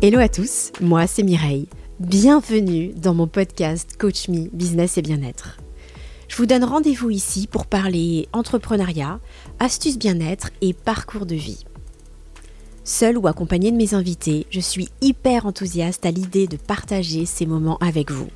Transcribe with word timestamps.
Hello 0.00 0.20
à 0.20 0.28
tous, 0.28 0.70
moi 0.80 1.08
c'est 1.08 1.24
Mireille. 1.24 1.66
Bienvenue 1.98 2.92
dans 2.94 3.14
mon 3.14 3.26
podcast 3.26 3.96
Coach 3.98 4.28
Me 4.28 4.48
Business 4.52 4.96
et 4.96 5.02
Bien-être. 5.02 5.58
Je 6.28 6.36
vous 6.36 6.46
donne 6.46 6.62
rendez-vous 6.62 7.10
ici 7.10 7.48
pour 7.48 7.66
parler 7.66 8.28
entrepreneuriat, 8.32 9.18
astuces 9.58 9.98
bien-être 9.98 10.50
et 10.60 10.72
parcours 10.72 11.26
de 11.26 11.34
vie. 11.34 11.64
Seul 12.84 13.18
ou 13.18 13.26
accompagné 13.26 13.72
de 13.72 13.76
mes 13.76 13.94
invités, 13.94 14.46
je 14.50 14.60
suis 14.60 14.88
hyper 15.00 15.46
enthousiaste 15.46 16.06
à 16.06 16.12
l'idée 16.12 16.46
de 16.46 16.56
partager 16.56 17.26
ces 17.26 17.44
moments 17.44 17.78
avec 17.78 18.12
vous. 18.12 18.28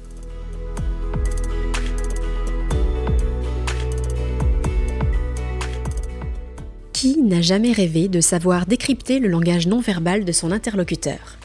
Qui 6.92 7.22
n'a 7.22 7.40
jamais 7.40 7.70
rêvé 7.70 8.08
de 8.08 8.20
savoir 8.20 8.66
décrypter 8.66 9.20
le 9.20 9.28
langage 9.28 9.68
non 9.68 9.78
verbal 9.78 10.24
de 10.24 10.32
son 10.32 10.50
interlocuteur? 10.50 11.38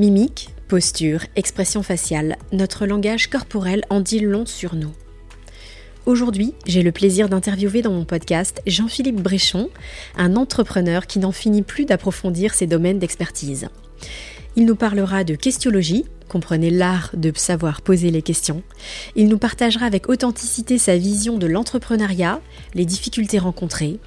Mimique, 0.00 0.48
posture, 0.66 1.26
expression 1.36 1.82
faciale, 1.82 2.38
notre 2.52 2.86
langage 2.86 3.28
corporel 3.28 3.82
en 3.90 4.00
dit 4.00 4.20
long 4.20 4.46
sur 4.46 4.74
nous. 4.74 4.94
Aujourd'hui, 6.06 6.54
j'ai 6.66 6.82
le 6.82 6.90
plaisir 6.90 7.28
d'interviewer 7.28 7.82
dans 7.82 7.92
mon 7.92 8.06
podcast 8.06 8.62
Jean-Philippe 8.66 9.20
Bréchon, 9.20 9.68
un 10.16 10.36
entrepreneur 10.36 11.06
qui 11.06 11.18
n'en 11.18 11.32
finit 11.32 11.60
plus 11.60 11.84
d'approfondir 11.84 12.54
ses 12.54 12.66
domaines 12.66 12.98
d'expertise. 12.98 13.68
Il 14.56 14.64
nous 14.64 14.74
parlera 14.74 15.22
de 15.22 15.34
questiologie, 15.34 16.06
comprenez 16.30 16.70
l'art 16.70 17.10
de 17.12 17.30
savoir 17.36 17.82
poser 17.82 18.10
les 18.10 18.22
questions. 18.22 18.62
Il 19.16 19.28
nous 19.28 19.36
partagera 19.36 19.84
avec 19.84 20.08
authenticité 20.08 20.78
sa 20.78 20.96
vision 20.96 21.36
de 21.36 21.46
l'entrepreneuriat, 21.46 22.40
les 22.72 22.86
difficultés 22.86 23.38
rencontrées, 23.38 24.00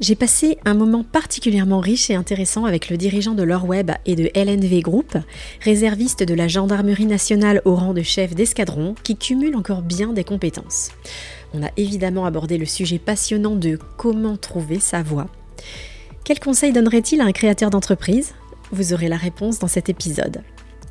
j'ai 0.00 0.14
passé 0.14 0.58
un 0.64 0.74
moment 0.74 1.04
particulièrement 1.04 1.80
riche 1.80 2.10
et 2.10 2.14
intéressant 2.14 2.64
avec 2.64 2.90
le 2.90 2.96
dirigeant 2.96 3.34
de 3.34 3.42
l'Orweb 3.42 3.90
et 4.06 4.16
de 4.16 4.30
LNV 4.34 4.80
Group, 4.80 5.16
réserviste 5.60 6.22
de 6.22 6.34
la 6.34 6.48
gendarmerie 6.48 7.06
nationale 7.06 7.62
au 7.64 7.74
rang 7.74 7.94
de 7.94 8.02
chef 8.02 8.34
d'escadron, 8.34 8.94
qui 9.02 9.16
cumule 9.16 9.56
encore 9.56 9.82
bien 9.82 10.12
des 10.12 10.24
compétences. 10.24 10.90
On 11.54 11.62
a 11.62 11.70
évidemment 11.76 12.24
abordé 12.24 12.58
le 12.58 12.66
sujet 12.66 12.98
passionnant 12.98 13.56
de 13.56 13.78
comment 13.96 14.36
trouver 14.36 14.80
sa 14.80 15.02
voie. 15.02 15.28
Quel 16.24 16.40
conseil 16.40 16.72
donnerait-il 16.72 17.20
à 17.20 17.24
un 17.24 17.32
créateur 17.32 17.70
d'entreprise? 17.70 18.34
Vous 18.70 18.92
aurez 18.92 19.08
la 19.08 19.16
réponse 19.16 19.58
dans 19.58 19.68
cet 19.68 19.88
épisode. 19.88 20.42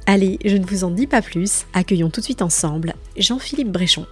Allez, 0.06 0.40
je 0.46 0.58
ne 0.58 0.66
vous 0.66 0.84
en 0.84 0.92
dis 0.92 1.08
pas 1.08 1.22
plus, 1.22 1.66
accueillons 1.74 2.10
tout 2.10 2.20
de 2.20 2.26
suite 2.26 2.42
ensemble 2.42 2.94
Jean-Philippe 3.18 3.72
Bréchon. 3.72 4.06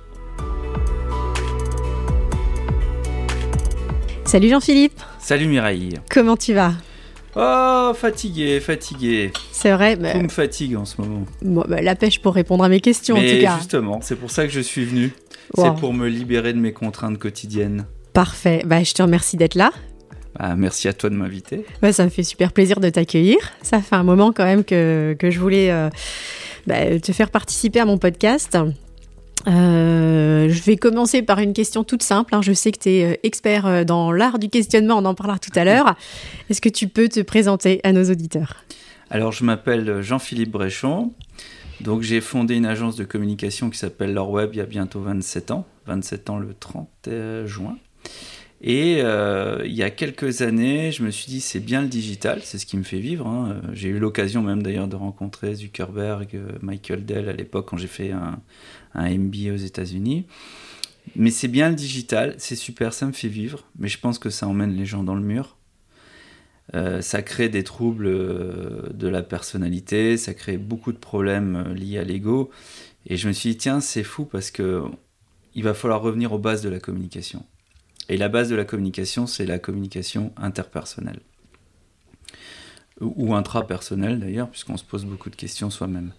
Salut 4.29 4.49
Jean-Philippe. 4.49 5.01
Salut 5.17 5.47
Mireille. 5.47 5.95
Comment 6.07 6.37
tu 6.37 6.53
vas? 6.53 6.73
Oh, 7.35 7.93
fatigué, 7.95 8.59
fatigué. 8.59 9.33
C'est 9.51 9.71
vrai. 9.71 9.95
Mais... 9.99 10.13
Tout 10.13 10.19
me 10.19 10.29
fatigue 10.29 10.75
en 10.75 10.85
ce 10.85 11.01
moment. 11.01 11.25
Bon, 11.41 11.63
bah, 11.67 11.81
la 11.81 11.95
pêche 11.95 12.21
pour 12.21 12.35
répondre 12.35 12.63
à 12.63 12.69
mes 12.69 12.79
questions 12.79 13.15
en 13.15 13.21
tout 13.21 13.41
cas. 13.41 13.57
Justement, 13.57 14.01
c'est 14.03 14.15
pour 14.15 14.29
ça 14.29 14.45
que 14.45 14.53
je 14.53 14.59
suis 14.59 14.85
venu. 14.85 15.13
C'est 15.55 15.73
pour 15.79 15.93
me 15.93 16.07
libérer 16.07 16.53
de 16.53 16.59
mes 16.59 16.73
contraintes 16.73 17.17
quotidiennes. 17.17 17.87
Parfait. 18.13 18.61
Bah, 18.67 18.83
je 18.83 18.93
te 18.93 19.01
remercie 19.01 19.35
d'être 19.35 19.55
là. 19.55 19.71
Bah, 20.37 20.53
merci 20.55 20.87
à 20.87 20.93
toi 20.93 21.09
de 21.09 21.15
m'inviter. 21.15 21.65
Bah, 21.81 21.91
ça 21.91 22.03
me 22.03 22.09
fait 22.09 22.21
super 22.21 22.53
plaisir 22.53 22.79
de 22.79 22.89
t'accueillir. 22.89 23.37
Ça 23.63 23.81
fait 23.81 23.95
un 23.95 24.03
moment 24.03 24.31
quand 24.31 24.45
même 24.45 24.63
que, 24.63 25.15
que 25.17 25.31
je 25.31 25.39
voulais 25.39 25.71
euh, 25.71 25.89
bah, 26.67 26.99
te 26.99 27.11
faire 27.13 27.31
participer 27.31 27.79
à 27.79 27.85
mon 27.85 27.97
podcast. 27.97 28.55
Euh, 29.47 30.49
je 30.49 30.63
vais 30.63 30.75
commencer 30.75 31.21
par 31.21 31.39
une 31.39 31.53
question 31.53 31.83
toute 31.83 32.03
simple. 32.03 32.35
Hein. 32.35 32.41
Je 32.41 32.53
sais 32.53 32.71
que 32.71 32.79
tu 32.79 32.89
es 32.89 33.13
euh, 33.13 33.17
expert 33.23 33.65
euh, 33.65 33.83
dans 33.83 34.11
l'art 34.11 34.39
du 34.39 34.49
questionnement, 34.49 34.97
on 34.97 35.05
en 35.05 35.15
parlera 35.15 35.39
tout 35.39 35.51
à 35.55 35.63
l'heure. 35.63 35.95
Est-ce 36.49 36.61
que 36.61 36.69
tu 36.69 36.87
peux 36.87 37.07
te 37.07 37.21
présenter 37.21 37.79
à 37.83 37.91
nos 37.91 38.03
auditeurs? 38.09 38.55
Alors, 39.09 39.31
je 39.31 39.43
m'appelle 39.43 40.01
Jean-Philippe 40.01 40.51
Bréchon. 40.51 41.13
Donc, 41.81 42.01
j'ai 42.01 42.21
fondé 42.21 42.55
une 42.55 42.65
agence 42.65 42.95
de 42.95 43.05
communication 43.05 43.69
qui 43.69 43.79
s'appelle 43.79 44.13
L'Or 44.13 44.29
Web 44.29 44.51
il 44.53 44.57
y 44.57 44.61
a 44.61 44.65
bientôt 44.65 44.99
27 44.99 45.51
ans, 45.51 45.65
27 45.87 46.29
ans 46.29 46.37
le 46.37 46.53
30 46.53 47.09
juin. 47.45 47.77
Et 48.61 48.99
il 48.99 49.73
y 49.73 49.83
a 49.83 49.89
quelques 49.89 50.41
années, 50.41 50.91
je 50.91 51.03
me 51.03 51.11
suis 51.11 51.27
dit, 51.27 51.39
c'est 51.39 51.61
bien 51.61 51.81
le 51.81 51.87
digital, 51.87 52.41
c'est 52.43 52.57
ce 52.57 52.65
qui 52.65 52.75
me 52.75 52.83
fait 52.83 52.99
vivre. 52.99 53.25
Hein. 53.25 53.61
J'ai 53.71 53.87
eu 53.87 53.99
l'occasion 53.99 54.41
même 54.41 54.61
d'ailleurs 54.61 54.89
de 54.89 54.97
rencontrer 54.97 55.55
Zuckerberg, 55.55 56.37
Michael 56.61 57.05
Dell 57.05 57.29
à 57.29 57.33
l'époque 57.33 57.69
quand 57.69 57.77
j'ai 57.77 57.87
fait 57.87 58.11
un, 58.11 58.41
MBA 58.95 59.53
aux 59.53 59.57
États-Unis. 59.57 60.25
Mais 61.15 61.31
c'est 61.31 61.47
bien 61.47 61.69
le 61.69 61.75
digital, 61.75 62.35
c'est 62.37 62.55
super, 62.55 62.93
ça 62.93 63.05
me 63.05 63.13
fait 63.13 63.29
vivre, 63.29 63.65
mais 63.77 63.87
je 63.87 63.99
pense 63.99 64.19
que 64.19 64.29
ça 64.29 64.47
emmène 64.47 64.75
les 64.75 64.85
gens 64.85 65.03
dans 65.03 65.15
le 65.15 65.23
mur. 65.23 65.57
Euh, 66.75 67.01
ça 67.01 67.21
crée 67.21 67.49
des 67.49 67.63
troubles 67.63 68.05
euh, 68.07 68.89
de 68.93 69.07
la 69.07 69.23
personnalité, 69.23 70.17
ça 70.17 70.33
crée 70.33 70.57
beaucoup 70.57 70.91
de 70.91 70.97
problèmes 70.97 71.55
euh, 71.67 71.73
liés 71.73 71.97
à 71.97 72.03
l'ego. 72.03 72.51
Et 73.07 73.17
je 73.17 73.27
me 73.27 73.33
suis 73.33 73.51
dit, 73.51 73.57
tiens, 73.57 73.79
c'est 73.79 74.03
fou 74.03 74.25
parce 74.25 74.51
que 74.51 74.83
il 75.55 75.63
va 75.63 75.73
falloir 75.73 76.01
revenir 76.01 76.31
aux 76.31 76.37
bases 76.37 76.61
de 76.61 76.69
la 76.69 76.79
communication. 76.79 77.43
Et 78.09 78.17
la 78.17 78.27
base 78.27 78.49
de 78.49 78.55
la 78.55 78.65
communication, 78.65 79.27
c'est 79.27 79.45
la 79.45 79.59
communication 79.59 80.33
interpersonnelle. 80.35 81.19
Ou 82.99 83.33
intrapersonnelle 83.33 84.19
d'ailleurs, 84.19 84.49
puisqu'on 84.49 84.75
se 84.75 84.83
pose 84.83 85.05
beaucoup 85.05 85.29
de 85.29 85.35
questions 85.35 85.69
soi-même. 85.69 86.11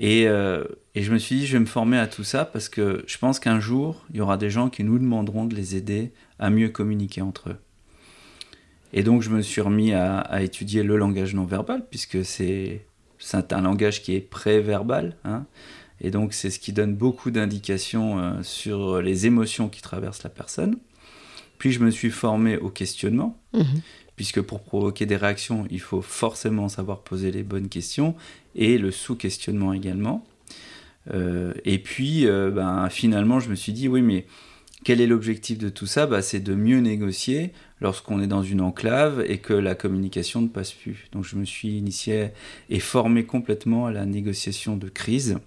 Euh, 0.00 0.64
et, 0.94 1.02
je 1.02 1.12
me 1.12 1.18
suis 1.18 1.36
dit, 1.36 1.46
je 1.46 1.54
vais 1.54 1.60
me 1.60 1.66
former 1.66 1.98
à 1.98 2.06
tout 2.06 2.24
ça 2.24 2.44
parce 2.44 2.68
que 2.68 3.04
je 3.06 3.18
pense 3.18 3.40
qu'un 3.40 3.60
jour, 3.60 4.04
il 4.10 4.16
y 4.16 4.20
aura 4.20 4.36
des 4.36 4.50
gens 4.50 4.68
qui 4.68 4.84
nous 4.84 4.98
demanderont 4.98 5.44
de 5.44 5.54
les 5.54 5.76
aider 5.76 6.12
à 6.38 6.50
mieux 6.50 6.68
communiquer 6.68 7.22
entre 7.22 7.50
eux. 7.50 7.56
Et 8.92 9.02
donc, 9.02 9.22
je 9.22 9.30
me 9.30 9.42
suis 9.42 9.60
remis 9.60 9.92
à, 9.92 10.42
étudier 10.42 10.82
le 10.82 10.96
langage 10.96 11.34
non 11.34 11.44
verbal, 11.44 11.84
puisque 11.88 12.24
c'est 12.24 12.82
un 13.50 13.60
langage 13.60 14.02
qui 14.02 14.14
est 14.14 14.20
pré-verbal. 14.20 15.16
Hein. 15.24 15.44
et 16.00 16.10
donc, 16.10 16.32
c'est 16.32 16.50
ce 16.50 16.58
qui 16.58 16.72
donne 16.72 16.94
beaucoup 16.94 17.30
d'indications 17.30 18.18
euh, 18.18 18.42
sur 18.42 19.02
les 19.02 19.26
émotions 19.26 19.68
qui 19.68 19.82
traversent 19.82 20.22
la 20.22 20.30
personne. 20.30 20.78
Puis, 21.58 21.72
je 21.72 21.80
me 21.80 21.90
suis 21.90 22.10
formé 22.10 22.56
au 22.56 22.70
questionnement. 22.70 23.38
Mmh 23.52 23.62
puisque 24.18 24.42
pour 24.42 24.60
provoquer 24.62 25.06
des 25.06 25.16
réactions, 25.16 25.64
il 25.70 25.80
faut 25.80 26.02
forcément 26.02 26.68
savoir 26.68 27.02
poser 27.02 27.30
les 27.30 27.44
bonnes 27.44 27.68
questions 27.68 28.16
et 28.56 28.76
le 28.76 28.90
sous-questionnement 28.90 29.72
également. 29.72 30.26
Euh, 31.14 31.54
et 31.64 31.78
puis, 31.78 32.26
euh, 32.26 32.50
ben, 32.50 32.88
finalement, 32.90 33.38
je 33.38 33.48
me 33.48 33.54
suis 33.54 33.72
dit, 33.72 33.86
oui, 33.86 34.02
mais 34.02 34.26
quel 34.82 35.00
est 35.00 35.06
l'objectif 35.06 35.56
de 35.56 35.68
tout 35.68 35.86
ça? 35.86 36.06
Bah, 36.06 36.20
C'est 36.20 36.40
de 36.40 36.56
mieux 36.56 36.80
négocier 36.80 37.52
lorsqu'on 37.80 38.20
est 38.20 38.26
dans 38.26 38.42
une 38.42 38.60
enclave 38.60 39.24
et 39.24 39.38
que 39.38 39.54
la 39.54 39.76
communication 39.76 40.42
ne 40.42 40.48
passe 40.48 40.72
plus. 40.72 41.06
Donc, 41.12 41.24
je 41.24 41.36
me 41.36 41.44
suis 41.44 41.78
initié 41.78 42.30
et 42.70 42.80
formé 42.80 43.24
complètement 43.24 43.86
à 43.86 43.92
la 43.92 44.04
négociation 44.04 44.76
de 44.76 44.88
crise 44.88 45.38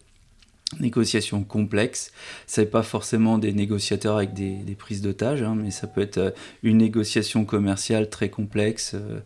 négociation 0.80 1.44
complexe. 1.44 2.12
n'est 2.58 2.66
pas 2.66 2.84
forcément 2.84 3.38
des 3.38 3.54
négociateurs 3.54 4.18
avec 4.18 4.34
des, 4.34 4.76
prises 4.78 5.02
d'otages, 5.02 5.42
hein, 5.42 5.56
mais 5.56 5.72
ça 5.72 5.88
peut 5.88 6.02
être 6.02 6.18
euh, 6.18 6.32
une 6.64 6.78
négociation 6.78 7.46
commerciale 7.46 8.10
très 8.10 8.30
complexe 8.30 8.94
euh, 8.96 9.20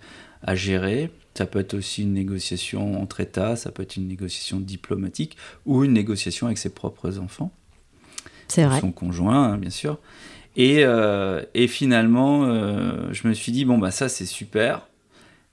à 0.43 0.55
gérer. 0.55 1.11
Ça 1.35 1.45
peut 1.45 1.59
être 1.59 1.73
aussi 1.73 2.03
une 2.03 2.13
négociation 2.13 3.01
entre 3.01 3.19
États, 3.19 3.55
ça 3.55 3.71
peut 3.71 3.83
être 3.83 3.97
une 3.97 4.07
négociation 4.07 4.59
diplomatique 4.59 5.37
ou 5.65 5.83
une 5.83 5.93
négociation 5.93 6.47
avec 6.47 6.57
ses 6.57 6.69
propres 6.69 7.19
enfants. 7.19 7.51
C'est 8.47 8.63
vrai. 8.63 8.79
Son 8.79 8.91
conjoint, 8.91 9.51
hein, 9.51 9.57
bien 9.57 9.69
sûr. 9.69 9.99
Et, 10.55 10.85
euh, 10.85 11.43
et 11.53 11.67
finalement, 11.67 12.45
je 13.11 13.27
me 13.27 13.33
suis 13.33 13.51
dit, 13.51 13.65
bon, 13.65 13.77
bah 13.77 13.91
ça 13.91 14.07
c'est 14.07 14.25
super, 14.25 14.87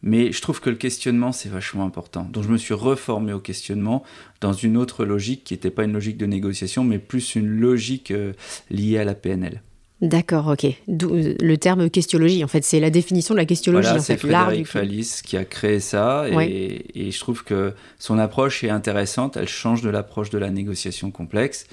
mais 0.03 0.33
je 0.33 0.41
trouve 0.41 0.61
que 0.61 0.71
le 0.71 0.77
questionnement, 0.77 1.33
c'est 1.33 1.49
vachement 1.49 1.85
important. 1.85 2.27
Donc 2.31 2.45
je 2.45 2.49
me 2.49 2.57
suis 2.57 2.75
reformé 2.75 3.33
au 3.33 3.41
questionnement 3.41 4.03
dans 4.41 4.53
une 4.53 4.77
autre 4.77 5.05
logique 5.05 5.45
qui 5.45 5.55
n'était 5.55 5.71
pas 5.71 5.85
une 5.85 5.93
logique 5.93 6.17
de 6.17 6.27
négociation, 6.27 6.85
mais 6.85 6.99
plus 6.99 7.35
une 7.35 7.49
logique 7.49 8.11
euh, 8.11 8.33
liée 8.71 8.99
à 8.99 9.05
la 9.05 9.15
PNL. 9.15 9.63
D'accord, 10.01 10.49
ok. 10.49 10.65
Euh, 10.65 11.35
le 11.41 11.57
terme 11.57 11.89
questiologie, 11.89 12.43
en 12.43 12.49
fait, 12.49 12.65
c'est 12.65 12.81
la 12.81 12.91
définition 12.91 13.35
de 13.35 13.39
la 13.39 13.45
questiologie. 13.45 13.87
Voilà, 13.87 14.03
c'est 14.03 14.17
Frédéric 14.17 14.67
Fallis 14.67 15.21
qui 15.23 15.37
a 15.37 15.45
créé 15.45 15.79
ça, 15.79 16.27
et, 16.29 16.85
et, 16.97 17.13
je 17.13 17.21
trouve 17.21 17.45
que 17.45 17.73
son 18.01 18.19
approche 18.19 18.65
est 18.65 18.71
intéressante. 18.71 19.37
Elle 19.37 19.47
change 19.47 19.81
de 19.81 19.91
l'approche 19.91 20.31
de 20.31 20.39
la 20.39 20.51
négociation 20.51 21.13
complexe, 21.13 21.67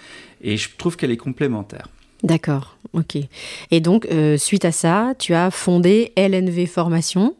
et 0.44 0.58
je 0.58 0.70
trouve 0.78 0.96
qu'elle 0.96 1.10
est 1.10 1.18
complémentaire. 1.18 1.88
D'accord, 2.24 2.78
ok. 2.94 3.18
Et 3.72 3.80
donc, 3.80 4.06
euh, 4.12 4.38
suite 4.38 4.66
à 4.66 4.72
ça, 4.72 5.14
tu 5.18 5.34
as 5.34 5.52
fondé 5.52 6.12
LNV 6.18 6.68
Formation. 6.68 7.36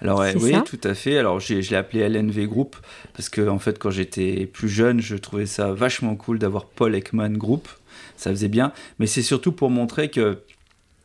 Alors 0.00 0.24
oui, 0.40 0.54
tout 0.64 0.80
à 0.84 0.94
fait. 0.94 1.18
Alors 1.18 1.40
je 1.40 1.54
l'ai 1.54 1.76
appelé 1.76 2.08
LNV 2.08 2.46
Group 2.46 2.76
parce 3.14 3.28
que 3.28 3.48
en 3.48 3.58
fait 3.58 3.78
quand 3.78 3.90
j'étais 3.90 4.46
plus 4.46 4.68
jeune, 4.68 5.00
je 5.00 5.16
trouvais 5.16 5.46
ça 5.46 5.72
vachement 5.72 6.16
cool 6.16 6.38
d'avoir 6.38 6.66
Paul 6.66 6.94
Ekman 6.94 7.36
Group. 7.36 7.68
Ça 8.16 8.30
faisait 8.30 8.48
bien, 8.48 8.72
mais 8.98 9.06
c'est 9.06 9.22
surtout 9.22 9.52
pour 9.52 9.70
montrer 9.70 10.10
que 10.10 10.42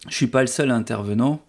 je 0.10 0.16
suis 0.16 0.28
pas 0.28 0.42
le 0.42 0.48
seul 0.48 0.72
intervenant. 0.72 1.42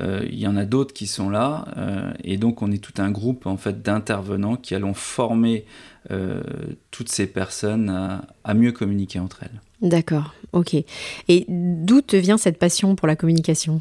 Euh, 0.00 0.20
il 0.30 0.38
y 0.38 0.46
en 0.46 0.56
a 0.56 0.64
d'autres 0.66 0.92
qui 0.92 1.06
sont 1.06 1.30
là, 1.30 1.66
euh, 1.78 2.12
et 2.22 2.36
donc 2.36 2.60
on 2.60 2.70
est 2.70 2.78
tout 2.78 2.92
un 2.98 3.10
groupe 3.10 3.46
en 3.46 3.56
fait 3.56 3.80
d'intervenants 3.82 4.56
qui 4.56 4.74
allons 4.74 4.92
former 4.92 5.64
euh, 6.10 6.42
toutes 6.90 7.08
ces 7.08 7.26
personnes 7.26 7.88
à, 7.88 8.22
à 8.44 8.54
mieux 8.54 8.72
communiquer 8.72 9.18
entre 9.18 9.42
elles. 9.42 9.60
D'accord, 9.80 10.34
ok. 10.52 10.74
Et 11.28 11.46
d'où 11.48 12.02
te 12.02 12.16
vient 12.16 12.36
cette 12.36 12.58
passion 12.58 12.96
pour 12.96 13.08
la 13.08 13.16
communication? 13.16 13.80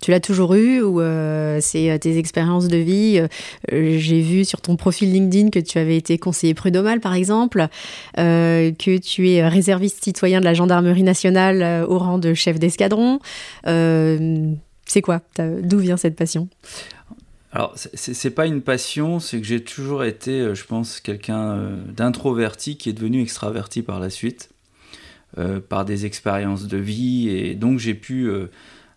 Tu 0.00 0.10
l'as 0.10 0.20
toujours 0.20 0.54
eu 0.54 0.80
ou 0.80 1.00
euh, 1.00 1.58
c'est 1.60 1.98
tes 1.98 2.18
expériences 2.18 2.68
de 2.68 2.76
vie 2.76 3.22
J'ai 3.70 4.20
vu 4.20 4.44
sur 4.44 4.60
ton 4.60 4.76
profil 4.76 5.12
LinkedIn 5.12 5.50
que 5.50 5.58
tu 5.58 5.78
avais 5.78 5.96
été 5.96 6.18
conseiller 6.18 6.54
prud'homal, 6.54 7.00
par 7.00 7.14
exemple, 7.14 7.68
que 8.16 8.98
tu 8.98 9.30
es 9.30 9.46
réserviste 9.46 10.02
citoyen 10.02 10.40
de 10.40 10.44
la 10.44 10.54
gendarmerie 10.54 11.02
nationale 11.02 11.84
au 11.88 11.98
rang 11.98 12.18
de 12.18 12.34
chef 12.34 12.58
d'escadron. 12.58 13.20
c'est 13.64 15.02
quoi? 15.02 15.20
D'où 15.38 15.78
vient 15.78 15.96
cette 15.96 16.16
passion? 16.16 16.48
Alors, 17.52 17.74
c'est 17.74 18.30
pas 18.30 18.46
une 18.46 18.62
passion, 18.62 19.18
c'est 19.18 19.40
que 19.40 19.46
j'ai 19.46 19.62
toujours 19.62 20.04
été, 20.04 20.40
euh, 20.40 20.54
je 20.54 20.64
pense, 20.64 21.00
quelqu'un 21.00 21.56
euh, 21.56 21.76
d'introverti 21.88 22.76
qui 22.76 22.88
est 22.88 22.92
devenu 22.92 23.20
extraverti 23.22 23.82
par 23.82 23.98
la 23.98 24.08
suite, 24.08 24.50
euh, 25.36 25.58
par 25.58 25.84
des 25.84 26.06
expériences 26.06 26.68
de 26.68 26.76
vie, 26.76 27.28
et 27.28 27.56
donc 27.56 27.80
j'ai 27.80 27.94
pu 27.94 28.30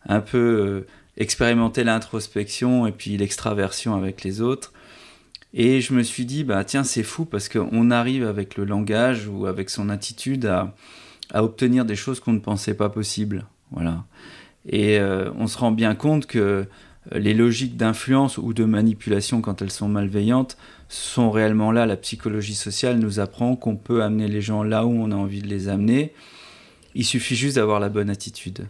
un 0.07 0.19
peu 0.19 0.85
expérimenter 1.17 1.83
l'introspection 1.83 2.87
et 2.87 2.91
puis 2.91 3.17
l'extraversion 3.17 3.95
avec 3.95 4.23
les 4.23 4.41
autres. 4.41 4.73
Et 5.53 5.81
je 5.81 5.93
me 5.93 6.01
suis 6.01 6.25
dit, 6.25 6.43
bah 6.43 6.63
tiens, 6.63 6.83
c'est 6.83 7.03
fou 7.03 7.25
parce 7.25 7.47
qu'on 7.47 7.91
arrive 7.91 8.25
avec 8.25 8.57
le 8.57 8.65
langage 8.65 9.27
ou 9.27 9.45
avec 9.45 9.69
son 9.69 9.89
attitude 9.89 10.45
à, 10.45 10.73
obtenir 11.35 11.85
des 11.85 11.95
choses 11.95 12.19
qu'on 12.19 12.33
ne 12.33 12.39
pensait 12.39 12.73
pas 12.73 12.89
possibles. 12.89 13.45
Voilà. 13.71 14.03
Et 14.67 14.99
on 14.99 15.47
se 15.47 15.57
rend 15.57 15.71
bien 15.71 15.95
compte 15.95 16.25
que 16.25 16.67
euh, 17.11 17.19
les 17.19 17.33
logiques 17.33 17.77
d'influence 17.77 18.37
ou 18.37 18.53
de 18.53 18.63
manipulation, 18.63 19.41
quand 19.41 19.61
elles 19.61 19.71
sont 19.71 19.87
malveillantes, 19.87 20.57
sont 20.89 21.31
réellement 21.31 21.71
là. 21.71 21.85
La 21.85 21.97
psychologie 21.97 22.55
sociale 22.55 22.99
nous 22.99 23.19
apprend 23.19 23.55
qu'on 23.55 23.75
peut 23.75 24.03
amener 24.03 24.27
les 24.27 24.41
gens 24.41 24.63
là 24.63 24.85
où 24.85 24.91
on 24.91 25.11
a 25.11 25.15
envie 25.15 25.41
de 25.41 25.47
les 25.47 25.67
amener. 25.67 26.13
Il 26.95 27.05
suffit 27.05 27.35
juste 27.35 27.55
d'avoir 27.55 27.79
la 27.79 27.89
bonne 27.89 28.09
attitude. 28.09 28.67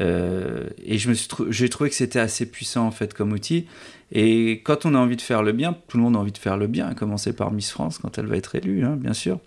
Euh, 0.00 0.68
et 0.84 0.98
je 0.98 1.08
me 1.08 1.14
j'ai 1.50 1.68
trouvé 1.68 1.90
que 1.90 1.96
c'était 1.96 2.18
assez 2.18 2.46
puissant 2.46 2.86
en 2.86 2.90
fait 2.90 3.14
comme 3.14 3.32
outil. 3.32 3.66
Et 4.12 4.62
quand 4.64 4.86
on 4.86 4.94
a 4.94 4.98
envie 4.98 5.16
de 5.16 5.22
faire 5.22 5.42
le 5.42 5.52
bien, 5.52 5.76
tout 5.88 5.96
le 5.96 6.02
monde 6.02 6.16
a 6.16 6.18
envie 6.18 6.32
de 6.32 6.38
faire 6.38 6.56
le 6.56 6.66
bien, 6.66 6.86
à 6.86 6.94
commencer 6.94 7.32
par 7.32 7.50
Miss 7.50 7.70
France 7.70 7.98
quand 7.98 8.18
elle 8.18 8.26
va 8.26 8.36
être 8.36 8.54
élue, 8.54 8.84
hein, 8.84 8.96
bien 8.96 9.14
sûr. 9.14 9.40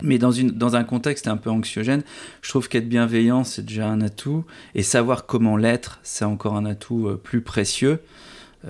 Mais 0.00 0.18
dans, 0.18 0.32
une, 0.32 0.50
dans 0.50 0.74
un 0.74 0.84
contexte 0.84 1.28
un 1.28 1.36
peu 1.36 1.50
anxiogène, 1.50 2.02
je 2.40 2.48
trouve 2.48 2.68
qu'être 2.68 2.88
bienveillant, 2.88 3.44
c'est 3.44 3.64
déjà 3.64 3.88
un 3.88 4.00
atout. 4.00 4.44
Et 4.74 4.82
savoir 4.82 5.26
comment 5.26 5.56
l'être, 5.56 6.00
c'est 6.02 6.24
encore 6.24 6.56
un 6.56 6.64
atout 6.64 7.08
euh, 7.08 7.16
plus 7.16 7.40
précieux. 7.40 8.00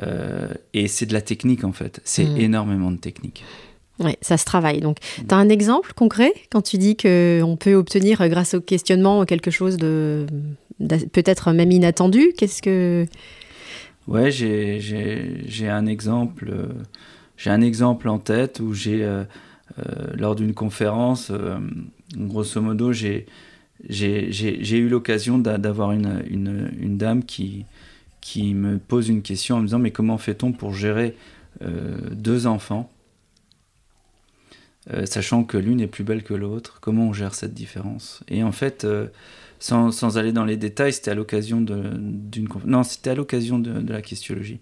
Euh, 0.02 0.48
et 0.74 0.88
c'est 0.88 1.06
de 1.06 1.12
la 1.12 1.20
technique, 1.20 1.64
en 1.64 1.72
fait. 1.72 2.00
C'est 2.04 2.24
mmh. 2.24 2.38
énormément 2.38 2.90
de 2.90 2.96
technique. 2.96 3.44
Oui, 4.00 4.16
ça 4.20 4.36
se 4.36 4.44
travaille. 4.44 4.80
Donc, 4.80 4.98
mmh. 4.98 5.26
tu 5.28 5.34
as 5.34 5.38
un 5.38 5.48
exemple 5.48 5.92
concret 5.94 6.32
quand 6.50 6.62
tu 6.62 6.76
dis 6.76 6.96
qu'on 6.96 7.56
peut 7.58 7.74
obtenir, 7.74 8.28
grâce 8.28 8.54
au 8.54 8.60
questionnement, 8.60 9.24
quelque 9.24 9.50
chose 9.50 9.76
de, 9.76 10.26
peut-être 11.12 11.52
même 11.52 11.70
inattendu 11.70 12.32
Qu'est-ce 12.36 12.62
que. 12.62 13.06
Ouais, 14.08 14.30
j'ai 14.30 15.68
un 15.68 15.86
exemple. 15.86 16.52
j'ai 17.36 17.50
un 17.50 17.60
exemple 17.60 18.08
en 18.08 18.18
tête 18.18 18.60
où 18.60 18.72
j'ai 18.74 19.06
euh, 19.78 19.92
lors 20.14 20.34
d'une 20.34 20.54
conférence, 20.54 21.30
euh, 21.30 21.58
grosso 22.16 22.60
modo, 22.60 22.92
j'ai 22.92 23.26
eu 23.88 24.88
l'occasion 24.88 25.38
d'avoir 25.38 25.92
une, 25.92 26.22
une, 26.28 26.98
dame 26.98 27.24
qui, 27.24 27.64
qui 28.20 28.54
me 28.54 28.78
pose 28.78 29.08
une 29.08 29.22
question 29.22 29.56
en 29.56 29.60
me 29.60 29.66
disant 29.66 29.78
mais 29.78 29.92
comment 29.92 30.18
fait-on 30.18 30.52
pour 30.52 30.74
gérer 30.74 31.16
euh, 31.62 31.98
deux 32.10 32.46
enfants 32.46 32.90
sachant 35.04 35.44
que 35.44 35.56
l'une 35.56 35.80
est 35.80 35.86
plus 35.86 36.02
belle 36.02 36.24
que 36.24 36.34
l'autre? 36.34 36.78
Comment 36.80 37.06
on 37.06 37.12
gère 37.12 37.34
cette 37.34 37.54
différence? 37.54 38.24
Et 38.26 38.42
en 38.42 38.50
fait 38.50 38.84
sans, 39.62 40.18
aller 40.18 40.32
dans 40.32 40.44
les 40.44 40.56
détails 40.56 40.92
c'était 40.92 41.10
à 41.10 41.14
l'occasion 41.14 41.60
d'une 41.60 42.48
non 42.66 42.82
c'était 42.82 43.10
à 43.10 43.14
l'occasion 43.14 43.58
de, 43.58 43.92
la 43.92 44.02
questionologie. 44.02 44.60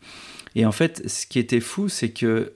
Et 0.54 0.66
en 0.66 0.72
fait 0.72 1.08
ce 1.08 1.26
qui 1.26 1.38
était 1.38 1.60
fou 1.60 1.88
c'est 1.88 2.10
que 2.10 2.52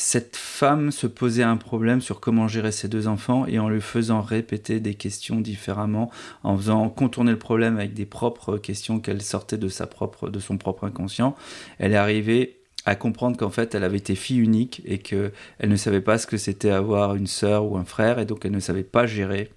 cette 0.00 0.36
femme 0.36 0.92
se 0.92 1.08
posait 1.08 1.42
un 1.42 1.56
problème 1.56 2.00
sur 2.00 2.20
comment 2.20 2.46
gérer 2.46 2.70
ses 2.70 2.86
deux 2.86 3.08
enfants 3.08 3.46
et 3.46 3.58
en 3.58 3.68
lui 3.68 3.80
faisant 3.80 4.20
répéter 4.20 4.78
des 4.78 4.94
questions 4.94 5.40
différemment, 5.40 6.08
en 6.44 6.56
faisant 6.56 6.88
contourner 6.88 7.32
le 7.32 7.38
problème 7.38 7.78
avec 7.78 7.94
des 7.94 8.06
propres 8.06 8.58
questions 8.58 9.00
qu'elle 9.00 9.20
sortait 9.20 9.58
de, 9.58 9.66
sa 9.68 9.88
propre, 9.88 10.28
de 10.28 10.38
son 10.38 10.56
propre 10.56 10.84
inconscient, 10.84 11.34
elle 11.80 11.94
est 11.94 11.96
arrivée 11.96 12.60
à 12.84 12.94
comprendre 12.94 13.36
qu'en 13.36 13.50
fait 13.50 13.74
elle 13.74 13.82
avait 13.82 13.98
été 13.98 14.14
fille 14.14 14.38
unique 14.38 14.82
et 14.84 14.98
qu'elle 14.98 15.32
ne 15.64 15.76
savait 15.76 16.00
pas 16.00 16.16
ce 16.16 16.28
que 16.28 16.36
c'était 16.36 16.70
avoir 16.70 17.16
une 17.16 17.26
sœur 17.26 17.64
ou 17.64 17.76
un 17.76 17.84
frère 17.84 18.20
et 18.20 18.24
donc 18.24 18.44
elle 18.44 18.52
ne 18.52 18.60
savait 18.60 18.84
pas 18.84 19.04
gérer 19.04 19.50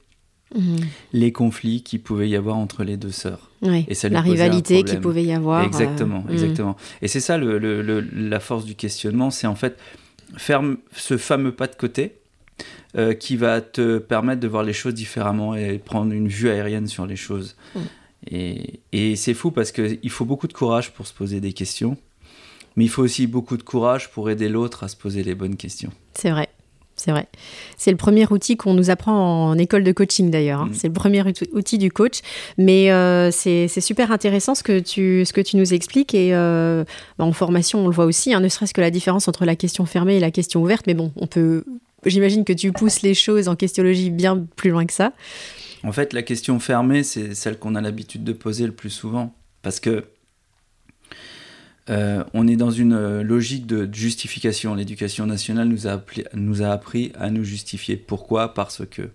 mhm. 0.56 0.78
les 1.14 1.32
conflits 1.32 1.84
qu'il 1.84 2.02
pouvait 2.02 2.30
y 2.30 2.36
avoir 2.36 2.58
entre 2.58 2.84
les 2.84 2.98
deux 2.98 3.12
sœurs. 3.12 3.50
et 3.88 3.94
ça 3.94 4.10
la 4.10 4.22
rivalité 4.22 4.84
qu'il 4.84 5.00
pouvait 5.00 5.24
y 5.24 5.34
avoir. 5.34 5.64
Exactement, 5.64 6.24
euh, 6.30 6.34
exactement. 6.34 6.76
Et 7.02 7.08
c'est 7.08 7.20
ça 7.20 7.38
la 7.38 8.40
force 8.40 8.66
du 8.66 8.76
questionnement, 8.76 9.32
c'est 9.32 9.48
en 9.48 9.56
fait 9.56 9.78
faire 10.38 10.62
ce 10.96 11.18
fameux 11.18 11.52
pas 11.52 11.68
de 11.68 11.76
côté 11.76 12.16
euh, 12.98 13.14
qui 13.14 13.36
va 13.36 13.62
te 13.62 13.98
permettre 13.98 14.40
de 14.40 14.48
voir 14.48 14.64
les 14.64 14.74
choses 14.74 14.94
différemment 14.94 15.56
et 15.56 15.78
prendre 15.78 16.14
une 16.14 16.28
vue 16.28 16.50
aérienne 16.50 16.88
sur 16.88 17.06
les 17.06 17.16
choses. 17.16 17.56
Mm. 17.76 17.80
Et, 18.30 18.80
et 18.92 19.16
c'est 19.16 19.34
fou 19.34 19.52
parce 19.52 19.72
qu'il 19.72 20.10
faut 20.10 20.26
beaucoup 20.26 20.48
de 20.48 20.54
courage 20.54 20.92
pour 20.92 21.08
se 21.08 21.14
poser 21.14 21.40
des 21.40 21.54
questions, 21.54 21.98
mais 22.76 22.86
il 22.86 22.90
faut 22.90 23.02
aussi 23.02 23.28
beaucoup 23.28 23.58
de 23.58 23.64
courage 23.64 24.12
pour 24.12 24.30
aider 24.30 24.48
l'autre 24.48 24.84
à 24.84 24.88
se 24.88 24.96
poser 24.96 25.24
les 25.24 25.36
bonnes 25.36 25.56
questions. 25.56 25.92
C'est 26.14 26.32
vrai 26.32 26.50
c'est 27.02 27.12
vrai. 27.12 27.28
C'est 27.78 27.92
le 27.92 27.98
premier 27.98 28.28
outil 28.28 28.58
qu'on 28.58 28.74
nous 28.74 28.90
apprend 28.90 29.50
en 29.50 29.58
école 29.58 29.84
de 29.84 29.92
coaching 29.92 30.30
d'ailleurs. 30.30 30.62
Hein. 30.62 30.70
Mm. 30.70 30.74
C'est 30.74 30.88
le 30.88 30.94
premier 30.94 31.24
outil 31.52 31.78
du 31.78 31.92
coach. 31.92 32.22
Mais 32.58 32.92
euh, 32.92 33.32
c'est 33.32 33.68
super 33.68 34.12
intéressant 34.12 34.54
ce 34.54 34.64
que 34.64 34.80
tu, 34.80 35.26
ce 35.26 35.34
que 35.34 35.42
tu 35.42 35.58
nous 35.58 35.74
expliques. 35.74 36.14
Et 36.14 36.34
euh, 36.34 36.84
bah, 37.18 37.26
en 37.26 37.34
formation, 37.34 37.80
on 37.80 37.88
le 37.88 37.94
voit 37.94 38.06
aussi, 38.06 38.34
hein, 38.34 38.40
ne 38.40 38.50
serait-ce 38.50 38.74
que 38.74 38.82
la 38.82 38.92
différence 38.92 39.28
entre 39.28 39.46
la 39.46 39.56
question 39.56 39.86
fermée 39.86 40.18
et 40.18 40.20
la 40.20 40.32
question 40.32 40.62
ouverte. 40.62 40.86
Mais 40.86 40.94
bon, 40.94 41.12
on 41.16 41.28
peut. 41.28 41.64
J'imagine 42.06 42.46
que 42.46 42.54
tu 42.54 42.72
pousses 42.72 43.02
les 43.02 43.14
choses 43.14 43.48
en 43.48 43.56
questionologie 43.56 44.10
bien 44.10 44.46
plus 44.56 44.70
loin 44.70 44.86
que 44.86 44.94
ça. 44.94 45.14
En 45.84 45.92
fait, 45.92 46.14
la 46.14 46.22
question 46.22 46.60
fermée, 46.60 47.04
c'est 47.04 47.34
celle 47.34 47.58
qu'on 47.58 47.76
a 47.76 47.82
l'habitude 47.82 48.24
de 48.24 48.34
poser 48.34 48.66
le 48.66 48.72
plus 48.72 48.90
souvent. 48.92 49.34
Parce 49.64 49.80
que 49.80 50.06
euh, 51.90 52.24
on 52.34 52.48
est 52.48 52.56
dans 52.56 52.72
une 52.72 52.94
euh, 52.94 53.24
logique 53.24 53.66
de 53.66 53.90
justification. 53.92 54.76
L'éducation 54.76 55.26
nationale 55.26 55.68
nous 55.68 55.88
a, 55.88 56.72
appris 56.72 57.12
à 57.16 57.30
nous 57.30 57.44
justifier. 57.44 57.98
Pourquoi? 57.98 58.54
Parce 58.54 58.86
que. 58.86 59.10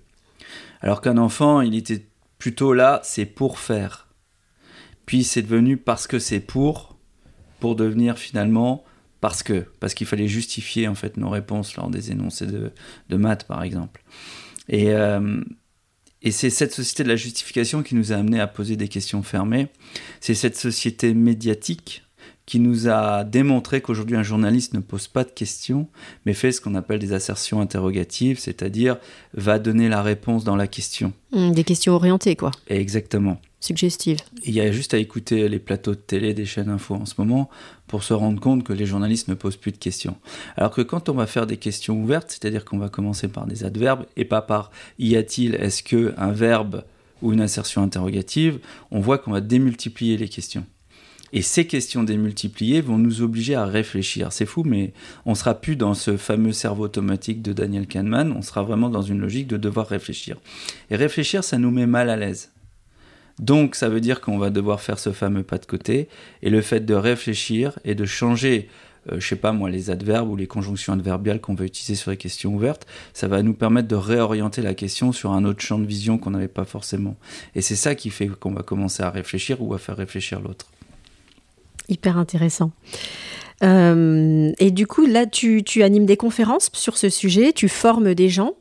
Alors 0.81 1.01
qu'un 1.01 1.17
enfant, 1.17 1.61
il 1.61 1.75
était 1.75 2.07
plutôt 2.39 2.75
là, 2.75 3.01
c'est 3.05 3.25
pour 3.25 3.59
faire. 3.59 4.09
Puis 5.07 5.25
c'est 5.25 5.43
devenu 5.43 5.77
parce 5.77 6.07
que 6.07 6.19
c'est 6.19 6.41
pour, 6.41 6.99
pour 7.61 7.77
devenir 7.77 8.19
finalement 8.19 8.85
parce 9.21 9.43
que. 9.43 9.67
Parce 9.81 9.95
qu'il 9.95 10.07
fallait 10.07 10.29
justifier 10.29 10.89
en 10.89 10.95
fait 10.95 11.17
nos 11.17 11.31
réponses 11.31 11.77
lors 11.77 11.89
des 11.89 12.11
énoncés 12.11 12.47
de, 12.47 12.73
de 13.09 13.17
maths 13.17 13.45
par 13.45 13.63
exemple. 13.63 14.03
Et, 14.69 14.91
euh, 14.91 15.41
et 16.23 16.33
c'est 16.33 16.51
cette 16.51 16.73
société 16.73 17.05
de 17.05 17.09
la 17.09 17.17
justification 17.17 17.85
qui 17.85 17.95
nous 17.95 18.13
a 18.13 18.17
amené 18.17 18.41
à 18.41 18.49
poser 18.49 18.77
des 18.77 18.89
questions 18.89 19.23
fermées. 19.23 19.69
C'est 20.21 20.35
cette 20.35 20.57
société 20.57 21.15
médiatique 21.15 22.06
qui 22.47 22.61
nous 22.61 22.89
a 22.89 23.25
démontré 23.25 23.81
qu'aujourd'hui 23.81 24.17
un 24.17 24.23
journaliste 24.23 24.73
ne 24.73 24.79
pose 24.81 25.09
pas 25.09 25.25
de 25.25 25.31
questions, 25.31 25.89
mais 26.25 26.33
fait 26.33 26.53
ce 26.53 26.61
qu'on 26.61 26.77
appelle 26.77 27.01
des 27.01 27.13
assertions 27.13 27.61
interrogatives, 27.61 28.39
c'est-à-dire 28.39 28.99
va 29.35 29.59
donner 29.59 29.89
la 29.89 30.01
réponse 30.01 30.45
dans 30.45 30.57
la 30.57 30.69
question. 30.69 31.13
Mmh, 31.33 31.51
des 31.51 31.65
questions 31.65 31.95
orientées, 31.95 32.37
quoi. 32.37 32.53
exactement. 32.69 33.39
Suggestives. 33.59 34.19
Il 34.45 34.55
y 34.55 34.61
a 34.61 34.71
juste 34.71 34.95
à 34.95 34.99
écouter 34.99 35.49
les 35.49 35.59
plateaux 35.59 35.93
de 35.93 36.01
télé 36.01 36.35
des 36.35 36.45
chaînes 36.45 36.69
info 36.69 36.95
en 36.95 37.05
ce 37.05 37.15
moment 37.19 37.51
pour 37.89 38.05
se 38.05 38.15
rendre 38.15 38.41
compte 38.41 38.63
que 38.63 38.73
les 38.73 38.87
journalistes 38.87 39.27
ne 39.27 39.35
posent 39.35 39.57
plus 39.57 39.73
de 39.73 39.77
questions. 39.77 40.17
Alors 40.57 40.71
que 40.71 40.83
quand 40.83 41.09
on 41.09 41.15
va 41.15 41.27
faire 41.27 41.49
des 41.49 41.57
questions 41.57 42.01
ouvertes, 42.01 42.31
c'est-à-dire 42.31 42.65
qu'on 42.65 42.79
va 42.79 42.89
commencer 42.89 43.27
par 43.27 43.47
des 43.47 43.65
adverbes 43.65 44.05
et 44.17 44.25
pas 44.25 44.43
par 44.43 44.71
y 45.01 45.17
a-t-il, 45.17 45.57
est-ce 45.57 45.83
que, 45.83 46.15
un 46.17 46.31
verbe 46.31 46.85
ou 47.23 47.33
une 47.33 47.41
assertion 47.41 47.83
interrogative, 47.83 48.61
on 48.93 49.01
voit 49.01 49.19
qu'on 49.19 49.33
va 49.33 49.41
démultiplier 49.41 50.17
les 50.17 50.29
questions. 50.29 50.65
Et 51.37 51.43
ces 51.43 51.67
questions 51.67 52.03
démultipliées 52.03 52.81
vont 52.81 52.97
nous 52.97 53.21
obliger 53.21 53.55
à 53.55 53.67
réfléchir. 53.67 54.33
C'est 54.33 54.47
fou, 54.47 54.63
mais 54.65 54.95
on 55.27 55.35
sera 55.35 55.53
plus 55.53 55.77
dans 55.77 55.93
ce 55.93 56.17
fameux 56.17 56.53
cerveau 56.53 56.85
automatique 56.85 57.43
de 57.43 57.53
Daniel 57.53 57.87
Kahneman, 57.87 58.33
on 58.33 58.41
sera 58.41 58.63
vraiment 58.63 58.89
dans 58.89 59.03
une 59.03 59.21
logique 59.21 59.47
de 59.47 59.59
devoir 59.59 59.87
réfléchir. 59.87 60.39
Et 60.91 60.97
réfléchir, 60.97 61.45
ça 61.45 61.59
nous 61.59 61.71
met 61.71 61.85
mal 61.85 62.09
à 62.09 62.17
l'aise. 62.17 62.53
Donc 63.39 63.75
ça 63.75 63.91
veut 63.91 64.01
dire 64.01 64.23
qu'on 64.23 64.39
va 64.39 64.49
devoir 64.49 64.81
faire 64.81 64.99
ce 64.99 65.13
fameux 65.13 65.43
pas 65.43 65.59
de 65.59 65.67
côté. 65.67 66.09
Et 66.41 66.49
le 66.49 66.63
fait 66.63 66.87
de 66.87 66.95
réfléchir 66.95 67.79
et 67.85 67.95
de 67.95 68.07
changer, 68.07 68.71
euh, 69.13 69.21
je 69.21 69.29
sais 69.29 69.37
pas 69.37 69.53
moi, 69.53 69.69
les 69.69 69.91
adverbes 69.91 70.31
ou 70.31 70.37
les 70.37 70.47
conjonctions 70.47 70.95
adverbiales 70.95 71.43
qu'on 71.43 71.55
va 71.55 71.67
utiliser 71.67 71.97
sur 71.97 72.11
les 72.11 72.17
questions 72.17 72.55
ouvertes, 72.55 72.87
ça 73.13 73.29
va 73.29 73.43
nous 73.43 73.53
permettre 73.53 73.89
de 73.89 73.95
réorienter 73.95 74.63
la 74.63 74.73
question 74.73 75.13
sur 75.13 75.33
un 75.33 75.45
autre 75.45 75.61
champ 75.61 75.79
de 75.79 75.85
vision 75.85 76.17
qu'on 76.17 76.31
n'avait 76.31 76.49
pas 76.49 76.65
forcément. 76.65 77.19
Et 77.55 77.61
c'est 77.61 77.77
ça 77.77 77.95
qui 77.95 78.09
fait 78.09 78.29
qu'on 78.29 78.53
va 78.53 78.63
commencer 78.63 79.03
à 79.03 79.11
réfléchir 79.11 79.61
ou 79.61 79.75
à 79.75 79.79
faire 79.79 79.99
réfléchir 79.99 80.41
l'autre. 80.41 80.69
Hyper 81.89 82.19
intéressant. 82.19 82.73
Euh, 83.63 84.53
et 84.59 84.71
du 84.71 84.87
coup, 84.87 85.07
là, 85.07 85.27
tu, 85.27 85.63
tu, 85.63 85.83
animes 85.83 86.07
des 86.07 86.17
conférences 86.17 86.71
sur 86.73 86.99
ce 86.99 87.09
sujet, 87.09 87.53
tu 87.53 87.69
formes 87.69 88.15
des 88.15 88.29
gens, 88.29 88.53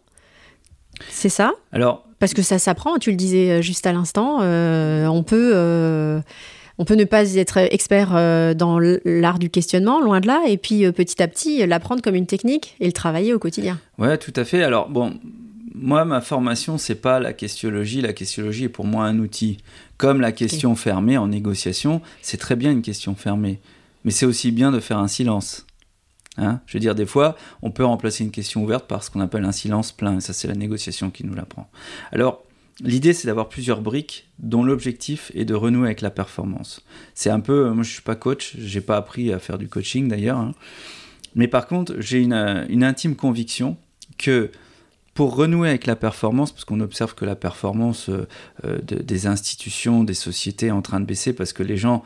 c'est 1.10 1.30
ça? 1.30 1.54
Alors, 1.74 2.06
Parce 2.20 2.34
que 2.34 2.42
ça 2.42 2.60
s'apprend, 2.60 2.98
tu 2.98 3.12
le 3.12 3.18
disais 3.18 3.62
juste 3.62 3.86
à 3.88 3.92
l'instant, 3.94 4.40
on 4.40 5.24
peut... 5.24 6.22
On 6.78 6.84
peut 6.84 6.96
ne 6.96 7.06
pas 7.06 7.36
être 7.36 7.58
expert 7.58 8.10
dans 8.56 8.80
l'art 9.06 9.40
du 9.40 9.50
questionnement, 9.50 10.02
loin 10.02 10.20
de 10.20 10.28
là, 10.28 10.44
et 10.46 10.58
puis 10.58 10.92
petit 10.92 11.24
à 11.24 11.28
petit 11.30 11.66
l'apprendre 11.66 12.02
comme 12.02 12.16
une 12.16 12.26
technique 12.26 12.76
et 12.82 12.86
le 12.86 12.92
travailler 12.92 13.34
au 13.34 13.40
quotidien. 13.40 13.80
Ouais, 13.98 14.18
tout 14.18 14.34
à 14.36 14.44
fait. 14.44 14.62
Alors 14.62 14.90
bon, 14.90 15.14
moi, 15.78 16.06
ma 16.06 16.22
formation, 16.22 16.78
c'est 16.78 16.96
pas 16.96 17.20
la 17.20 17.34
questiologie. 17.34 18.02
La 18.02 18.14
questiologie 18.14 18.66
est 18.66 18.70
pour 18.70 18.86
moi 18.86 19.06
un 19.06 19.20
outil. 19.20 19.58
Comme 19.98 20.22
la 20.22 20.32
question 20.32 20.76
fermée 20.76 21.18
en 21.18 21.28
négociation, 21.28 22.02
c'est 22.22 22.38
très 22.38 22.56
bien 22.56 22.72
une 22.72 22.82
question 22.82 23.16
fermée. 23.16 23.60
Mais 24.04 24.12
c'est 24.12 24.26
aussi 24.26 24.52
bien 24.52 24.72
de 24.72 24.80
faire 24.80 25.00
un 25.00 25.08
silence. 25.08 25.66
Hein? 26.38 26.62
Je 26.66 26.74
veux 26.74 26.80
dire, 26.80 26.96
des 26.96 27.06
fois, 27.06 27.36
on 27.62 27.72
peut 27.72 27.86
remplacer 27.86 28.24
une 28.24 28.32
question 28.32 28.64
ouverte 28.64 28.88
par 28.88 29.04
ce 29.04 29.10
qu'on 29.10 29.20
appelle 29.20 29.46
un 29.46 29.52
silence 29.52 29.92
plein. 29.92 30.18
Et 30.18 30.22
ça, 30.22 30.34
c'est 30.34 30.48
la 30.48 30.56
négociation 30.56 31.10
qui 31.10 31.26
nous 31.26 31.34
l'apprend. 31.34 31.70
Alors, 32.12 32.44
l'idée, 32.82 33.14
c'est 33.14 33.28
d'avoir 33.28 33.50
plusieurs 33.50 33.82
briques 33.82 34.28
dont 34.40 34.64
l'objectif 34.64 35.32
est 35.36 35.46
de 35.46 35.54
renouer 35.54 35.88
avec 35.88 36.02
la 36.02 36.10
performance. 36.10 36.86
C'est 37.16 37.30
un 37.30 37.40
peu, 37.40 37.72
moi, 37.72 37.84
je 37.84 37.92
suis 37.92 38.02
pas 38.02 38.16
coach, 38.16 38.56
j'ai 38.58 38.82
pas 38.82 38.98
appris 38.98 39.34
à 39.34 39.40
faire 39.40 39.58
du 39.58 39.68
coaching 39.68 40.08
d'ailleurs. 40.08 40.38
Hein. 40.38 40.54
Mais 41.36 41.48
par 41.48 41.68
contre, 41.68 41.96
j'ai 42.00 42.22
une, 42.22 42.66
une 42.70 42.84
intime 42.84 43.16
conviction 43.16 43.78
que 44.18 44.52
pour 45.16 45.36
renouer 45.38 45.70
avec 45.70 45.88
la 45.88 45.96
performance, 45.96 46.52
parce 46.52 46.66
qu'on 46.66 46.82
observe 46.82 47.16
que 47.16 47.24
la 47.24 47.38
performance 47.38 48.10
euh, 48.10 48.28
euh, 48.66 48.80
des 48.82 49.28
institutions, 49.28 50.04
des 50.04 50.14
sociétés 50.14 50.68
est 50.68 50.72
en 50.72 50.82
train 50.82 51.00
de 51.00 51.06
baisser 51.06 51.32
parce 51.34 51.54
que 51.54 51.64
les 51.64 51.78
gens 51.78 52.04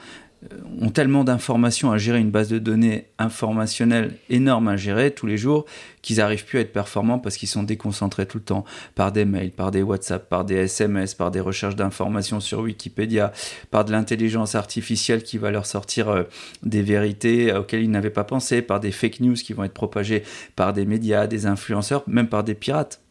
ont 0.81 0.89
tellement 0.89 1.23
d'informations 1.23 1.91
à 1.91 1.97
gérer, 1.97 2.19
une 2.19 2.31
base 2.31 2.47
de 2.47 2.59
données 2.59 3.07
informationnelle 3.17 4.15
énorme 4.29 4.69
à 4.69 4.77
gérer 4.77 5.11
tous 5.11 5.25
les 5.25 5.37
jours, 5.37 5.65
qu'ils 6.01 6.17
n'arrivent 6.17 6.45
plus 6.45 6.59
à 6.59 6.61
être 6.61 6.71
performants 6.71 7.19
parce 7.19 7.35
qu'ils 7.35 7.49
sont 7.49 7.63
déconcentrés 7.63 8.25
tout 8.25 8.37
le 8.37 8.43
temps 8.43 8.63
par 8.95 9.11
des 9.11 9.25
mails, 9.25 9.51
par 9.51 9.71
des 9.71 9.81
WhatsApp, 9.81 10.29
par 10.29 10.45
des 10.45 10.55
SMS, 10.55 11.13
par 11.13 11.31
des 11.31 11.41
recherches 11.41 11.75
d'informations 11.75 12.39
sur 12.39 12.59
Wikipédia, 12.59 13.33
par 13.69 13.83
de 13.83 13.91
l'intelligence 13.91 14.55
artificielle 14.55 15.23
qui 15.23 15.37
va 15.37 15.51
leur 15.51 15.65
sortir 15.65 16.25
des 16.63 16.81
vérités 16.81 17.53
auxquelles 17.53 17.83
ils 17.83 17.91
n'avaient 17.91 18.09
pas 18.09 18.23
pensé, 18.23 18.61
par 18.61 18.79
des 18.79 18.91
fake 18.91 19.19
news 19.19 19.33
qui 19.33 19.51
vont 19.51 19.65
être 19.65 19.73
propagées 19.73 20.23
par 20.55 20.71
des 20.71 20.85
médias, 20.85 21.27
des 21.27 21.47
influenceurs, 21.47 22.03
même 22.07 22.29
par 22.29 22.43
des 22.43 22.55
pirates 22.55 23.01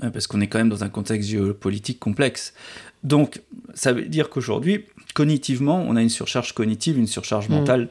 parce 0.00 0.26
qu'on 0.26 0.40
est 0.40 0.46
quand 0.46 0.58
même 0.58 0.70
dans 0.70 0.82
un 0.82 0.88
contexte 0.88 1.28
géopolitique 1.28 1.98
complexe. 1.98 2.54
Donc, 3.02 3.42
ça 3.74 3.92
veut 3.92 4.06
dire 4.06 4.30
qu'aujourd'hui, 4.30 4.86
cognitivement, 5.12 5.84
on 5.86 5.96
a 5.96 6.02
une 6.02 6.08
surcharge 6.08 6.52
cognitive, 6.52 6.98
une 6.98 7.06
surcharge 7.06 7.48
mm. 7.48 7.52
mentale 7.52 7.88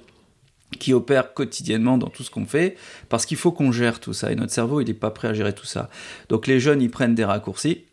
qui 0.78 0.94
opère 0.94 1.34
quotidiennement 1.34 1.98
dans 1.98 2.10
tout 2.10 2.24
ce 2.24 2.30
qu'on 2.30 2.46
fait, 2.46 2.78
parce 3.10 3.26
qu'il 3.26 3.38
faut 3.38 3.52
qu'on 3.52 3.72
gère 3.72 4.00
tout 4.00 4.14
ça, 4.14 4.32
et 4.32 4.36
notre 4.36 4.54
cerveau, 4.54 4.82
il 4.82 4.88
n'est 4.88 4.94
pas 4.94 5.10
prêt 5.10 5.28
à 5.28 5.34
gérer 5.34 5.54
tout 5.54 5.66
ça. 5.66 5.90
Donc 6.30 6.46
les 6.46 6.60
jeunes, 6.60 6.82
ils 6.82 6.92
prennent 6.92 7.16
des 7.16 7.26
raccourcis, 7.26 7.86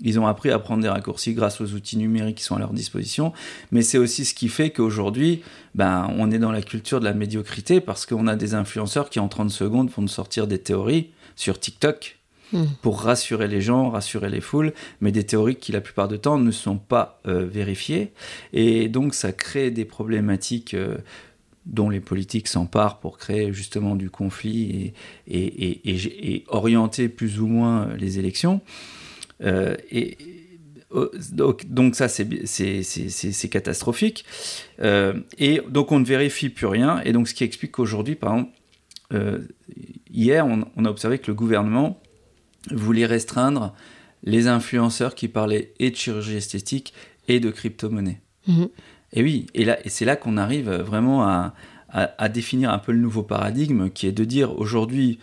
ils 0.00 0.18
ont 0.18 0.26
appris 0.26 0.50
à 0.50 0.58
prendre 0.58 0.82
des 0.82 0.88
raccourcis 0.88 1.34
grâce 1.34 1.60
aux 1.60 1.72
outils 1.74 1.96
numériques 1.96 2.38
qui 2.38 2.44
sont 2.44 2.56
à 2.56 2.58
leur 2.58 2.72
disposition, 2.72 3.32
mais 3.70 3.82
c'est 3.82 3.98
aussi 3.98 4.24
ce 4.24 4.34
qui 4.34 4.48
fait 4.48 4.70
qu'aujourd'hui, 4.70 5.42
ben, 5.74 6.10
on 6.16 6.30
est 6.30 6.38
dans 6.38 6.50
la 6.50 6.62
culture 6.62 6.98
de 6.98 7.04
la 7.04 7.14
médiocrité, 7.14 7.80
parce 7.80 8.06
qu'on 8.06 8.26
a 8.26 8.36
des 8.36 8.54
influenceurs 8.54 9.10
qui, 9.10 9.20
en 9.20 9.28
30 9.28 9.50
secondes, 9.50 9.90
vont 9.90 10.02
nous 10.02 10.08
sortir 10.08 10.46
des 10.46 10.58
théories 10.58 11.10
sur 11.36 11.60
TikTok, 11.60 12.18
Hmm. 12.52 12.66
pour 12.82 13.00
rassurer 13.00 13.48
les 13.48 13.62
gens, 13.62 13.88
rassurer 13.88 14.28
les 14.28 14.42
foules, 14.42 14.74
mais 15.00 15.12
des 15.12 15.24
théories 15.24 15.56
qui 15.56 15.72
la 15.72 15.80
plupart 15.80 16.08
du 16.08 16.18
temps 16.18 16.38
ne 16.38 16.50
sont 16.50 16.76
pas 16.76 17.20
euh, 17.26 17.46
vérifiées. 17.46 18.12
Et 18.52 18.88
donc 18.88 19.14
ça 19.14 19.32
crée 19.32 19.70
des 19.70 19.86
problématiques 19.86 20.74
euh, 20.74 20.98
dont 21.64 21.88
les 21.88 22.00
politiques 22.00 22.46
s'emparent 22.46 23.00
pour 23.00 23.16
créer 23.16 23.52
justement 23.52 23.96
du 23.96 24.10
conflit 24.10 24.92
et, 25.26 26.44
orienter 26.48 27.08
plus 27.08 27.40
ou 27.40 27.46
moins 27.46 27.88
les 27.96 28.18
élections. 28.18 28.60
Euh, 29.42 29.74
et, 29.90 30.18
donc, 31.32 31.96
ça, 31.96 32.06
c'est 32.06 33.48
catastrophique. 33.50 34.24
et 34.80 35.60
donc 35.68 35.90
on 35.90 35.98
ne 35.98 36.04
vérifie 36.04 36.50
plus 36.50 36.66
rien. 36.66 37.00
Et 37.04 37.12
donc 37.12 37.26
ce 37.26 37.34
qui 37.34 37.42
explique 37.42 37.72
qu'aujourd'hui, 37.72 38.14
par 38.14 38.34
exemple, 38.34 38.52
hier, 40.08 40.46
on, 40.46 40.84
a 40.84 40.88
observé 40.88 41.18
que 41.18 41.26
le 41.28 41.34
gouvernement 41.34 42.00
voulait 42.70 43.06
restreindre 43.06 43.74
les 44.22 44.48
influenceurs 44.48 45.14
qui 45.14 45.28
parlaient 45.28 45.72
et 45.78 45.90
de 45.90 45.96
chirurgie 45.96 46.36
esthétique 46.36 46.94
et 47.28 47.40
de 47.40 47.50
crypto-monnaie. 47.50 48.20
Mhm. 48.46 48.68
Et 49.12 49.22
oui, 49.22 49.46
et, 49.54 49.64
là, 49.64 49.78
et 49.84 49.88
c'est 49.88 50.04
là 50.04 50.16
qu'on 50.16 50.36
arrive 50.36 50.70
vraiment 50.70 51.24
à, 51.24 51.54
à, 51.94 52.28
définir 52.28 52.72
un 52.72 52.78
peu 52.78 52.90
le 52.90 52.98
nouveau 52.98 53.22
paradigme 53.22 53.88
qui 53.88 54.08
est 54.08 54.12
de 54.12 54.24
dire 54.24 54.58
aujourd'hui, 54.58 55.20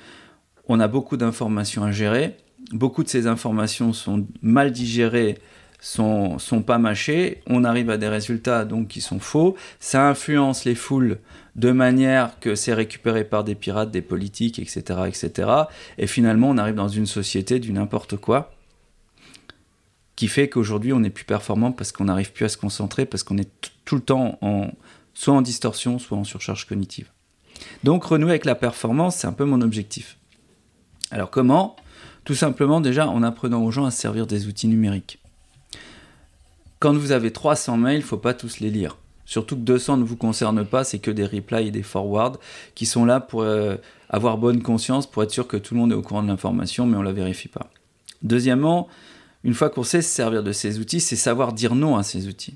on 0.69 0.79
a 0.79 0.87
beaucoup 0.87 1.17
d'informations 1.17 1.83
à 1.83 1.91
gérer, 1.91 2.37
beaucoup 2.71 3.03
de 3.03 3.09
ces 3.09 3.27
informations 3.27 3.91
sont 3.91 4.25
mal 4.41 4.71
digérées, 4.71 5.37
sont, 5.81 6.39
sont 6.39 6.61
pas 6.61 6.77
mâchées, 6.77 7.41
on 7.47 7.65
arrive 7.65 7.89
à 7.89 7.97
des 7.97 8.07
résultats 8.07 8.63
donc 8.63 8.87
qui 8.87 9.01
sont 9.01 9.19
faux, 9.19 9.57
ça 9.81 10.07
influence 10.07 10.63
les 10.63 10.75
foules 10.75 11.17
de 11.55 11.71
manière 11.71 12.39
que 12.39 12.55
c'est 12.55 12.73
récupéré 12.73 13.23
par 13.23 13.43
des 13.43 13.55
pirates, 13.55 13.91
des 13.91 14.01
politiques, 14.01 14.59
etc., 14.59 15.01
etc. 15.07 15.49
Et 15.97 16.07
finalement, 16.07 16.49
on 16.49 16.57
arrive 16.57 16.75
dans 16.75 16.87
une 16.87 17.07
société 17.07 17.59
du 17.59 17.73
n'importe 17.73 18.17
quoi 18.17 18.53
qui 20.21 20.27
fait 20.27 20.49
qu'aujourd'hui, 20.49 20.93
on 20.93 20.99
n'est 20.99 21.09
plus 21.09 21.25
performant 21.25 21.71
parce 21.71 21.91
qu'on 21.91 22.05
n'arrive 22.05 22.31
plus 22.31 22.45
à 22.45 22.49
se 22.49 22.55
concentrer, 22.55 23.07
parce 23.07 23.23
qu'on 23.23 23.39
est 23.39 23.49
tout 23.85 23.95
le 23.95 24.01
temps 24.01 24.37
en, 24.41 24.69
soit 25.15 25.33
en 25.33 25.41
distorsion, 25.41 25.97
soit 25.97 26.15
en 26.15 26.23
surcharge 26.23 26.67
cognitive. 26.67 27.09
Donc, 27.83 28.03
renouer 28.03 28.29
avec 28.29 28.45
la 28.45 28.53
performance, 28.53 29.15
c'est 29.15 29.25
un 29.25 29.33
peu 29.33 29.45
mon 29.45 29.61
objectif. 29.61 30.17
Alors, 31.09 31.31
comment? 31.31 31.75
Tout 32.23 32.35
simplement, 32.35 32.81
déjà, 32.81 33.07
en 33.07 33.23
apprenant 33.23 33.63
aux 33.63 33.71
gens 33.71 33.85
à 33.85 33.89
se 33.89 33.99
servir 33.99 34.27
des 34.27 34.45
outils 34.45 34.67
numériques. 34.67 35.17
Quand 36.77 36.93
vous 36.93 37.11
avez 37.11 37.31
300 37.31 37.77
mails, 37.77 37.95
il 37.95 38.01
ne 38.01 38.03
faut 38.03 38.17
pas 38.17 38.35
tous 38.35 38.59
les 38.59 38.69
lire. 38.69 38.97
Surtout 39.31 39.55
que 39.55 39.61
200 39.61 39.95
ne 39.95 40.03
vous 40.03 40.17
concerne 40.17 40.65
pas, 40.65 40.83
c'est 40.83 40.99
que 40.99 41.09
des 41.09 41.25
replies 41.25 41.67
et 41.67 41.71
des 41.71 41.83
forwards 41.83 42.37
qui 42.75 42.85
sont 42.85 43.05
là 43.05 43.21
pour 43.21 43.43
euh, 43.43 43.77
avoir 44.09 44.37
bonne 44.37 44.61
conscience, 44.61 45.09
pour 45.09 45.23
être 45.23 45.31
sûr 45.31 45.47
que 45.47 45.55
tout 45.55 45.73
le 45.73 45.79
monde 45.79 45.93
est 45.93 45.95
au 45.95 46.01
courant 46.01 46.21
de 46.21 46.27
l'information, 46.27 46.85
mais 46.85 46.97
on 46.97 46.99
ne 46.99 47.05
la 47.05 47.13
vérifie 47.13 47.47
pas. 47.47 47.69
Deuxièmement, 48.23 48.89
une 49.45 49.53
fois 49.53 49.69
qu'on 49.69 49.83
sait 49.83 50.01
se 50.01 50.09
servir 50.09 50.43
de 50.43 50.51
ces 50.51 50.79
outils, 50.79 50.99
c'est 50.99 51.15
savoir 51.15 51.53
dire 51.53 51.75
non 51.75 51.95
à 51.95 52.03
ces 52.03 52.27
outils. 52.27 52.55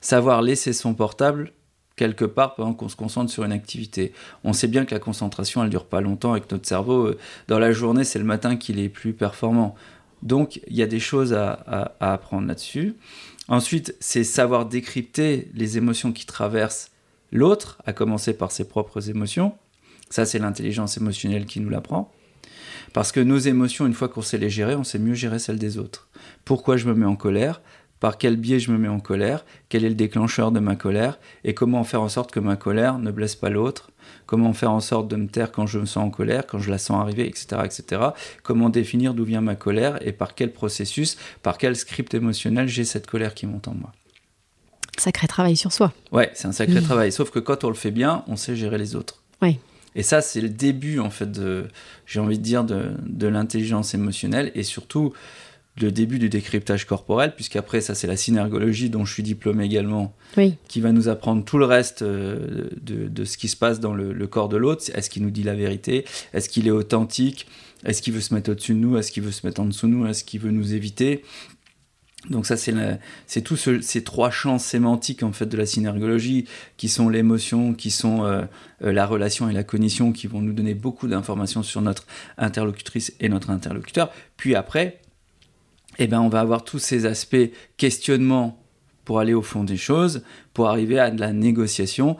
Savoir 0.00 0.42
laisser 0.42 0.72
son 0.72 0.94
portable 0.94 1.52
quelque 1.94 2.24
part 2.24 2.56
pendant 2.56 2.74
qu'on 2.74 2.88
se 2.88 2.96
concentre 2.96 3.30
sur 3.30 3.44
une 3.44 3.52
activité. 3.52 4.12
On 4.42 4.52
sait 4.52 4.66
bien 4.66 4.84
que 4.84 4.92
la 4.92 5.00
concentration, 5.00 5.62
elle 5.62 5.70
dure 5.70 5.86
pas 5.86 6.00
longtemps 6.00 6.32
avec 6.32 6.50
notre 6.50 6.66
cerveau. 6.66 7.06
Euh, 7.06 7.18
dans 7.46 7.60
la 7.60 7.70
journée, 7.70 8.02
c'est 8.02 8.18
le 8.18 8.24
matin 8.24 8.56
qu'il 8.56 8.80
est 8.80 8.88
plus 8.88 9.12
performant. 9.12 9.76
Donc, 10.26 10.60
il 10.66 10.76
y 10.76 10.82
a 10.82 10.86
des 10.86 11.00
choses 11.00 11.32
à 11.32 11.94
apprendre 12.00 12.48
là-dessus. 12.48 12.96
Ensuite, 13.48 13.94
c'est 14.00 14.24
savoir 14.24 14.66
décrypter 14.66 15.48
les 15.54 15.78
émotions 15.78 16.12
qui 16.12 16.26
traversent 16.26 16.90
l'autre, 17.30 17.80
à 17.86 17.92
commencer 17.92 18.34
par 18.34 18.50
ses 18.50 18.68
propres 18.68 19.08
émotions. 19.08 19.54
Ça, 20.10 20.26
c'est 20.26 20.40
l'intelligence 20.40 20.96
émotionnelle 20.96 21.46
qui 21.46 21.60
nous 21.60 21.70
l'apprend. 21.70 22.12
Parce 22.92 23.12
que 23.12 23.20
nos 23.20 23.38
émotions, 23.38 23.86
une 23.86 23.94
fois 23.94 24.08
qu'on 24.08 24.22
sait 24.22 24.38
les 24.38 24.50
gérer, 24.50 24.74
on 24.74 24.84
sait 24.84 24.98
mieux 24.98 25.14
gérer 25.14 25.38
celles 25.38 25.58
des 25.58 25.78
autres. 25.78 26.08
Pourquoi 26.44 26.76
je 26.76 26.88
me 26.88 26.94
mets 26.94 27.06
en 27.06 27.16
colère? 27.16 27.60
Par 28.00 28.18
quel 28.18 28.36
biais 28.36 28.58
je 28.58 28.70
me 28.70 28.78
mets 28.78 28.88
en 28.88 29.00
colère? 29.00 29.44
Quel 29.68 29.84
est 29.84 29.88
le 29.88 29.94
déclencheur 29.94 30.52
de 30.52 30.60
ma 30.60 30.76
colère? 30.76 31.18
Et 31.44 31.54
comment 31.54 31.82
faire 31.84 32.02
en 32.02 32.08
sorte 32.08 32.30
que 32.30 32.40
ma 32.40 32.56
colère 32.56 32.98
ne 32.98 33.10
blesse 33.10 33.36
pas 33.36 33.48
l'autre? 33.48 33.90
Comment 34.26 34.52
faire 34.52 34.70
en 34.70 34.80
sorte 34.80 35.08
de 35.08 35.16
me 35.16 35.28
taire 35.28 35.50
quand 35.50 35.66
je 35.66 35.78
me 35.78 35.86
sens 35.86 36.04
en 36.04 36.10
colère, 36.10 36.46
quand 36.46 36.58
je 36.58 36.70
la 36.70 36.78
sens 36.78 37.00
arriver, 37.00 37.26
etc. 37.26 37.62
etc. 37.64 38.02
Comment 38.42 38.68
définir 38.68 39.14
d'où 39.14 39.24
vient 39.24 39.40
ma 39.40 39.54
colère 39.54 39.98
et 40.06 40.12
par 40.12 40.34
quel 40.34 40.52
processus, 40.52 41.16
par 41.42 41.58
quel 41.58 41.76
script 41.76 42.12
émotionnel 42.14 42.68
j'ai 42.68 42.84
cette 42.84 43.06
colère 43.06 43.34
qui 43.34 43.46
monte 43.46 43.68
en 43.68 43.74
moi? 43.74 43.92
Sacré 44.98 45.26
travail 45.26 45.56
sur 45.56 45.72
soi. 45.72 45.92
Ouais, 46.12 46.30
c'est 46.34 46.48
un 46.48 46.52
sacré 46.52 46.82
travail. 46.82 47.12
Sauf 47.12 47.30
que 47.30 47.38
quand 47.38 47.64
on 47.64 47.68
le 47.68 47.74
fait 47.74 47.90
bien, 47.90 48.24
on 48.26 48.36
sait 48.36 48.56
gérer 48.56 48.78
les 48.78 48.96
autres. 48.96 49.22
Oui. 49.42 49.58
Et 49.94 50.02
ça, 50.02 50.20
c'est 50.20 50.40
le 50.40 50.50
début, 50.50 50.98
en 50.98 51.10
fait, 51.10 51.30
de, 51.30 51.68
j'ai 52.06 52.20
envie 52.20 52.38
de 52.38 52.42
dire, 52.42 52.64
de, 52.64 52.92
de 53.06 53.26
l'intelligence 53.26 53.94
émotionnelle 53.94 54.52
et 54.54 54.62
surtout 54.62 55.14
le 55.80 55.92
début 55.92 56.18
du 56.18 56.28
décryptage 56.28 56.86
corporel, 56.86 57.34
puisqu'après, 57.34 57.80
ça, 57.80 57.94
c'est 57.94 58.06
la 58.06 58.16
synergologie 58.16 58.88
dont 58.88 59.04
je 59.04 59.12
suis 59.12 59.22
diplômé 59.22 59.64
également, 59.64 60.14
qui 60.68 60.80
va 60.80 60.92
nous 60.92 61.08
apprendre 61.08 61.44
tout 61.44 61.58
le 61.58 61.66
reste 61.66 62.02
euh, 62.02 62.70
de, 62.80 63.24
ce 63.24 63.36
qui 63.36 63.48
se 63.48 63.56
passe 63.56 63.78
dans 63.78 63.94
le, 63.94 64.26
corps 64.26 64.48
de 64.48 64.56
l'autre. 64.56 64.84
Est-ce 64.94 65.10
qu'il 65.10 65.22
nous 65.22 65.30
dit 65.30 65.42
la 65.42 65.54
vérité? 65.54 66.04
Est-ce 66.32 66.48
qu'il 66.48 66.66
est 66.66 66.70
authentique? 66.72 67.46
Est-ce 67.84 68.00
qu'il 68.00 68.14
veut 68.14 68.20
se 68.20 68.32
mettre 68.32 68.50
au-dessus 68.50 68.72
de 68.72 68.78
nous? 68.78 68.96
Est-ce 68.96 69.12
qu'il 69.12 69.22
veut 69.22 69.32
se 69.32 69.46
mettre 69.46 69.60
en 69.60 69.66
dessous 69.66 69.86
de 69.86 69.92
nous? 69.92 70.06
Est-ce 70.06 70.24
qu'il 70.24 70.40
veut 70.40 70.50
nous 70.50 70.74
éviter? 70.74 71.22
Donc 72.30 72.46
ça, 72.46 72.56
c'est 72.56 73.42
tous 73.42 73.68
ces 73.82 74.02
trois 74.02 74.30
champs 74.30 74.58
sémantiques 74.58 75.22
en 75.22 75.32
fait 75.32 75.46
de 75.46 75.56
la 75.56 75.66
synergologie, 75.66 76.46
qui 76.76 76.88
sont 76.88 77.08
l'émotion, 77.08 77.74
qui 77.74 77.90
sont 77.90 78.24
euh, 78.24 78.42
euh, 78.82 78.92
la 78.92 79.06
relation 79.06 79.48
et 79.48 79.52
la 79.52 79.62
cognition, 79.62 80.12
qui 80.12 80.26
vont 80.26 80.40
nous 80.40 80.52
donner 80.52 80.74
beaucoup 80.74 81.06
d'informations 81.06 81.62
sur 81.62 81.82
notre 81.82 82.06
interlocutrice 82.38 83.12
et 83.20 83.28
notre 83.28 83.50
interlocuteur. 83.50 84.10
Puis 84.36 84.54
après, 84.54 85.00
eh 85.98 86.06
ben, 86.06 86.20
on 86.20 86.28
va 86.28 86.40
avoir 86.40 86.64
tous 86.64 86.78
ces 86.78 87.06
aspects 87.06 87.50
questionnement 87.76 88.62
pour 89.04 89.20
aller 89.20 89.34
au 89.34 89.42
fond 89.42 89.64
des 89.64 89.76
choses, 89.76 90.22
pour 90.52 90.68
arriver 90.68 90.98
à 90.98 91.10
de 91.10 91.20
la 91.20 91.32
négociation 91.32 92.16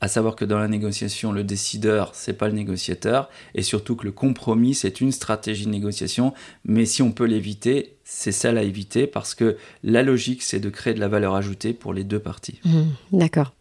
à 0.00 0.08
savoir 0.08 0.36
que 0.36 0.44
dans 0.44 0.58
la 0.58 0.68
négociation, 0.68 1.32
le 1.32 1.44
décideur, 1.44 2.10
c'est 2.14 2.32
pas 2.32 2.48
le 2.48 2.54
négociateur, 2.54 3.28
et 3.54 3.62
surtout 3.62 3.96
que 3.96 4.04
le 4.04 4.12
compromis, 4.12 4.74
c'est 4.74 5.00
une 5.00 5.12
stratégie 5.12 5.66
de 5.66 5.70
négociation, 5.70 6.32
mais 6.64 6.84
si 6.84 7.02
on 7.02 7.10
peut 7.10 7.24
l'éviter, 7.24 7.96
c'est 8.04 8.32
ça 8.32 8.50
à 8.50 8.62
éviter, 8.62 9.06
parce 9.06 9.34
que 9.34 9.56
la 9.82 10.02
logique, 10.02 10.42
c'est 10.42 10.60
de 10.60 10.70
créer 10.70 10.94
de 10.94 11.00
la 11.00 11.08
valeur 11.08 11.34
ajoutée 11.34 11.72
pour 11.74 11.92
les 11.92 12.04
deux 12.04 12.18
parties. 12.18 12.60
Mmh, 12.64 13.18
d'accord. 13.18 13.52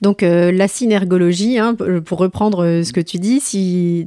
Donc 0.00 0.22
euh, 0.22 0.52
la 0.52 0.68
synergologie, 0.68 1.58
hein, 1.58 1.74
pour 1.74 2.18
reprendre 2.18 2.64
euh, 2.64 2.82
ce 2.82 2.92
que 2.92 3.00
tu 3.00 3.18
dis, 3.18 3.40
si, 3.40 4.06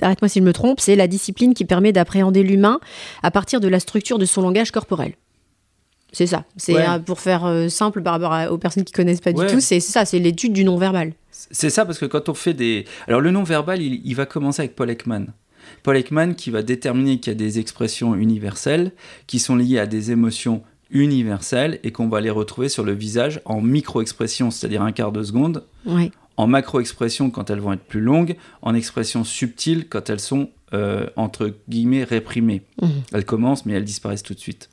arrête-moi 0.00 0.28
si 0.28 0.38
je 0.38 0.44
me 0.44 0.52
trompe, 0.52 0.80
c'est 0.80 0.96
la 0.96 1.08
discipline 1.08 1.52
qui 1.52 1.64
permet 1.64 1.92
d'appréhender 1.92 2.42
l'humain 2.42 2.80
à 3.22 3.30
partir 3.30 3.60
de 3.60 3.68
la 3.68 3.80
structure 3.80 4.18
de 4.18 4.24
son 4.24 4.40
langage 4.40 4.70
corporel. 4.70 5.14
C'est 6.12 6.26
ça. 6.26 6.44
C'est 6.56 6.76
pour 7.04 7.20
faire 7.20 7.44
euh, 7.44 7.68
simple 7.68 8.02
par 8.02 8.20
rapport 8.20 8.52
aux 8.52 8.58
personnes 8.58 8.84
qui 8.84 8.92
connaissent 8.92 9.20
pas 9.20 9.32
du 9.32 9.44
tout. 9.46 9.60
C'est 9.60 9.80
ça. 9.80 10.04
C'est 10.04 10.18
l'étude 10.18 10.52
du 10.52 10.64
non-verbal. 10.64 11.12
C'est 11.30 11.70
ça 11.70 11.84
parce 11.84 11.98
que 11.98 12.06
quand 12.06 12.28
on 12.28 12.34
fait 12.34 12.54
des. 12.54 12.84
Alors 13.08 13.20
le 13.20 13.30
non-verbal, 13.30 13.82
il, 13.82 14.14
va 14.14 14.26
commencer 14.26 14.62
avec 14.62 14.76
Paul 14.76 14.90
Ekman. 14.90 15.26
Paul 15.82 15.96
Ekman 15.96 16.34
qui 16.34 16.50
va 16.50 16.62
déterminer 16.62 17.18
qu'il 17.18 17.32
y 17.32 17.36
a 17.36 17.38
des 17.38 17.58
expressions 17.58 18.14
universelles 18.14 18.92
qui 19.26 19.38
sont 19.38 19.56
liées 19.56 19.78
à 19.78 19.86
des 19.86 20.12
émotions 20.12 20.62
universelles 20.90 21.80
et 21.82 21.90
qu'on 21.90 22.08
va 22.08 22.20
les 22.20 22.30
retrouver 22.30 22.68
sur 22.68 22.84
le 22.84 22.92
visage 22.92 23.40
en 23.44 23.60
micro-expression, 23.60 24.50
c'est-à-dire 24.50 24.82
un 24.82 24.92
quart 24.92 25.10
de 25.10 25.22
seconde. 25.22 25.64
En 26.36 26.46
macro-expression 26.46 27.30
quand 27.30 27.50
elles 27.50 27.60
vont 27.60 27.72
être 27.72 27.84
plus 27.84 28.00
longues, 28.00 28.36
en 28.62 28.74
expression 28.74 29.24
subtile 29.24 29.88
quand 29.88 30.10
elles 30.10 30.20
sont 30.20 30.50
euh, 30.72 31.06
entre 31.16 31.54
guillemets 31.68 32.04
réprimées. 32.04 32.62
Mmh. 32.80 32.88
Elles 33.12 33.24
commencent 33.24 33.66
mais 33.66 33.74
elles 33.74 33.84
disparaissent 33.84 34.22
tout 34.22 34.34
de 34.34 34.40
suite. 34.40 34.68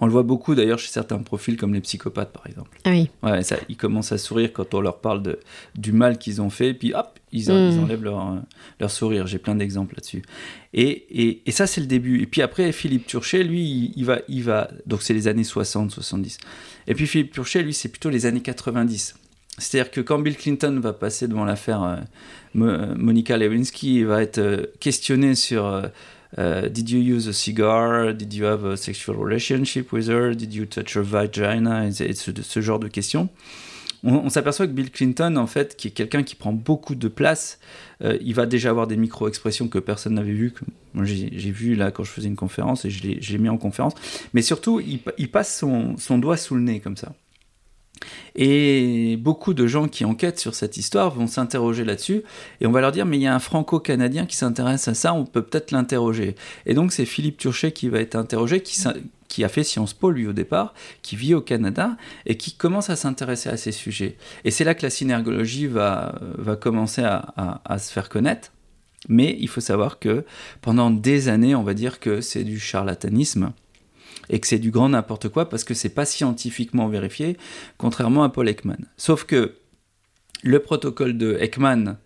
On 0.00 0.06
le 0.06 0.12
voit 0.12 0.22
beaucoup 0.22 0.54
d'ailleurs 0.54 0.78
chez 0.78 0.90
certains 0.90 1.18
profils 1.18 1.56
comme 1.56 1.74
les 1.74 1.80
psychopathes 1.80 2.32
par 2.32 2.46
exemple. 2.46 2.78
Ah 2.84 2.90
oui. 2.90 3.10
Ouais, 3.22 3.42
ça, 3.42 3.56
ils 3.68 3.76
commencent 3.76 4.12
à 4.12 4.18
sourire 4.18 4.52
quand 4.52 4.74
on 4.74 4.80
leur 4.80 4.98
parle 4.98 5.22
de, 5.22 5.38
du 5.74 5.92
mal 5.92 6.18
qu'ils 6.18 6.40
ont 6.40 6.50
fait, 6.50 6.74
puis 6.74 6.94
hop, 6.94 7.18
ils, 7.32 7.50
hmm. 7.50 7.82
enlèvent 7.82 8.04
leur, 8.04 8.36
leur 8.80 8.90
sourire. 8.90 9.26
J'ai 9.26 9.38
plein 9.38 9.56
d'exemples 9.56 9.94
là-dessus. 9.96 10.22
Et, 10.72 11.42
et, 11.46 11.50
ça, 11.50 11.66
c'est 11.66 11.80
le 11.80 11.86
début. 11.86 12.22
Et 12.22 12.26
puis 12.26 12.42
après, 12.42 12.70
Philippe 12.72 13.06
Turchet, 13.06 13.42
lui, 13.42 13.92
il, 13.96 14.04
va, 14.04 14.20
il 14.28 14.42
va. 14.44 14.70
Donc 14.86 15.02
c'est 15.02 15.14
les 15.14 15.28
années 15.28 15.44
60, 15.44 15.90
70. 15.90 16.38
Et 16.86 16.94
puis 16.94 17.06
Philippe 17.06 17.32
Turchet, 17.32 17.62
lui, 17.62 17.74
c'est 17.74 17.88
plutôt 17.88 18.10
les 18.10 18.26
années 18.26 18.42
90. 18.42 19.14
C'est-à-dire 19.58 19.90
que 19.90 20.00
quand 20.00 20.18
Bill 20.18 20.36
Clinton 20.36 20.80
va 20.80 20.92
passer 20.92 21.28
devant 21.28 21.44
l'affaire 21.44 21.82
euh, 22.56 22.94
Monica 22.96 23.36
Lewinsky, 23.36 24.00
il 24.00 24.06
va 24.06 24.22
être 24.22 24.38
euh, 24.38 24.66
questionné 24.80 25.34
sur. 25.34 25.66
Euh, 25.66 25.82
Uh, 26.36 26.68
did 26.68 26.90
you 26.90 27.00
use 27.00 27.28
a 27.28 27.32
cigar? 27.32 28.12
Did 28.12 28.34
you 28.34 28.44
have 28.46 28.64
a 28.64 28.76
sexual 28.76 29.16
relationship 29.16 29.92
with 29.92 30.08
her? 30.08 30.34
Did 30.34 30.52
you 30.52 30.66
touch 30.66 30.96
her 30.96 31.02
vagina? 31.02 31.86
Et, 31.86 32.14
ce, 32.14 32.60
genre 32.60 32.78
de 32.78 32.88
questions. 32.88 33.28
On, 34.02 34.28
s'aperçoit 34.28 34.66
que 34.66 34.72
Bill 34.72 34.90
Clinton, 34.90 35.36
en 35.36 35.46
fait, 35.46 35.76
qui 35.76 35.88
est 35.88 35.90
quelqu'un 35.92 36.22
qui 36.22 36.34
prend 36.34 36.52
beaucoup 36.52 36.94
de 36.94 37.08
place, 37.08 37.58
euh, 38.02 38.18
il 38.20 38.34
va 38.34 38.44
déjà 38.44 38.68
avoir 38.68 38.86
des 38.86 38.98
micro-expressions 38.98 39.68
que 39.68 39.78
personne 39.78 40.14
n'avait 40.14 40.32
vues. 40.32 40.52
Moi, 40.92 41.06
j'ai 41.06 41.50
vu 41.50 41.74
là 41.74 41.90
quand 41.90 42.04
je 42.04 42.10
faisais 42.10 42.28
une 42.28 42.36
conférence 42.36 42.84
et 42.84 42.90
je 42.90 43.02
l'ai 43.02 43.38
mis 43.38 43.48
en 43.48 43.56
conférence. 43.56 43.94
Mais 44.34 44.42
surtout, 44.42 44.80
il, 44.80 45.30
passe 45.30 45.58
son 45.58 46.18
doigt 46.18 46.36
sous 46.36 46.54
le 46.54 46.60
nez 46.60 46.80
comme 46.80 46.98
ça. 46.98 47.14
Et 48.34 49.16
beaucoup 49.16 49.54
de 49.54 49.66
gens 49.66 49.88
qui 49.88 50.04
enquêtent 50.04 50.38
sur 50.38 50.54
cette 50.54 50.76
histoire 50.76 51.10
vont 51.10 51.26
s'interroger 51.26 51.84
là-dessus 51.84 52.22
et 52.60 52.66
on 52.66 52.72
va 52.72 52.80
leur 52.80 52.92
dire 52.92 53.06
mais 53.06 53.16
il 53.16 53.22
y 53.22 53.26
a 53.26 53.34
un 53.34 53.38
franco-canadien 53.38 54.26
qui 54.26 54.36
s'intéresse 54.36 54.88
à 54.88 54.94
ça, 54.94 55.14
on 55.14 55.24
peut 55.24 55.42
peut-être 55.42 55.70
l'interroger. 55.70 56.34
Et 56.66 56.74
donc 56.74 56.92
c'est 56.92 57.06
Philippe 57.06 57.38
Turchet 57.38 57.72
qui 57.72 57.88
va 57.88 58.00
être 58.00 58.16
interrogé, 58.16 58.60
qui, 58.60 59.44
a 59.44 59.48
fait 59.48 59.64
Sciences 59.64 59.94
Po 59.94 60.10
lui 60.10 60.26
au 60.26 60.32
départ, 60.32 60.74
qui 61.02 61.16
vit 61.16 61.34
au 61.34 61.40
Canada 61.40 61.96
et 62.26 62.36
qui 62.36 62.52
commence 62.52 62.90
à 62.90 62.96
s'intéresser 62.96 63.48
à 63.48 63.56
ces 63.56 63.72
sujets. 63.72 64.16
Et 64.44 64.50
c'est 64.50 64.64
là 64.64 64.74
que 64.74 64.82
la 64.82 64.90
synergologie 64.90 65.66
va, 65.66 66.18
va 66.38 66.56
commencer 66.56 67.02
à 67.04 67.78
se 67.78 67.92
faire 67.92 68.08
connaître. 68.08 68.52
Mais 69.08 69.36
il 69.38 69.48
faut 69.48 69.60
savoir 69.60 69.98
que 69.98 70.24
pendant 70.60 70.90
des 70.90 71.28
années, 71.28 71.54
on 71.54 71.62
va 71.62 71.74
dire 71.74 72.00
que 72.00 72.20
c'est 72.20 72.44
du 72.44 72.58
charlatanisme 72.58 73.52
et 74.28 74.40
que 74.40 74.46
c'est 74.46 74.58
du 74.58 74.70
grand 74.70 74.88
n'importe 74.88 75.28
quoi 75.28 75.48
parce 75.48 75.64
que 75.64 75.74
c'est 75.74 75.88
pas 75.88 76.04
scientifiquement 76.04 76.88
vérifié, 76.88 77.36
contrairement 77.78 78.24
à 78.24 78.28
Paul 78.28 78.48
Ekman. 78.48 78.78
Sauf 78.96 79.24
que 79.24 79.54
le 80.42 80.58
protocole 80.58 81.16
de 81.16 81.36
Ekman 81.40 81.96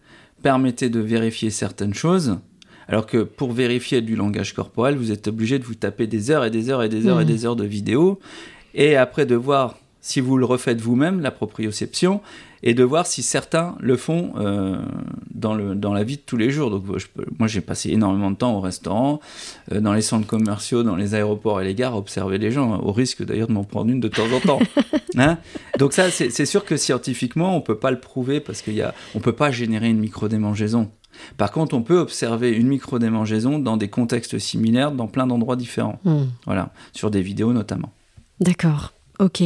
permettait 0.42 0.90
de 0.90 1.00
vérifier 1.00 1.50
certaines 1.50 1.94
choses, 1.94 2.38
alors 2.86 3.06
que 3.06 3.18
pour 3.22 3.52
vérifier 3.52 4.00
du 4.00 4.16
langage 4.16 4.54
corporel, 4.54 4.96
vous 4.96 5.12
êtes 5.12 5.28
obligé 5.28 5.58
de 5.58 5.64
vous 5.64 5.74
taper 5.74 6.06
des 6.06 6.30
heures 6.30 6.44
et 6.44 6.50
des 6.50 6.70
heures 6.70 6.82
et 6.82 6.88
des 6.88 7.06
heures 7.06 7.20
et 7.20 7.24
mmh. 7.24 7.28
des 7.28 7.46
heures 7.46 7.56
de 7.56 7.64
vidéos, 7.64 8.20
et 8.74 8.96
après 8.96 9.26
de 9.26 9.34
voir 9.34 9.76
si 10.00 10.20
vous 10.20 10.36
le 10.38 10.44
refaites 10.44 10.80
vous-même, 10.80 11.20
la 11.20 11.30
proprioception, 11.30 12.20
et 12.62 12.74
de 12.74 12.84
voir 12.84 13.06
si 13.06 13.22
certains 13.22 13.76
le 13.80 13.96
font 13.96 14.32
euh, 14.36 14.76
dans, 15.32 15.54
le, 15.54 15.74
dans 15.74 15.92
la 15.92 16.04
vie 16.04 16.16
de 16.16 16.22
tous 16.22 16.36
les 16.36 16.50
jours. 16.50 16.70
Donc, 16.70 16.84
moi, 17.38 17.48
j'ai 17.48 17.60
passé 17.60 17.90
énormément 17.90 18.30
de 18.30 18.36
temps 18.36 18.56
au 18.56 18.60
restaurant, 18.60 19.20
euh, 19.72 19.80
dans 19.80 19.92
les 19.92 20.02
centres 20.02 20.26
commerciaux, 20.26 20.82
dans 20.82 20.96
les 20.96 21.14
aéroports 21.14 21.60
et 21.60 21.64
les 21.64 21.74
gares, 21.74 21.94
à 21.94 21.98
observer 21.98 22.38
les 22.38 22.50
gens, 22.50 22.80
au 22.80 22.92
risque 22.92 23.24
d'ailleurs 23.24 23.48
de 23.48 23.52
m'en 23.52 23.64
prendre 23.64 23.90
une 23.90 24.00
de 24.00 24.08
temps 24.08 24.30
en 24.34 24.40
temps. 24.40 24.60
Hein? 25.16 25.38
Donc 25.78 25.94
ça, 25.94 26.10
c'est 26.12 26.46
sûr 26.46 26.64
que 26.64 26.76
scientifiquement, 26.76 27.56
on 27.56 27.60
peut 27.60 27.78
pas 27.78 27.90
le 27.90 27.98
prouver 27.98 28.38
parce 28.38 28.62
qu'on 28.62 28.70
ne 28.70 29.20
peut 29.20 29.32
pas 29.32 29.50
générer 29.50 29.88
une 29.88 29.98
micro-démangeaison. 29.98 30.90
Par 31.36 31.50
contre, 31.50 31.74
on 31.74 31.82
peut 31.82 31.98
observer 31.98 32.50
une 32.50 32.68
micro-démangeaison 32.68 33.58
dans 33.58 33.76
des 33.76 33.88
contextes 33.88 34.38
similaires, 34.38 34.92
dans 34.92 35.08
plein 35.08 35.26
d'endroits 35.26 35.56
différents. 35.56 35.98
Hmm. 36.04 36.26
Voilà, 36.46 36.72
sur 36.92 37.10
des 37.10 37.22
vidéos 37.22 37.52
notamment. 37.52 37.92
D'accord. 38.40 38.92
Ok. 39.20 39.42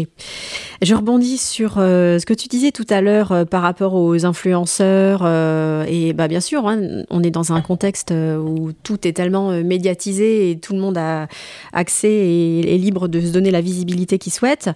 Je 0.83 0.95
rebondis 0.95 1.39
sur 1.39 1.79
euh, 1.79 2.19
ce 2.19 2.27
que 2.27 2.35
tu 2.35 2.47
disais 2.49 2.73
tout 2.73 2.85
à 2.91 3.01
l'heure 3.01 3.33
euh, 3.33 3.45
par 3.47 3.63
rapport 3.63 3.95
aux 3.95 4.27
influenceurs. 4.27 5.23
Euh, 5.25 5.87
et 5.89 6.13
bah, 6.13 6.29
bien 6.29 6.41
sûr, 6.41 6.69
hein, 6.69 7.05
on 7.09 7.23
est 7.23 7.31
dans 7.31 7.55
un 7.55 7.63
contexte 7.63 8.13
où 8.13 8.73
tout 8.83 9.09
est 9.09 9.15
tellement 9.15 9.51
médiatisé 9.63 10.51
et 10.51 10.59
tout 10.59 10.75
le 10.75 10.79
monde 10.79 10.99
a 10.99 11.27
accès 11.73 12.11
et 12.11 12.75
est 12.75 12.77
libre 12.77 13.09
de 13.09 13.23
se 13.23 13.33
donner 13.33 13.51
la 13.51 13.63
visibilité 13.63 14.19
qu'il 14.19 14.33
souhaite. 14.33 14.69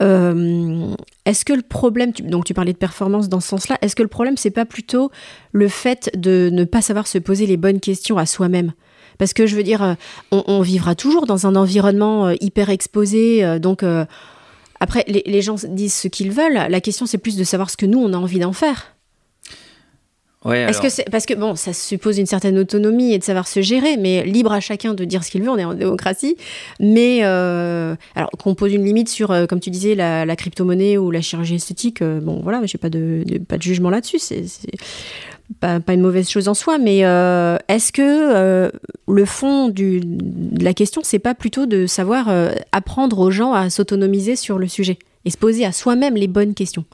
est-ce 0.00 1.44
que 1.44 1.52
le 1.52 1.62
problème, 1.62 2.10
donc 2.24 2.44
tu 2.44 2.52
parlais 2.52 2.72
de 2.72 2.78
performance 2.78 3.28
dans 3.28 3.40
ce 3.40 3.48
sens-là, 3.48 3.78
est-ce 3.80 3.94
que 3.94 4.02
le 4.02 4.08
problème, 4.08 4.36
c'est 4.36 4.50
pas 4.50 4.64
plutôt 4.64 5.12
le 5.52 5.68
fait 5.68 6.10
de 6.16 6.50
ne 6.52 6.64
pas 6.64 6.82
savoir 6.82 7.06
se 7.06 7.18
poser 7.18 7.46
les 7.46 7.56
bonnes 7.56 7.78
questions 7.78 8.18
à 8.18 8.26
soi-même? 8.26 8.72
Parce 9.18 9.34
que 9.34 9.46
je 9.46 9.54
veux 9.54 9.62
dire, 9.62 9.96
on, 10.32 10.62
vivra 10.62 10.96
toujours 10.96 11.26
dans 11.26 11.46
un 11.46 11.54
environnement 11.54 12.30
hyper 12.40 12.70
exposé, 12.70 13.60
donc 13.60 13.84
après, 14.82 15.04
les, 15.06 15.42
gens 15.42 15.54
disent 15.68 15.94
ce 15.94 16.08
qu'ils 16.08 16.32
veulent. 16.32 16.66
La 16.68 16.80
question, 16.80 17.06
c'est 17.06 17.16
plus 17.16 17.36
de 17.36 17.44
savoir 17.44 17.70
ce 17.70 17.76
que 17.76 17.86
nous, 17.86 18.00
on 18.00 18.12
a 18.12 18.16
envie 18.16 18.40
d'en 18.40 18.52
faire. 18.52 18.96
Ouais, 20.44 20.62
Est-ce 20.62 20.80
que 20.80 20.88
c'est 20.88 21.08
parce 21.08 21.24
que 21.24 21.34
bon, 21.34 21.54
ça 21.54 21.72
suppose 21.72 22.18
une 22.18 22.26
certaine 22.26 22.58
autonomie 22.58 23.12
et 23.12 23.18
de 23.20 23.22
savoir 23.22 23.46
se 23.46 23.62
gérer, 23.62 23.96
mais 23.96 24.24
libre 24.24 24.50
à 24.50 24.58
chacun 24.58 24.92
de 24.92 25.04
dire 25.04 25.22
ce 25.22 25.30
qu'il 25.30 25.40
veut. 25.44 25.50
On 25.50 25.56
est 25.56 25.64
en 25.64 25.74
démocratie, 25.74 26.36
mais 26.80 27.20
euh, 27.22 27.94
alors 28.16 28.30
qu'on 28.30 28.56
pose 28.56 28.72
une 28.72 28.84
limite 28.84 29.08
sur, 29.08 29.30
euh, 29.30 29.46
comme 29.46 29.60
tu 29.60 29.70
disais, 29.70 29.94
la, 29.94 30.34
crypto-monnaie 30.34 30.98
ou 30.98 31.12
la 31.12 31.20
chirurgie 31.20 31.54
esthétique. 31.54 32.02
Euh, 32.02 32.18
bon, 32.20 32.40
voilà, 32.42 32.60
j'ai 32.64 32.78
pas 32.78 32.90
de, 32.90 33.22
pas 33.46 33.58
de 33.58 33.62
jugement 33.62 33.88
là-dessus. 33.88 34.18
C'est 34.18 34.42
pas, 35.60 35.80
une 35.88 36.00
mauvaise 36.00 36.28
chose 36.28 36.48
en 36.48 36.54
soi, 36.54 36.78
mais 36.78 37.04
euh, 37.04 37.56
est-ce 37.68 37.92
que 37.92 38.02
euh, 38.02 38.70
le 39.08 39.24
fond 39.24 39.68
de 39.68 40.00
la 40.62 40.74
question, 40.74 41.02
c'est 41.04 41.18
pas 41.18 41.34
plutôt 41.34 41.66
de 41.66 41.86
savoir 41.86 42.28
euh, 42.28 42.52
apprendre 42.72 43.18
aux 43.18 43.30
gens 43.30 43.52
à 43.52 43.70
s'autonomiser 43.70 44.36
sur 44.36 44.58
le 44.58 44.68
sujet 44.68 44.98
et 45.24 45.30
se 45.30 45.36
poser 45.36 45.64
à 45.64 45.72
soi-même 45.72 46.14
les 46.14 46.28
bonnes 46.28 46.54
questions? 46.54 46.84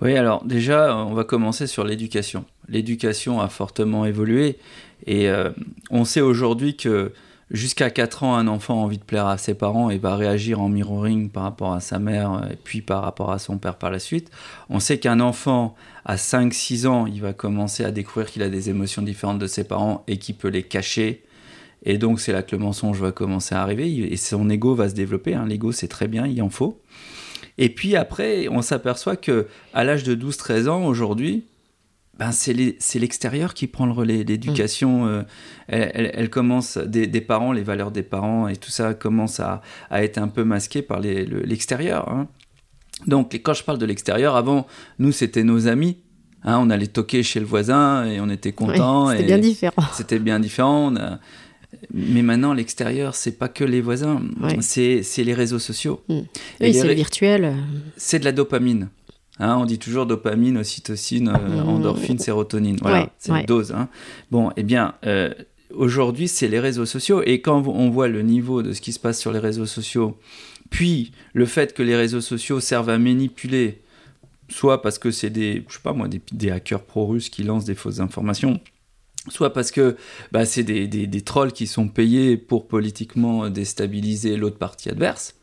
Oui, 0.00 0.16
alors 0.16 0.44
déjà, 0.44 0.96
on 0.96 1.14
va 1.14 1.24
commencer 1.24 1.66
sur 1.66 1.84
l'éducation. 1.84 2.44
L'éducation 2.68 3.40
a 3.40 3.48
fortement 3.48 4.04
évolué 4.04 4.58
et 5.06 5.28
on 5.90 6.04
sait 6.04 6.20
aujourd'hui 6.20 6.76
que 6.76 7.12
jusqu'à 7.50 7.90
4 7.90 8.22
ans, 8.22 8.36
un 8.36 8.46
enfant 8.46 8.74
a 8.74 8.84
envie 8.84 8.98
de 8.98 9.04
plaire 9.04 9.26
à 9.26 9.38
ses 9.38 9.54
parents 9.54 9.90
et 9.90 9.98
va 9.98 10.16
réagir 10.16 10.60
en 10.60 10.68
mirroring 10.68 11.30
par 11.30 11.44
rapport 11.44 11.72
à 11.72 11.80
sa 11.80 11.98
mère 11.98 12.46
et 12.50 12.56
puis 12.56 12.82
par 12.82 13.02
rapport 13.02 13.32
à 13.32 13.38
son 13.38 13.58
père 13.58 13.76
par 13.76 13.90
la 13.90 13.98
suite. 13.98 14.30
On 14.68 14.80
sait 14.80 14.98
qu'un 14.98 15.20
enfant 15.20 15.74
à 16.08 16.16
5-6 16.16 16.86
ans, 16.86 17.06
il 17.06 17.20
va 17.20 17.34
commencer 17.34 17.84
à 17.84 17.90
découvrir 17.90 18.30
qu'il 18.30 18.42
a 18.42 18.48
des 18.48 18.70
émotions 18.70 19.02
différentes 19.02 19.38
de 19.38 19.46
ses 19.46 19.62
parents 19.62 20.04
et 20.08 20.16
qu'il 20.16 20.36
peut 20.36 20.48
les 20.48 20.62
cacher. 20.62 21.22
Et 21.84 21.98
donc 21.98 22.18
c'est 22.18 22.32
là 22.32 22.42
que 22.42 22.56
le 22.56 22.62
mensonge 22.62 22.98
va 22.98 23.12
commencer 23.12 23.54
à 23.54 23.60
arriver 23.60 24.10
et 24.10 24.16
son 24.16 24.48
ego 24.48 24.74
va 24.74 24.88
se 24.88 24.94
développer. 24.94 25.34
Hein. 25.34 25.44
L'ego 25.46 25.70
c'est 25.70 25.86
très 25.86 26.08
bien, 26.08 26.26
il 26.26 26.40
en 26.40 26.48
faut. 26.48 26.80
Et 27.58 27.68
puis 27.68 27.94
après, 27.94 28.48
on 28.48 28.62
s'aperçoit 28.62 29.16
que 29.16 29.48
à 29.74 29.84
l'âge 29.84 30.02
de 30.02 30.14
12-13 30.14 30.68
ans 30.68 30.86
aujourd'hui, 30.86 31.44
ben 32.18 32.32
c'est 32.32 32.54
l'extérieur 32.98 33.52
qui 33.52 33.66
prend 33.66 33.84
le 33.84 33.92
relais. 33.92 34.24
L'éducation, 34.24 35.04
mm. 35.04 35.08
euh, 35.08 35.22
elle, 35.68 36.30
commence, 36.30 36.78
des, 36.78 37.20
parents, 37.20 37.52
les 37.52 37.62
valeurs 37.62 37.90
des 37.90 38.02
parents 38.02 38.48
et 38.48 38.56
tout 38.56 38.70
ça 38.70 38.94
commence 38.94 39.40
à, 39.40 39.60
être 39.90 40.16
un 40.16 40.28
peu 40.28 40.42
masqué 40.42 40.80
par 40.80 41.00
l'extérieur. 41.00 42.08
Hein. 42.08 42.28
Donc, 43.06 43.32
quand 43.42 43.54
je 43.54 43.62
parle 43.64 43.78
de 43.78 43.86
l'extérieur, 43.86 44.36
avant, 44.36 44.66
nous, 44.98 45.12
c'était 45.12 45.44
nos 45.44 45.68
amis. 45.68 45.98
Hein, 46.44 46.58
on 46.60 46.70
allait 46.70 46.86
toquer 46.86 47.22
chez 47.22 47.40
le 47.40 47.46
voisin 47.46 48.04
et 48.06 48.20
on 48.20 48.28
était 48.28 48.52
content. 48.52 49.08
c'était 49.10 49.24
bien 49.24 49.38
différent. 49.38 49.82
C'était 49.92 50.18
bien 50.18 50.40
différent. 50.40 50.92
Mais 51.92 52.22
maintenant, 52.22 52.54
l'extérieur, 52.54 53.14
c'est 53.14 53.32
pas 53.38 53.48
que 53.48 53.64
les 53.64 53.80
voisins, 53.80 54.20
c'est 54.60 55.02
les 55.18 55.34
réseaux 55.34 55.58
sociaux. 55.58 56.02
Mm. 56.08 56.18
Oui, 56.60 56.74
c'est 56.74 56.86
le 56.86 56.92
virtuel. 56.94 57.54
C'est 57.96 58.18
de 58.18 58.24
la 58.24 58.32
dopamine. 58.32 58.88
Hein, 59.40 59.56
on 59.60 59.66
dit 59.66 59.78
toujours 59.78 60.04
dopamine, 60.06 60.56
ocytocine, 60.58 61.28
euh, 61.28 61.62
Mmh. 61.62 61.68
endorphine, 61.68 62.18
sérotonine. 62.18 62.76
Voilà, 62.82 63.02
Ouais, 63.02 63.08
c'est 63.18 63.30
ouais. 63.30 63.40
une 63.40 63.46
dose. 63.46 63.70
hein. 63.72 63.88
Bon, 64.32 64.50
eh 64.56 64.64
bien, 64.64 64.94
euh, 65.06 65.32
aujourd'hui, 65.72 66.26
c'est 66.26 66.48
les 66.48 66.58
réseaux 66.58 66.86
sociaux. 66.86 67.22
Et 67.24 67.40
quand 67.40 67.64
on 67.68 67.88
voit 67.90 68.08
le 68.08 68.22
niveau 68.22 68.62
de 68.62 68.72
ce 68.72 68.80
qui 68.80 68.92
se 68.92 68.98
passe 68.98 69.20
sur 69.20 69.30
les 69.30 69.38
réseaux 69.38 69.66
sociaux, 69.66 70.18
puis 70.70 71.12
le 71.34 71.46
fait 71.46 71.74
que 71.74 71.82
les 71.82 71.96
réseaux 71.96 72.20
sociaux 72.20 72.60
servent 72.60 72.90
à 72.90 72.98
manipuler, 72.98 73.82
soit 74.48 74.82
parce 74.82 74.98
que 74.98 75.10
c'est 75.10 75.30
des, 75.30 75.64
des, 76.32 76.50
hackers 76.50 76.84
pro-russes 76.84 77.28
qui 77.30 77.42
lancent 77.44 77.64
des 77.64 77.74
fausses 77.74 78.00
informations, 78.00 78.60
soit 79.28 79.52
parce 79.52 79.70
que 79.70 79.96
bah, 80.32 80.44
c'est 80.44 80.64
des 80.64 81.20
trolls 81.22 81.52
qui 81.52 81.66
sont 81.66 81.88
payés 81.88 82.36
pour 82.36 82.68
politiquement 82.68 83.48
déstabiliser 83.50 84.36
l'autre 84.36 84.58
partie 84.58 84.88
adverse, 84.88 85.34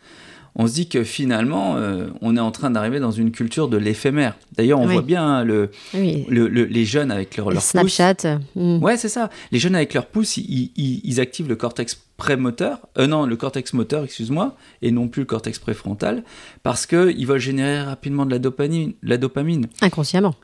on 0.56 0.68
se 0.68 0.74
dit 0.74 0.88
que 0.88 1.04
finalement, 1.04 1.76
euh, 1.78 2.08
on 2.22 2.38
est 2.38 2.40
en 2.40 2.52
train 2.52 2.72
d'arriver 2.72 3.00
dans 3.00 3.12
une 3.12 3.32
culture 3.32 3.68
de 3.68 3.78
l'éphémère. 3.78 4.38
D'ailleurs, 4.56 4.80
on 4.80 4.88
Oui. 4.88 4.94
voit 4.94 5.02
bien 5.02 5.24
hein, 5.26 5.44
le, 5.44 5.70
Oui. 5.94 6.26
le- 6.30 6.48
le- 6.48 6.64
les 6.66 6.86
jeunes 6.86 7.12
avec 7.12 7.36
leur, 7.38 7.48
leur 7.52 7.62
pouce. 7.62 7.72
Snapchat. 7.72 8.40
mm. 8.56 8.82
Ouais, 8.84 8.96
c'est 8.98 9.10
ça. 9.10 9.30
Les 9.52 9.60
jeunes 9.60 9.76
avec 9.76 9.94
leur 9.94 10.06
pouce, 10.06 10.38
ils, 10.38 10.72
ils- 10.76 11.02
ils 11.04 11.20
activent 11.20 11.50
le 11.50 11.56
cortex 11.58 12.00
prémoteur, 12.18 12.80
euh, 12.98 13.08
non, 13.08 13.26
le 13.26 13.36
cortex 13.36 13.74
moteur, 13.74 14.06
excuse-moi, 14.06 14.56
et 14.82 14.92
non 14.92 15.10
plus 15.10 15.24
le 15.24 15.26
cortex 15.26 15.60
préfrontal, 15.60 16.24
parce 16.64 16.86
qu'ils 16.86 17.28
veulent 17.28 17.40
générer 17.40 17.82
rapidement 17.82 18.26
de 18.26 18.32
la 18.32 18.40
dopamine. 18.40 18.94
La 19.04 19.18
dopamine 19.18 19.68
Inconsciemment. 19.82 20.36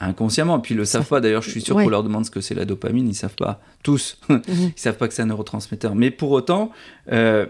inconsciemment. 0.00 0.58
Puis 0.60 0.74
ils 0.74 0.78
le 0.78 0.84
savent 0.84 1.06
pas. 1.06 1.20
D'ailleurs, 1.20 1.42
je 1.42 1.50
suis 1.50 1.60
sûr 1.60 1.76
Ouais. 1.76 1.84
qu'on 1.84 1.90
leur 1.90 2.02
demande 2.02 2.24
ce 2.24 2.30
que 2.30 2.40
c'est 2.40 2.54
la 2.54 2.64
dopamine. 2.64 3.08
Ils 3.08 3.14
savent 3.14 3.34
pas 3.36 3.60
tous. 3.82 4.18
Mhm. 4.28 4.42
ils 4.48 4.72
savent 4.80 4.96
pas 4.96 5.08
que 5.08 5.14
c'est 5.14 5.22
un 5.22 5.26
neurotransmetteur. 5.26 5.94
Mais 5.94 6.10
pour 6.10 6.30
autant, 6.32 6.70
euh, 7.12 7.46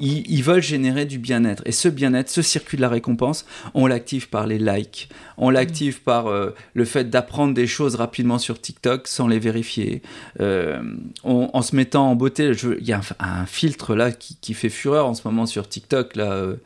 ils, 0.00 0.28
ils 0.30 0.42
veulent 0.42 0.62
générer 0.62 1.04
du 1.04 1.18
bien-être. 1.18 1.62
Et 1.66 1.72
ce 1.72 1.88
bien-être, 1.88 2.28
ce 2.28 2.42
circuit 2.42 2.76
de 2.76 2.82
la 2.82 2.88
récompense, 2.88 3.46
on 3.74 3.86
l'active 3.86 4.28
par 4.28 4.46
les 4.46 4.58
likes. 4.58 5.08
On 5.38 5.50
l'active 5.50 6.02
par 6.02 6.26
euh, 6.26 6.50
le 6.74 6.84
fait 6.84 7.10
d'apprendre 7.10 7.54
des 7.54 7.66
choses 7.66 7.94
rapidement 7.94 8.38
sur 8.38 8.60
TikTok 8.60 9.06
sans 9.06 9.28
les 9.28 9.38
vérifier. 9.38 10.02
Euh, 10.40 10.82
on- 11.22 11.50
en 11.52 11.62
se 11.62 11.76
mettant 11.76 12.10
en 12.10 12.14
beauté, 12.16 12.50
il 12.80 12.86
y 12.86 12.92
a 12.92 13.00
un, 13.20 13.40
un 13.42 13.46
filtre 13.46 13.94
là 13.94 14.10
qui, 14.12 14.36
qui 14.40 14.54
fait 14.54 14.68
fureur 14.68 15.06
en 15.06 15.14
ce 15.14 15.22
moment 15.26 15.46
sur 15.46 15.68
TikTok 15.68 16.16
là. 16.16 16.32
euh, 16.32 16.56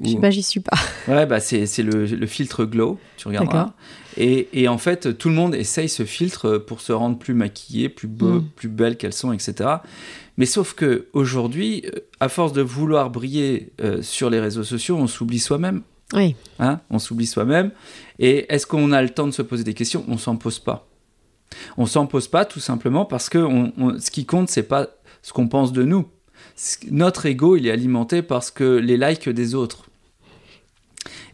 Je 0.00 0.10
sais 0.10 0.16
où- 0.16 0.20
pas, 0.20 0.30
j'y 0.30 0.42
suis 0.42 0.60
pas. 0.60 0.76
Ouais, 1.08 1.26
bah 1.26 1.40
c'est 1.40 1.66
le, 1.82 2.06
le 2.06 2.26
filtre 2.26 2.64
Glow, 2.64 2.98
tu 3.16 3.28
regarderas. 3.28 3.72
Et, 4.16 4.48
et 4.52 4.66
en 4.68 4.78
fait, 4.78 5.16
tout 5.16 5.28
le 5.28 5.34
monde 5.36 5.54
essaye 5.54 5.88
ce 5.88 6.04
filtre 6.04 6.58
pour 6.58 6.80
se 6.80 6.92
rendre 6.92 7.18
plus 7.18 7.34
maquillée, 7.34 7.88
plus 7.88 8.08
beau, 8.08 8.40
Mm. 8.40 8.44
plus 8.56 8.68
belle 8.68 8.96
qu'elles 8.96 9.12
sont, 9.12 9.32
etc. 9.32 9.68
Mais 10.38 10.46
sauf 10.46 10.72
que 10.72 11.08
aujourd'hui, 11.12 11.84
euh, 11.86 11.98
à 12.20 12.30
force 12.30 12.54
de 12.54 12.62
vouloir 12.62 13.10
briller 13.10 13.72
euh, 13.82 14.00
sur 14.00 14.30
les 14.30 14.40
réseaux 14.40 14.64
sociaux, 14.64 14.96
on 14.96 15.06
s'oublie 15.06 15.38
soi-même. 15.40 15.82
Oui. 16.14 16.36
Hein 16.58 16.80
on 16.88 16.98
s'oublie 16.98 17.26
soi-même. 17.26 17.70
Et 18.18 18.46
est-ce 18.52 18.66
qu'on 18.66 18.92
a 18.92 19.02
le 19.02 19.10
temps 19.10 19.26
de 19.26 19.32
se 19.32 19.42
poser 19.42 19.64
des 19.64 19.74
questions? 19.74 20.04
On 20.08 20.16
s'en 20.16 20.36
pose 20.36 20.58
pas. 20.58 20.88
On 21.76 21.84
s'en 21.86 22.06
pose 22.06 22.28
pas 22.28 22.44
tout 22.46 22.60
simplement 22.60 23.04
parce 23.04 23.28
que 23.28 23.38
on- 23.38 23.72
on- 23.76 23.98
ce 23.98 24.10
qui 24.10 24.24
compte, 24.24 24.48
c'est 24.48 24.62
pas 24.62 24.86
ce 25.22 25.32
qu'on 25.34 25.48
pense 25.48 25.72
de 25.72 25.82
nous. 25.82 26.06
Notre 26.90 27.26
ego, 27.26 27.56
il 27.56 27.66
est 27.66 27.70
alimenté 27.70 28.22
parce 28.22 28.50
que 28.50 28.64
les 28.78 28.96
likes 28.96 29.28
des 29.28 29.54
autres. 29.54 29.87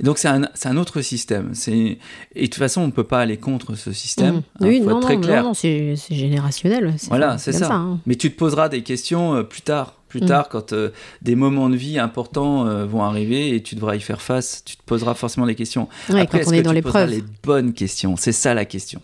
Et 0.00 0.02
donc 0.02 0.18
c'est 0.18 0.28
un, 0.28 0.42
c'est 0.54 0.68
un 0.68 0.76
autre 0.76 1.00
système. 1.02 1.52
Et 1.68 1.96
de 2.34 2.44
toute 2.46 2.54
façon, 2.56 2.82
on 2.82 2.86
ne 2.86 2.92
peut 2.92 3.04
pas 3.04 3.20
aller 3.20 3.36
contre 3.36 3.74
ce 3.74 3.92
système. 3.92 4.36
Mm. 4.36 4.38
hein, 4.38 4.66
oui, 4.68 4.80
faut 4.82 4.90
non, 4.90 4.96
être 4.98 5.02
très 5.06 5.16
non, 5.16 5.20
clair. 5.22 5.42
non, 5.44 5.54
c'est 5.54 5.94
c'est 5.96 6.14
générationnel. 6.14 6.94
Voilà, 7.08 7.38
c'est 7.38 7.52
ça. 7.52 7.72
hein. 7.72 8.00
Mais 8.06 8.16
tu 8.16 8.32
te 8.32 8.36
poseras 8.38 8.68
des 8.68 8.82
questions 8.82 9.34
euh, 9.36 9.42
plus 9.42 9.62
tard. 9.62 9.94
Plus 10.08 10.20
Mm. 10.22 10.26
tard, 10.26 10.48
quand 10.48 10.72
euh, 10.72 10.90
des 11.22 11.34
moments 11.34 11.68
de 11.68 11.74
vie 11.74 11.98
importants 11.98 12.66
euh, 12.68 12.86
vont 12.86 13.02
arriver 13.02 13.54
et 13.56 13.62
tu 13.64 13.74
devras 13.74 13.96
y 13.96 14.00
faire 14.00 14.22
face, 14.22 14.62
tu 14.64 14.76
te 14.76 14.82
poseras 14.84 15.14
forcément 15.14 15.44
des 15.46 15.56
questions. 15.56 15.88
Ouais, 16.08 16.20
Après, 16.20 16.40
quand 16.40 16.46
on 16.48 16.50
que 16.52 16.56
est 16.56 16.62
dans 16.62 16.70
tu 16.72 16.78
te 16.78 16.82
poseras 16.84 17.06
les 17.06 17.24
bonnes 17.42 17.72
questions? 17.72 18.16
C'est 18.16 18.30
ça 18.30 18.54
la 18.54 18.64
question. 18.64 19.00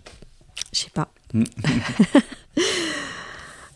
Je 0.72 0.79
sais 0.81 0.90
pas. 0.94 1.09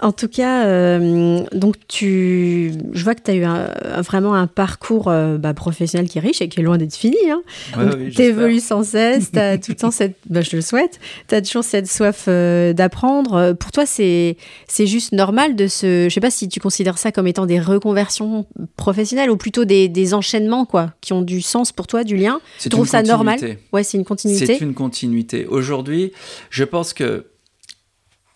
En 0.04 0.12
tout 0.12 0.28
cas, 0.28 0.66
euh, 0.66 1.40
donc 1.52 1.76
tu, 1.88 2.72
je 2.92 3.04
vois 3.04 3.14
que 3.14 3.22
tu 3.22 3.30
as 3.30 3.34
eu 3.34 3.44
un- 3.44 3.70
vraiment 4.02 4.34
un 4.34 4.46
parcours 4.46 5.08
euh, 5.08 5.38
bah, 5.38 5.54
professionnel 5.54 6.08
qui 6.10 6.18
est 6.18 6.20
riche 6.20 6.42
et 6.42 6.48
qui 6.50 6.60
est 6.60 6.62
loin 6.62 6.76
d'être 6.76 6.94
fini. 6.94 7.16
Hein. 7.30 7.40
Ouais, 7.76 7.84
Donc, 7.86 7.94
oui, 7.96 8.04
j'espère. 8.06 8.26
t'évolues 8.26 8.60
sans 8.60 8.82
cesse, 8.84 9.30
tu 9.32 9.38
as 9.38 9.56
tout 9.56 9.70
le 9.70 9.76
temps 9.76 9.90
cette, 9.90 10.16
bah, 10.28 10.42
je 10.42 10.54
le 10.56 10.60
souhaite, 10.60 11.00
tu 11.28 11.34
as 11.34 11.40
toujours 11.40 11.64
cette 11.64 11.88
soif 11.90 12.26
euh, 12.28 12.74
d'apprendre. 12.74 13.54
Pour 13.54 13.72
toi, 13.72 13.86
c'est 13.86 14.36
juste 14.78 15.12
normal 15.12 15.56
de 15.56 15.66
se, 15.68 16.06
je 16.10 16.14
sais 16.14 16.20
pas 16.20 16.30
si 16.30 16.50
tu 16.50 16.60
considères 16.60 16.98
ça 16.98 17.10
comme 17.10 17.26
étant 17.26 17.46
des 17.46 17.58
reconversions 17.58 18.46
professionnelles 18.76 19.30
ou 19.30 19.38
plutôt 19.38 19.64
des, 19.64 19.88
des 19.88 20.12
enchaînements 20.12 20.66
quoi, 20.66 20.92
qui 21.00 21.14
ont 21.14 21.22
du 21.22 21.40
sens 21.40 21.72
pour 21.72 21.86
toi, 21.86 22.04
du 22.04 22.16
lien. 22.18 22.40
C'est 22.58 22.68
trouves 22.68 22.88
ça 22.88 23.02
normal? 23.02 23.38
Ouais, 23.72 23.82
c'est 23.82 23.96
une 23.96 24.04
continuité. 24.04 24.44
C'est 24.46 24.58
une 24.60 24.74
continuité. 24.74 25.46
Aujourd'hui, 25.46 26.12
je 26.50 26.64
pense 26.64 26.92
que 26.92 27.24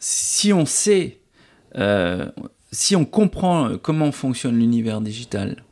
si 0.00 0.52
on 0.52 0.64
sait, 0.64 1.18
si 2.70 2.96
on 2.96 3.04
comprend 3.04 3.78
comment 3.78 4.12
fonctionne 4.12 4.58
l'univers 4.58 5.00
digital 5.00 5.64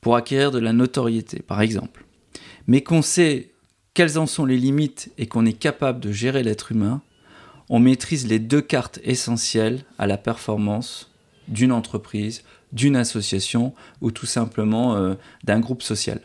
pour 0.00 0.16
acquérir 0.16 0.50
de 0.50 0.58
la 0.58 0.72
notoriété, 0.72 1.40
par 1.40 1.60
exemple, 1.60 2.04
mais 2.66 2.82
qu'on 2.82 3.02
sait 3.02 3.54
quelles 3.94 4.18
en 4.18 4.26
sont 4.26 4.44
les 4.44 4.58
limites 4.58 5.12
et 5.18 5.26
qu'on 5.26 5.46
est 5.46 5.58
capable 5.58 6.00
de 6.00 6.12
gérer 6.12 6.42
l'être 6.42 6.72
humain, 6.72 7.00
on 7.70 7.78
maîtrise 7.78 8.26
les 8.26 8.38
deux 8.38 8.60
cartes 8.60 8.98
essentielles 9.04 9.84
à 9.98 10.06
la 10.06 10.18
performance 10.18 11.10
d'une 11.48 11.72
entreprise, 11.72 12.42
d'une 12.72 12.96
association 12.96 13.72
ou 14.00 14.10
tout 14.10 14.26
simplement 14.26 14.96
euh, 14.96 15.14
d'un 15.44 15.60
groupe 15.60 15.82
social. 15.82 16.20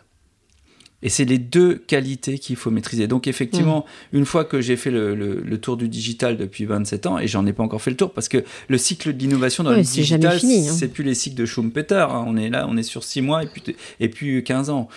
Et 1.02 1.08
c'est 1.10 1.24
les 1.26 1.38
deux 1.38 1.76
qualités 1.76 2.38
qu'il 2.40 2.56
faut 2.58 2.72
maîtriser. 2.72 3.08
Donc 3.08 3.28
effectivement, 3.28 3.86
une 4.12 4.26
fois 4.26 4.44
que 4.44 4.60
j'ai 4.60 4.76
fait 4.76 4.92
le, 4.92 5.16
le- 5.16 5.40
le 5.42 5.58
tour 5.58 5.78
du 5.78 5.88
digital 5.88 6.36
depuis 6.36 6.66
27 6.66 7.06
ans, 7.06 7.18
et 7.20 7.28
j'en 7.28 7.46
ai 7.46 7.54
pas 7.54 7.64
encore 7.64 7.82
fait 7.82 7.92
le 7.92 7.96
tour, 7.98 8.12
parce 8.12 8.28
que 8.28 8.44
le 8.68 8.78
cycle 8.78 9.14
de 9.14 9.20
l'innovation 9.20 9.64
dans 9.64 9.70
Ouais, 9.72 9.78
le 9.78 9.84
digital, 9.84 10.38
hein. 10.44 10.74
c'est 10.78 10.90
plus 10.90 11.04
les 11.06 11.14
cycles 11.16 11.38
de 11.38 11.46
Schumpeter. 11.46 11.96
hein. 12.10 12.26
On 12.28 12.36
est 12.36 12.50
là, 12.50 12.66
on 12.70 12.76
est 12.76 12.84
sur 12.84 13.04
6 13.06 13.22
mois 13.22 13.44
et 13.44 13.48
puis, 13.48 13.64
et 14.02 14.10
puis 14.10 14.44
15 14.44 14.70
ans, 14.70 14.90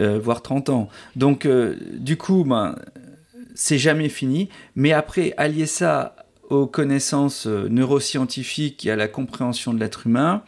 euh, 0.00 0.18
voire 0.18 0.42
30 0.42 0.68
ans. 0.68 0.88
Donc 1.16 1.44
euh, 1.44 1.74
du 1.94 2.16
coup, 2.16 2.44
ben, 2.44 2.76
c'est 3.56 3.78
jamais 3.78 4.08
fini. 4.08 4.48
Mais 4.76 4.92
après, 4.92 5.34
allier 5.36 5.66
ça 5.66 6.14
aux 6.50 6.66
connaissances 6.66 7.46
euh, 7.48 7.66
neuroscientifiques 7.68 8.86
et 8.86 8.90
à 8.90 8.96
la 8.96 9.08
compréhension 9.08 9.74
de 9.74 9.80
l'être 9.80 10.06
humain, 10.06 10.42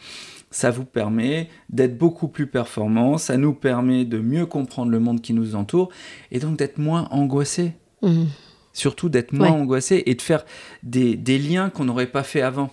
ça 0.55 0.71
vous 0.71 0.85
permet 0.85 1.49
d'être 1.69 1.99
beaucoup 1.99 2.29
plus 2.29 2.47
performant, 2.47 3.19
ça 3.19 3.37
nous 3.37 3.53
permet 3.55 4.05
de 4.05 4.19
mieux 4.19 4.47
comprendre 4.47 4.93
le 4.93 5.01
monde 5.01 5.21
qui 5.21 5.33
nous 5.35 5.57
entoure 5.57 5.89
et 6.31 6.39
donc 6.39 6.57
d'être 6.57 6.79
moins 6.79 7.09
angoissé. 7.11 7.73
Mhm. 8.03 8.29
Surtout 8.73 9.09
d'être 9.09 9.33
moins 9.33 9.51
Ouais. 9.51 9.61
angoissé 9.61 10.05
et 10.07 10.15
de 10.15 10.23
faire 10.23 10.45
des, 10.85 11.17
des 11.17 11.39
liens 11.39 11.71
qu'on 11.71 11.85
n'aurait 11.85 12.07
pas 12.07 12.23
fait 12.23 12.41
avant. 12.41 12.71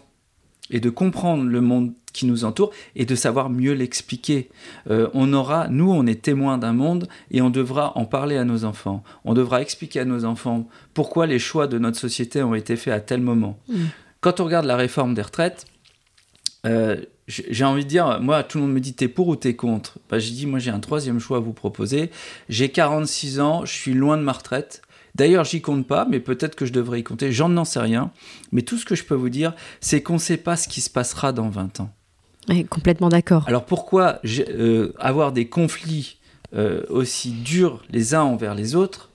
Et 0.70 0.80
de 0.80 0.90
comprendre 0.92 1.44
le 1.44 1.60
monde 1.60 1.92
qui 2.14 2.26
nous 2.28 2.46
entoure 2.46 2.72
et 2.96 3.06
de 3.06 3.16
savoir 3.16 3.50
mieux 3.50 3.74
l'expliquer. 3.74 4.50
Euh, 4.90 5.10
on 5.14 5.34
aura, 5.34 5.68
nous, 5.68 5.92
on 5.92 6.06
est 6.06 6.22
témoins 6.22 6.58
d'un 6.60 6.74
monde 6.74 7.08
et 7.32 7.42
on 7.42 7.50
devra 7.50 7.98
en 7.98 8.06
parler 8.06 8.38
à 8.38 8.44
nos 8.46 8.64
enfants. 8.64 9.04
On 9.26 9.34
devra 9.34 9.62
expliquer 9.62 10.02
à 10.02 10.06
nos 10.06 10.24
enfants 10.24 10.68
pourquoi 10.94 11.26
les 11.26 11.40
choix 11.40 11.66
de 11.68 11.78
notre 11.80 11.98
société 11.98 12.42
ont 12.44 12.54
été 12.56 12.76
faits 12.78 12.94
à 12.94 13.00
tel 13.00 13.22
moment. 13.22 13.58
Mhm. 13.70 13.88
Quand 14.22 14.40
on 14.40 14.46
regarde 14.46 14.66
la 14.68 14.78
réforme 14.78 15.14
des 15.16 15.24
retraites, 15.24 15.66
euh, 16.66 16.96
j'ai 17.32 17.66
envie 17.66 17.84
de 17.84 17.90
dire, 17.90 18.20
moi, 18.22 18.44
tout 18.44 18.58
le 18.58 18.66
monde 18.66 18.74
me 18.74 18.80
dit 18.80 18.94
t'es 18.94 19.08
pour 19.08 19.28
ou 19.28 19.36
t'es 19.36 19.56
contre? 19.56 20.00
Bah, 20.10 20.20
j'ai 20.20 20.32
dit, 20.32 20.46
moi, 20.46 20.60
j'ai 20.60 20.72
un 20.72 20.80
troisième 20.80 21.20
choix 21.20 21.38
à 21.38 21.40
vous 21.40 21.54
proposer. 21.54 22.12
J'ai 22.50 22.70
46 22.70 23.40
ans, 23.40 23.66
je 23.66 23.72
suis 23.72 23.94
loin 23.94 24.18
de 24.18 24.24
ma 24.24 24.34
retraite. 24.34 24.82
D'ailleurs, 25.16 25.44
j'y 25.44 25.62
compte 25.62 25.88
pas, 25.88 26.06
mais 26.10 26.20
peut-être 26.20 26.56
que 26.56 26.66
je 26.66 26.74
devrais 26.74 27.00
y 27.00 27.04
compter. 27.04 27.32
J'en 27.32 27.50
n'en 27.50 27.66
sais 27.66 27.80
rien. 27.80 28.12
Mais 28.52 28.62
tout 28.62 28.78
ce 28.78 28.86
que 28.86 28.96
je 28.96 29.04
peux 29.04 29.16
vous 29.16 29.30
dire, 29.30 29.54
c'est 29.82 30.02
qu'on 30.02 30.14
ne 30.14 30.20
sait 30.20 30.38
pas 30.38 30.56
ce 30.56 30.68
qui 30.68 30.82
se 30.82 30.90
passera 30.90 31.34
dans 31.34 31.50
20 31.50 31.82
ans. 31.82 31.90
Complètement 32.70 33.10
d'accord. 33.10 33.44
Alors 33.48 33.66
pourquoi 33.66 34.20
euh, 34.26 34.94
avoir 35.00 35.32
des 35.32 35.48
conflits 35.48 36.18
euh, 36.54 36.84
aussi 36.90 37.32
durs 37.32 37.84
les 37.90 38.16
uns 38.16 38.24
envers 38.24 38.56
les 38.56 38.76
autres 38.76 39.11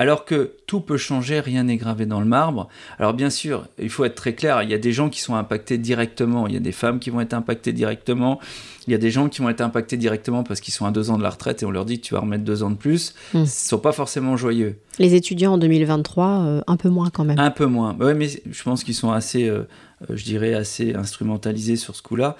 alors 0.00 0.24
que 0.24 0.52
tout 0.66 0.80
peut 0.80 0.96
changer, 0.96 1.40
rien 1.40 1.64
n'est 1.64 1.76
gravé 1.76 2.06
dans 2.06 2.20
le 2.20 2.26
marbre. 2.26 2.70
Alors 2.98 3.12
bien 3.12 3.28
sûr, 3.28 3.66
il 3.78 3.90
faut 3.90 4.06
être 4.06 4.14
très 4.14 4.34
clair, 4.34 4.62
il 4.62 4.70
y 4.70 4.72
a 4.72 4.78
des 4.78 4.92
gens 4.92 5.10
qui 5.10 5.20
sont 5.20 5.34
impactés 5.34 5.76
directement, 5.76 6.46
il 6.46 6.54
y 6.54 6.56
a 6.56 6.60
des 6.60 6.72
femmes 6.72 7.00
qui 7.00 7.10
vont 7.10 7.20
être 7.20 7.34
impactées 7.34 7.74
directement, 7.74 8.40
il 8.86 8.92
y 8.92 8.94
a 8.94 8.98
des 8.98 9.10
gens 9.10 9.28
qui 9.28 9.42
vont 9.42 9.50
être 9.50 9.60
impactés 9.60 9.98
directement 9.98 10.42
parce 10.42 10.60
qu'ils 10.60 10.72
sont 10.72 10.86
à 10.86 10.90
deux 10.90 11.10
ans 11.10 11.18
de 11.18 11.22
la 11.22 11.28
retraite 11.28 11.62
et 11.62 11.66
on 11.66 11.70
leur 11.70 11.84
dit 11.84 12.00
tu 12.00 12.14
vas 12.14 12.20
remettre 12.20 12.44
deux 12.44 12.62
ans 12.62 12.70
de 12.70 12.76
plus, 12.76 13.14
ils 13.34 13.40
ne 13.40 13.44
sont 13.44 13.78
pas 13.78 13.92
forcément 13.92 14.38
joyeux. 14.38 14.78
Les 14.98 15.14
étudiants 15.14 15.52
en 15.52 15.58
2023, 15.58 16.26
euh, 16.26 16.60
un 16.66 16.76
peu 16.78 16.88
moins 16.88 17.10
quand 17.10 17.24
même. 17.24 17.38
Un 17.38 17.50
peu 17.50 17.66
moins. 17.66 17.94
Ouais, 18.00 18.14
mais 18.14 18.28
je 18.50 18.62
pense 18.62 18.84
qu'ils 18.84 18.94
sont 18.94 19.12
assez, 19.12 19.50
euh, 19.50 19.68
euh, 20.08 20.16
je 20.16 20.24
dirais, 20.24 20.54
assez 20.54 20.94
instrumentalisés 20.94 21.76
sur 21.76 21.94
ce 21.94 22.00
coup-là. 22.00 22.38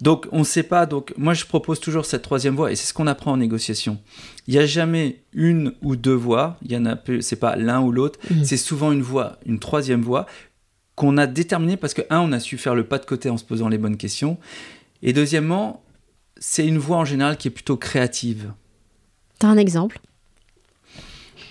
Donc, 0.00 0.26
on 0.32 0.40
ne 0.40 0.44
sait 0.44 0.62
pas. 0.62 0.86
Donc, 0.86 1.14
moi, 1.16 1.34
je 1.34 1.44
propose 1.46 1.80
toujours 1.80 2.04
cette 2.04 2.22
troisième 2.22 2.54
voie, 2.54 2.70
et 2.70 2.76
c'est 2.76 2.86
ce 2.86 2.92
qu'on 2.94 3.06
apprend 3.06 3.32
en 3.32 3.36
négociation. 3.36 3.98
Il 4.46 4.54
n'y 4.54 4.60
a 4.60 4.66
jamais 4.66 5.22
une 5.32 5.72
ou 5.82 5.96
deux 5.96 6.14
voies. 6.14 6.58
Il 6.62 6.72
y 6.72 6.76
en 6.76 6.86
a. 6.86 6.96
C'est 7.20 7.36
pas 7.36 7.56
l'un 7.56 7.80
ou 7.80 7.92
l'autre. 7.92 8.18
Mhm. 8.30 8.44
C'est 8.44 8.56
souvent 8.56 8.92
une 8.92 9.02
voie, 9.02 9.38
une 9.46 9.58
troisième 9.58 10.02
voie 10.02 10.26
qu'on 10.96 11.18
a 11.18 11.26
déterminée 11.26 11.76
parce 11.76 11.94
que 11.94 12.02
un, 12.10 12.20
on 12.20 12.32
a 12.32 12.40
su 12.40 12.58
faire 12.58 12.74
le 12.74 12.84
pas 12.84 12.98
de 12.98 13.04
côté 13.04 13.30
en 13.30 13.36
se 13.36 13.44
posant 13.44 13.68
les 13.68 13.78
bonnes 13.78 13.98
questions, 13.98 14.38
et 15.02 15.12
deuxièmement, 15.12 15.84
c'est 16.38 16.66
une 16.66 16.78
voie 16.78 16.96
en 16.96 17.04
général 17.04 17.36
qui 17.36 17.48
est 17.48 17.50
plutôt 17.50 17.76
créative. 17.76 18.52
T'as 19.38 19.48
un 19.48 19.58
exemple? 19.58 20.00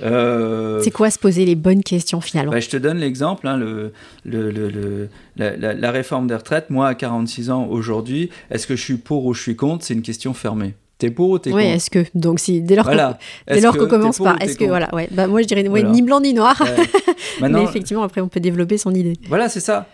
Euh, 0.03 0.81
C'est 0.81 0.91
quoi 0.91 1.09
se 1.09 1.19
poser 1.19 1.45
les 1.45 1.55
bonnes 1.55 1.83
questions 1.83 2.21
finalement 2.21 2.51
bah, 2.51 2.59
Je 2.59 2.69
te 2.69 2.77
donne 2.77 2.97
l'exemple, 2.97 3.47
hein, 3.47 3.57
le, 3.57 3.93
le, 4.25 4.51
le, 4.51 5.09
la, 5.37 5.55
la, 5.55 5.73
la, 5.73 5.91
réforme 5.91 6.27
des 6.27 6.35
retraites. 6.35 6.69
Moi, 6.69 6.87
à 6.87 6.95
46 6.95 7.49
ans 7.49 7.67
aujourd'hui, 7.69 8.29
est-ce 8.51 8.67
que 8.67 8.75
je 8.75 8.81
suis 8.81 8.97
pour 8.97 9.25
ou 9.25 9.33
je 9.33 9.41
suis 9.41 9.55
contre? 9.55 9.85
C'est 9.85 9.93
une 9.93 10.01
question 10.01 10.33
fermée. 10.33 10.75
T'es 10.97 11.11
pour 11.11 11.29
ou 11.29 11.39
t'es 11.39 11.51
oui, 11.51 11.63
contre? 11.63 11.75
est-ce 11.75 11.89
que 11.89 12.05
donc 12.15 12.39
si 12.39 12.61
dès 12.61 12.75
lors 12.75 12.85
voilà. 12.85 13.19
qu'on 13.47 13.71
qu 13.71 13.87
commence 13.87 14.17
par 14.17 14.41
est-ce 14.41 14.57
que 14.57 14.63
voilà 14.63 14.93
ouais 14.95 15.09
bah 15.11 15.27
moi 15.27 15.41
je 15.41 15.47
dirais 15.47 15.63
ouais, 15.63 15.81
voilà. 15.81 15.89
ni 15.89 16.01
blanc 16.01 16.21
ni 16.21 16.33
noir 16.33 16.55
ouais. 16.61 16.85
Maintenant, 17.41 17.59
mais 17.59 17.65
effectivement 17.65 18.03
après 18.03 18.21
on 18.21 18.29
peut 18.29 18.39
développer 18.39 18.77
son 18.77 18.95
idée 18.95 19.17
voilà 19.27 19.49
c'est 19.49 19.59
ça 19.59 19.87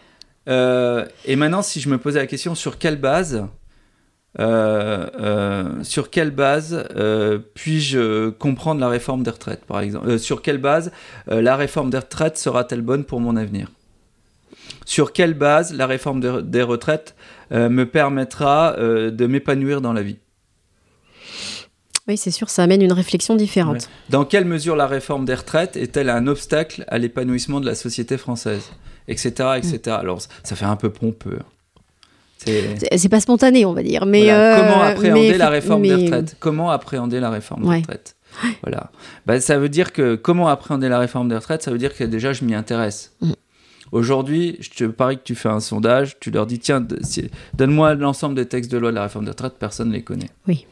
euh, 0.48 1.04
et 1.26 1.36
maintenant 1.36 1.64
si 1.64 1.80
je 1.80 1.90
me 1.90 1.98
posais 1.98 2.20
la 2.20 2.28
question 2.28 2.54
sur 2.54 2.78
quelle 2.78 2.98
base 2.98 3.44
euh, 4.40 5.08
euh, 5.20 5.84
sur 5.84 6.10
quelle 6.10 6.32
base 6.32 6.88
euh, 6.96 7.40
puis-je 7.54 8.30
comprendre 8.30 8.80
la 8.80 8.88
réforme 8.88 9.24
des 9.24 9.32
retraites, 9.32 9.66
par 9.66 9.82
exemple? 9.82 10.18
Sur 10.20 10.42
quelle 10.42 10.58
base 10.58 10.92
la 11.28 11.56
réforme 11.56 11.90
des 11.90 11.98
retraites 11.98 12.38
sera-t-elle 12.38 12.82
bonne 12.82 13.04
pour 13.04 13.20
mon 13.20 13.36
avenir? 13.36 13.72
Sur 14.86 15.14
quelle 15.14 15.34
base 15.34 15.74
la 15.74 15.86
réforme 15.86 16.22
des, 16.22 16.42
des 16.44 16.64
retraites 16.64 17.16
me 17.52 17.84
permettra 17.84 18.76
de 18.78 19.26
m'épanouir 19.26 19.82
dans 19.82 19.94
la 19.94 20.02
vie? 20.02 20.18
Oui, 22.08 22.18
c'est 22.18 22.32
sûr, 22.32 22.50
ça 22.50 22.64
amène 22.64 22.82
une 22.82 22.94
réflexion 22.94 23.36
différente. 23.36 23.76
Ouais. 23.76 24.10
Dans 24.10 24.26
quelle 24.26 24.46
mesure 24.46 24.76
la 24.76 24.88
réforme 24.88 25.26
des 25.26 25.36
retraites 25.36 25.78
est-elle 25.78 26.10
un 26.10 26.26
obstacle 26.28 26.84
à 26.88 26.98
l'épanouissement 26.98 27.60
de 27.60 27.66
la 27.66 27.76
société 27.76 28.18
française? 28.18 28.72
Etc. 29.08 29.30
etc. 29.58 29.80
Mmh. 29.86 29.90
Alors, 29.92 30.22
ça 30.44 30.56
fait 30.56 30.66
un 30.66 30.76
peu 30.76 30.90
pompeux. 30.90 31.40
C'est 32.46 33.10
pas 33.10 33.20
spontané, 33.20 33.66
on 33.66 33.74
va 33.74 33.84
dire. 33.84 34.06
Mais 34.06 34.24
voilà. 34.24 34.58
euh, 34.58 34.62
comment 34.62 34.82
appréhender 34.82 35.32
mais, 35.32 35.38
la 35.38 35.50
réforme 35.50 35.82
mais... 35.82 35.88
des 35.90 35.96
retraites? 36.06 36.38
Comment 36.40 36.72
appréhender 36.72 37.20
la 37.20 37.30
réforme 37.30 37.66
ouais. 37.66 37.78
des 37.78 37.82
retraites? 37.82 38.16
Voilà. 38.64 38.92
Bah, 39.26 39.40
ça 39.42 39.58
veut 39.58 39.70
dire 39.70 39.92
que 39.92 40.16
comment 40.16 40.48
appréhender 40.48 40.90
la 40.90 41.00
réforme 41.00 41.30
des 41.30 41.36
retraites? 41.36 41.64
Ça 41.64 41.72
veut 41.72 41.78
dire 41.78 41.96
que 41.96 42.04
déjà 42.04 42.34
je 42.34 42.46
m'y 42.46 42.56
intéresse. 42.56 43.14
Mm. 43.22 43.32
Aujourd'hui, 43.92 44.58
je 44.62 44.70
te 44.70 44.84
parie 44.86 45.18
que 45.18 45.24
tu 45.24 45.36
fais 45.36 45.50
un 45.50 45.60
sondage, 45.60 46.18
tu 46.20 46.32
leur 46.32 46.46
dis 46.46 46.60
tiens, 46.60 46.86
donne-moi 47.54 47.96
l'ensemble 47.96 48.36
des 48.36 48.46
textes 48.46 48.72
de 48.72 48.78
loi 48.78 48.92
de 48.92 48.96
la 48.96 49.04
réforme 49.04 49.26
des 49.26 49.32
retraites, 49.32 49.56
personne 49.60 49.90
ne 49.90 49.94
les 49.94 50.02
connaît. 50.02 50.30
Oui. 50.48 50.66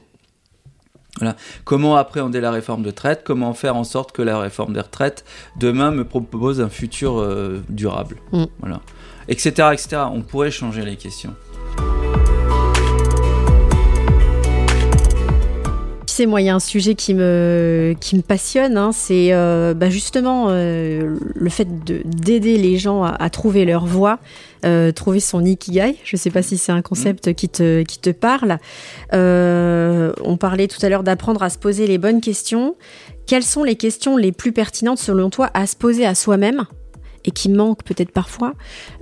Voilà. 1.18 1.36
Comment 1.66 1.98
appréhender 1.98 2.40
la 2.40 2.52
réforme 2.52 2.82
de 2.82 2.90
retraite 2.90 3.24
Comment 3.26 3.54
faire 3.54 3.76
en 3.76 3.84
sorte 3.84 4.14
que 4.14 4.22
la 4.22 4.40
réforme 4.40 4.74
des 4.74 4.80
retraites 4.80 5.26
demain 5.58 5.92
me 5.92 6.06
propose 6.06 6.62
un 6.62 6.70
futur 6.70 7.20
euh, 7.20 7.62
durable? 7.68 8.18
Mm. 8.32 8.46
Voilà. 8.60 8.80
Etc. 9.28 9.50
etc. 9.74 9.98
On 10.12 10.22
pourrait 10.22 10.52
changer 10.52 10.84
les 10.86 10.96
questions. 10.96 11.36
Sais, 16.20 16.26
moi, 16.26 16.42
il 16.42 16.46
y 16.46 16.50
a 16.50 16.56
un 16.56 16.60
sujet 16.60 16.96
qui 16.96 17.14
me, 17.14 17.96
qui 18.00 18.18
me 18.18 18.22
passionne, 18.22 18.78
hein, 18.78 18.92
c'est 18.92 19.30
euh, 19.32 19.74
bah 19.74 19.90
justement 19.90 20.48
euh, 20.50 21.16
le 21.34 21.50
fait 21.50 21.68
d'aider 21.86 22.58
les 22.58 22.78
gens 22.78 23.04
à, 23.04 23.10
à, 23.10 23.30
trouver 23.30 23.64
leur 23.64 23.86
voie, 23.86 24.20
euh, 24.66 24.92
trouver 24.92 25.22
son 25.22 25.46
ikigai. 25.46 25.96
Je 26.04 26.16
ne 26.16 26.20
sais 26.20 26.30
pas 26.30 26.42
si 26.42 26.58
c'est 26.58 26.74
un 26.74 26.82
concept 26.82 27.30
mmh. 27.30 27.34
qui, 27.34 27.50
te, 27.50 27.84
qui 27.84 28.00
te 28.00 28.10
parle. 28.10 28.58
On 29.14 30.38
parlait 30.38 30.68
tout 30.68 30.86
à 30.86 30.90
l'heure 30.90 31.04
d'apprendre 31.04 31.42
à 31.42 31.50
se 31.50 31.58
poser 31.58 31.88
les 31.88 31.98
bonnes 31.98 32.20
questions. 32.20 32.76
Quelles 33.26 33.44
sont 33.44 33.64
les 33.64 33.76
questions 33.76 34.18
les 34.18 34.34
plus 34.34 34.52
pertinentes, 34.52 35.00
selon 35.00 35.30
toi, 35.30 35.50
à 35.54 35.68
se 35.68 35.78
poser 35.78 36.06
à 36.06 36.16
soi-même 36.16 36.66
et 37.24 37.32
qui 37.32 37.50
manquent 37.50 37.84
peut-être 37.84 38.12
parfois 38.12 38.54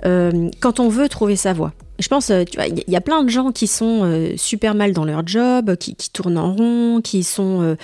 quand 0.02 0.80
on 0.80 0.88
veut 0.88 1.08
trouver 1.08 1.36
sa 1.36 1.52
voie? 1.52 1.72
Je 1.98 2.08
pense, 2.08 2.26
tu 2.26 2.56
vois, 2.56 2.66
il 2.66 2.84
y 2.86 2.96
a 2.96 3.00
plein 3.00 3.24
de 3.24 3.28
gens 3.28 3.50
qui 3.50 3.66
sont 3.66 4.04
euh, 4.04 4.36
super 4.36 4.74
mal 4.74 4.92
dans 4.92 5.04
leur 5.04 5.26
job, 5.26 5.76
qui, 5.76 5.96
qui 5.96 6.10
tournent 6.10 6.38
en 6.38 6.54
rond, 6.54 7.00
qui 7.02 7.24
sont. 7.24 7.62
Euh, 7.62 7.74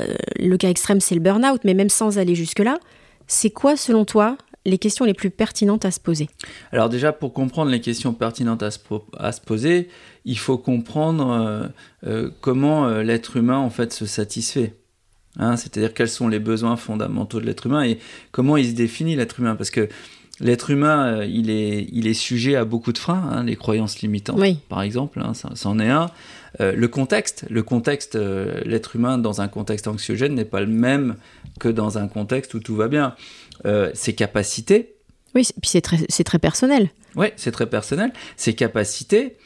euh, 0.00 0.14
le 0.38 0.56
cas 0.56 0.68
extrême, 0.68 1.00
c'est 1.00 1.14
le 1.14 1.20
burn-out, 1.20 1.60
mais 1.64 1.74
même 1.74 1.88
sans 1.88 2.18
aller 2.18 2.34
jusque-là, 2.34 2.78
c'est 3.26 3.50
quoi, 3.50 3.76
selon 3.76 4.04
toi, 4.04 4.36
les 4.66 4.78
questions 4.78 5.04
les 5.04 5.14
plus 5.14 5.30
pertinentes 5.30 5.84
à 5.84 5.90
se 5.90 5.98
poser? 5.98 6.28
Alors, 6.70 6.88
déjà, 6.88 7.12
pour 7.12 7.32
comprendre 7.32 7.70
les 7.70 7.80
questions 7.80 8.12
pertinentes 8.12 8.62
à 8.62 8.70
se, 8.70 8.78
à 9.16 9.32
se 9.32 9.40
poser, 9.40 9.88
il 10.24 10.38
faut 10.38 10.58
comprendre 10.58 11.70
comment 12.42 12.88
l'être 13.00 13.36
humain, 13.36 13.56
en 13.56 13.70
fait, 13.70 13.92
se 13.92 14.04
satisfait. 14.04 14.74
Hein, 15.38 15.56
C'est-à-dire 15.56 15.94
quels 15.94 16.10
sont 16.10 16.28
les 16.28 16.40
besoins 16.40 16.76
fondamentaux 16.76 17.40
de 17.40 17.46
l'être 17.46 17.66
humain 17.66 17.84
et 17.84 17.98
comment 18.32 18.56
il 18.56 18.66
se 18.68 18.74
définit 18.74 19.16
l'être 19.16 19.40
humain. 19.40 19.56
Parce 19.56 19.70
que 19.70 19.88
L'être 20.40 20.70
humain, 20.70 21.18
euh, 21.18 21.26
il, 21.26 21.50
est, 21.50 21.86
il 21.92 22.06
est 22.06 22.14
sujet 22.14 22.56
à 22.56 22.64
beaucoup 22.64 22.92
de 22.92 22.98
freins, 22.98 23.28
hein, 23.30 23.44
les 23.44 23.56
croyances 23.56 24.00
limitantes, 24.00 24.38
oui. 24.38 24.58
par 24.68 24.80
exemple, 24.80 25.20
hein, 25.20 25.34
ça, 25.34 25.50
ça, 25.54 25.68
en 25.68 25.78
est 25.78 25.90
un. 25.90 26.10
Euh, 26.60 26.72
le 26.72 26.88
contexte, 26.88 27.44
le 27.48 27.62
contexte, 27.62 28.16
euh, 28.16 28.60
l'être 28.64 28.96
humain 28.96 29.18
dans 29.18 29.40
un 29.40 29.48
contexte 29.48 29.86
anxiogène 29.86 30.34
n'est 30.34 30.44
pas 30.44 30.60
le 30.60 30.66
même 30.66 31.16
que 31.60 31.68
dans 31.68 31.98
un 31.98 32.08
contexte 32.08 32.54
où 32.54 32.60
tout 32.60 32.74
va 32.74 32.88
bien. 32.88 33.14
Euh, 33.66 33.90
ses 33.94 34.14
capacités. 34.14 34.96
Oui, 35.34 35.46
puis 35.60 35.70
c'est 35.70 35.80
très, 35.80 35.98
c'est 36.08 36.24
très 36.24 36.38
personnel. 36.38 36.90
Oui, 37.14 37.28
c'est 37.36 37.52
très 37.52 37.66
personnel. 37.68 38.12
Ses 38.36 38.54
capacités, 38.54 39.36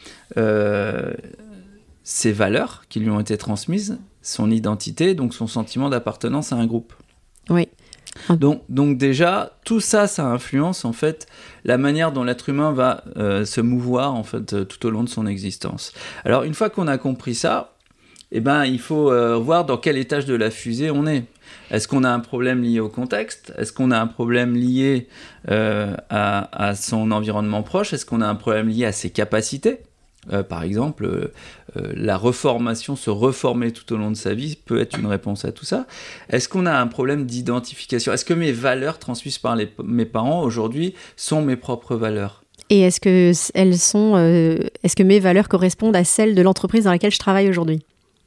ses 2.05 2.33
valeurs 2.33 2.85
qui 2.89 3.01
lui 3.01 3.11
ont 3.11 3.21
été 3.21 3.37
transmises, 3.37 3.99
son 4.23 4.51
identité, 4.51 5.15
donc 5.15 5.35
son 5.35 5.47
sentiment 5.47 5.91
d'appartenance 5.91 6.53
à 6.53 6.57
un 6.57 6.67
groupe. 6.67 6.95
Oui. 7.51 7.69
Donc, 8.31 8.63
donc, 8.69 8.97
déjà, 8.97 9.53
tout 9.65 9.81
ça, 9.81 10.07
ça 10.07 10.27
influence 10.27 10.85
en 10.85 10.93
fait 10.93 11.27
la 11.65 11.79
manière 11.79 12.13
dont 12.13 12.25
l'être 12.25 12.49
humain 12.49 12.73
va 12.73 13.05
euh, 13.17 13.45
se 13.45 13.61
mouvoir 13.61 14.15
en 14.15 14.23
fait 14.23 14.53
euh, 14.53 14.65
tout 14.65 14.87
au 14.87 14.91
long 14.91 15.03
de 15.03 15.09
son 15.09 15.27
existence. 15.27 15.93
Alors 16.25 16.45
une 16.45 16.55
fois 16.55 16.71
qu'on 16.71 16.87
a 16.87 16.99
compris 16.99 17.35
ça, 17.35 17.75
eh 18.33 18.41
ben, 18.41 18.65
il 18.65 18.81
faut 18.81 19.11
euh, 19.11 19.37
voir 19.37 19.65
dans 19.65 19.77
quel 19.77 19.97
étage 19.97 20.27
de 20.27 20.35
la 20.35 20.51
fusée 20.51 20.91
on 20.91 21.07
est. 21.07 21.25
Est-ce 21.71 21.87
qu'on 21.87 22.05
a 22.05 22.11
un 22.11 22.21
problème 22.21 22.63
lié 22.63 22.81
au 22.81 22.89
contexte? 22.89 23.53
Est-ce 23.59 23.73
qu'on 23.73 23.91
a 23.91 23.99
un 23.99 24.07
problème 24.07 24.55
lié 24.55 25.09
à, 25.49 26.73
son 26.75 27.11
environnement 27.11 27.63
proche? 27.63 27.93
Est-ce 27.93 28.07
qu'on 28.07 28.21
a 28.21 28.27
un 28.27 28.35
problème 28.35 28.69
lié 28.69 28.87
à 28.87 28.93
ses 28.93 29.11
capacités? 29.11 29.81
Euh, 30.33 30.43
par 30.43 30.63
exemple, 30.63 31.07
euh, 31.07 31.93
la 31.95 32.17
reformation, 32.17 32.97
se 32.97 33.11
reformer 33.11 33.73
tout 33.73 33.93
au 33.93 33.97
long 33.97 34.11
de 34.11 34.17
sa 34.17 34.35
vie 34.35 34.57
peut 34.57 34.81
être 34.81 34.99
une 34.99 35.07
réponse 35.07 35.45
à 35.45 35.53
tout 35.53 35.65
ça. 35.65 35.87
Est-ce 36.31 36.49
qu'on 36.49 36.67
a 36.67 36.73
un 36.73 36.87
problème 36.87 37.27
d'identification? 37.27 38.13
Est-ce 38.13 38.25
que 38.25 38.35
mes 38.35 38.53
valeurs 38.53 38.99
transmises 38.99 39.39
par 39.39 39.57
mes 39.83 40.05
parents 40.05 40.43
aujourd'hui 40.43 40.95
sont 41.17 41.43
mes 41.43 41.57
propres 41.57 41.97
valeurs? 41.97 42.45
Et 42.71 42.81
est-ce 42.81 43.01
que 43.01 43.33
elles 43.55 43.79
sont, 43.79 44.15
euh, 44.17 44.59
est-ce 44.83 44.97
que 44.97 45.03
mes 45.03 45.21
valeurs 45.21 45.49
correspondent 45.49 45.97
à 45.97 46.05
celles 46.05 46.35
de 46.35 46.43
l'entreprise 46.43 46.85
dans 46.85 46.91
laquelle 46.91 47.13
je 47.13 47.19
travaille 47.19 47.49
aujourd'hui? 47.49 47.83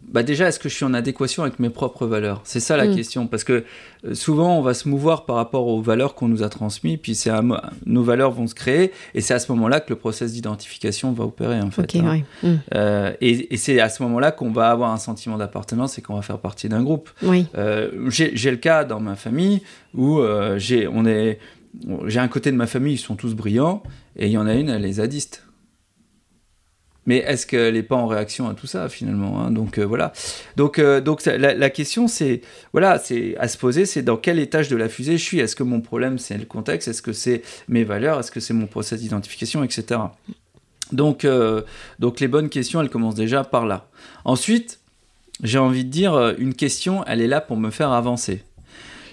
Bah 0.07 0.23
déjà, 0.23 0.47
est-ce 0.47 0.59
que 0.59 0.69
je 0.69 0.75
suis 0.75 0.85
en 0.85 0.93
adéquation 0.93 1.43
avec 1.43 1.59
mes 1.59 1.69
propres 1.69 2.07
valeurs? 2.07 2.41
C'est 2.43 2.59
ça 2.59 2.77
la 2.77 2.87
mmh. 2.87 2.95
question, 2.95 3.27
parce 3.27 3.43
que 3.43 3.65
euh, 4.05 4.13
souvent 4.13 4.57
on 4.57 4.61
va 4.61 4.73
se 4.73 4.87
mouvoir 4.87 5.25
par 5.25 5.35
rapport 5.35 5.67
aux 5.67 5.81
valeurs 5.81 6.15
qu'on 6.15 6.27
nous 6.27 6.43
a 6.43 6.49
transmises, 6.49 6.97
puis 7.01 7.13
c'est 7.13 7.31
nos 7.85 8.03
valeurs 8.03 8.31
vont 8.31 8.47
se 8.47 8.55
créer, 8.55 8.91
et 9.13 9.21
c'est 9.21 9.33
à 9.33 9.39
ce 9.39 9.51
moment-là 9.51 9.79
que 9.81 9.89
le 9.89 9.97
process 9.97 10.31
d'identification 10.33 11.11
va 11.11 11.25
opérer 11.25 11.59
en 11.59 11.71
fait. 11.71 11.83
Okay, 11.83 11.99
hein. 11.99 12.23
ouais. 12.43 12.49
mmh. 12.49 12.59
euh, 12.75 13.13
et, 13.21 13.53
et 13.53 13.57
c'est 13.57 13.79
à 13.79 13.89
ce 13.89 14.01
moment-là 14.03 14.31
qu'on 14.31 14.51
va 14.51 14.69
avoir 14.69 14.91
un 14.91 14.97
sentiment 14.97 15.37
d'appartenance 15.37 15.97
et 15.97 16.01
qu'on 16.01 16.15
va 16.15 16.21
faire 16.21 16.39
partie 16.39 16.69
d'un 16.69 16.83
groupe. 16.83 17.09
Oui. 17.23 17.47
Euh, 17.57 18.09
j'ai 18.09 18.51
le 18.51 18.57
cas 18.57 18.85
dans 18.85 18.99
ma 18.99 19.15
famille 19.15 19.61
où 19.93 20.19
euh, 20.19 20.57
j'ai 20.57 20.87
on 20.87 21.05
est 21.05 21.39
j'ai 22.07 22.19
un 22.19 22.27
côté 22.27 22.51
de 22.51 22.55
ma 22.55 22.65
famille, 22.65 22.93
ils 22.93 22.97
sont 22.97 23.15
tous 23.15 23.35
brillants, 23.35 23.83
et 24.15 24.27
il 24.27 24.31
y 24.31 24.37
en 24.37 24.47
a 24.47 24.53
une, 24.53 24.69
elle 24.69 24.85
est 24.85 24.93
zadiste. 24.93 25.43
Mais 27.07 27.19
est-ce 27.19 27.47
qu'elle 27.47 27.73
n'est 27.73 27.83
pas 27.83 27.95
en 27.95 28.05
réaction 28.05 28.49
à 28.49 28.53
tout 28.53 28.67
ça 28.67 28.89
finalement 28.89 29.39
hein? 29.39 29.49
Donc 29.49 29.79
euh, 29.79 29.85
voilà. 29.85 30.11
Donc, 30.57 30.77
euh, 30.77 31.01
donc 31.01 31.25
la, 31.25 31.69
question 31.69 32.07
c'est 32.07 32.41
voilà, 32.73 32.99
c'est 32.99 33.35
à 33.37 33.47
se 33.47 33.57
poser, 33.57 33.85
c'est 33.85 34.03
dans 34.03 34.17
quel 34.17 34.39
étage 34.39 34.67
de 34.67 34.75
la 34.75 34.89
fusée 34.89 35.17
je 35.17 35.23
suis? 35.23 35.39
Est-ce 35.39 35.55
que 35.55 35.63
mon 35.63 35.81
problème 35.81 36.19
c'est 36.19 36.37
le 36.37 36.45
contexte? 36.45 36.89
Est-ce 36.89 37.01
que 37.01 37.13
c'est 37.13 37.41
mes 37.69 37.85
valeurs? 37.85 38.19
Est-ce 38.19 38.29
que 38.29 38.41
c'est 38.41 38.53
mon 38.53 38.67
process 38.67 38.99
d'identification, 38.99 39.63
etc. 39.63 40.01
Donc 40.91 41.23
euh, 41.23 41.61
donc 41.97 42.19
les 42.19 42.27
bonnes 42.27 42.49
questions, 42.49 42.81
elles 42.81 42.89
commencent 42.89 43.15
déjà 43.15 43.45
par 43.45 43.65
là. 43.65 43.87
Ensuite, 44.25 44.81
j'ai 45.41 45.59
envie 45.59 45.85
de 45.85 45.89
dire 45.89 46.35
une 46.37 46.53
question, 46.53 47.05
elle 47.05 47.21
est 47.21 47.27
là 47.27 47.39
pour 47.39 47.55
me 47.55 47.71
faire 47.71 47.93
avancer. 47.93 48.43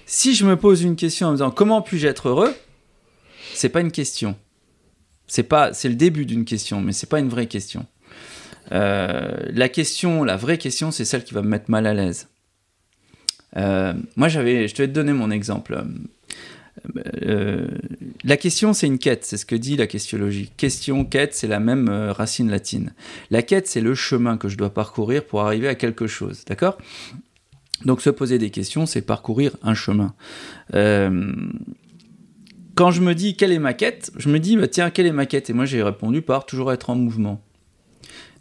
Si 0.05 0.35
je 0.35 0.45
me 0.45 0.57
pose 0.57 0.83
une 0.83 0.97
question 0.97 1.29
en 1.29 1.31
me 1.31 1.37
disant 1.37 1.53
comment 1.53 1.81
puis-je 1.81 2.09
être 2.09 2.29
heureux, 2.29 2.53
c'est 3.55 3.69
pas 3.69 3.81
une 3.81 3.93
question. 3.93 4.35
C'est 5.27 5.45
pas, 5.45 5.73
c'est 5.73 5.89
le 5.89 5.95
début 5.95 6.27
d'une 6.27 6.45
question, 6.45 6.81
mais 6.81 6.93
c'est 6.93 7.09
pas 7.09 7.19
une 7.19 7.29
vraie 7.29 7.47
question. 7.47 7.87
Euh, 8.73 9.37
la 9.51 9.69
question, 9.69 10.25
la 10.25 10.37
vraie 10.37 10.59
question, 10.59 10.91
c'est 10.91 11.05
celle 11.05 11.25
qui 11.25 11.35
va 11.35 11.43
me 11.43 11.49
mettre 11.49 11.71
mal 11.71 11.87
à 11.87 11.95
l'aise. 11.95 12.29
Euh, 13.57 13.95
moi, 14.17 14.29
j'avais, 14.29 14.69
je 14.69 14.75
te 14.75 14.83
vais 14.83 14.89
te 14.89 14.93
donner 14.93 15.13
mon 15.13 15.31
exemple. 15.31 15.83
Euh, 17.23 17.69
la 18.25 18.37
question, 18.37 18.73
c'est 18.73 18.87
une 18.87 18.99
quête, 18.99 19.25
c'est 19.25 19.37
ce 19.37 19.47
que 19.47 19.55
dit 19.55 19.77
la 19.77 19.87
questiologie. 19.87 20.51
Question, 20.57 21.05
quête, 21.05 21.35
c'est 21.35 21.47
la 21.47 21.61
même 21.61 21.89
racine 21.89 22.51
latine. 22.51 22.93
La 23.31 23.43
quête, 23.43 23.67
c'est 23.67 23.81
le 23.81 23.95
chemin 23.95 24.37
que 24.37 24.49
je 24.49 24.57
dois 24.57 24.71
parcourir 24.71 25.25
pour 25.25 25.43
arriver 25.43 25.69
à 25.69 25.75
quelque 25.75 26.07
chose, 26.07 26.45
d'accord? 26.47 26.79
Donc, 27.85 28.01
se 28.01 28.11
poser 28.11 28.39
des 28.39 28.51
questions, 28.51 28.87
c'est 28.87 29.03
parcourir 29.03 29.57
un 29.63 29.75
chemin. 29.75 30.15
Quand 32.75 32.91
je 32.91 33.01
me 33.01 33.15
dis 33.15 33.37
quelle 33.37 33.53
est 33.53 33.59
ma 33.59 33.73
quête, 33.73 34.11
je 34.17 34.29
me 34.29 34.41
dis 34.41 34.57
bah, 34.57 34.69
tiens, 34.69 34.91
quelle 34.91 35.07
est 35.07 35.13
ma 35.13 35.27
quête? 35.27 35.51
Et 35.51 35.53
moi 35.53 35.65
j'ai 35.65 35.83
répondu 35.83 36.23
par 36.23 36.47
toujours 36.47 36.73
être 36.73 36.91
en 36.91 36.97
mouvement. 36.97 37.41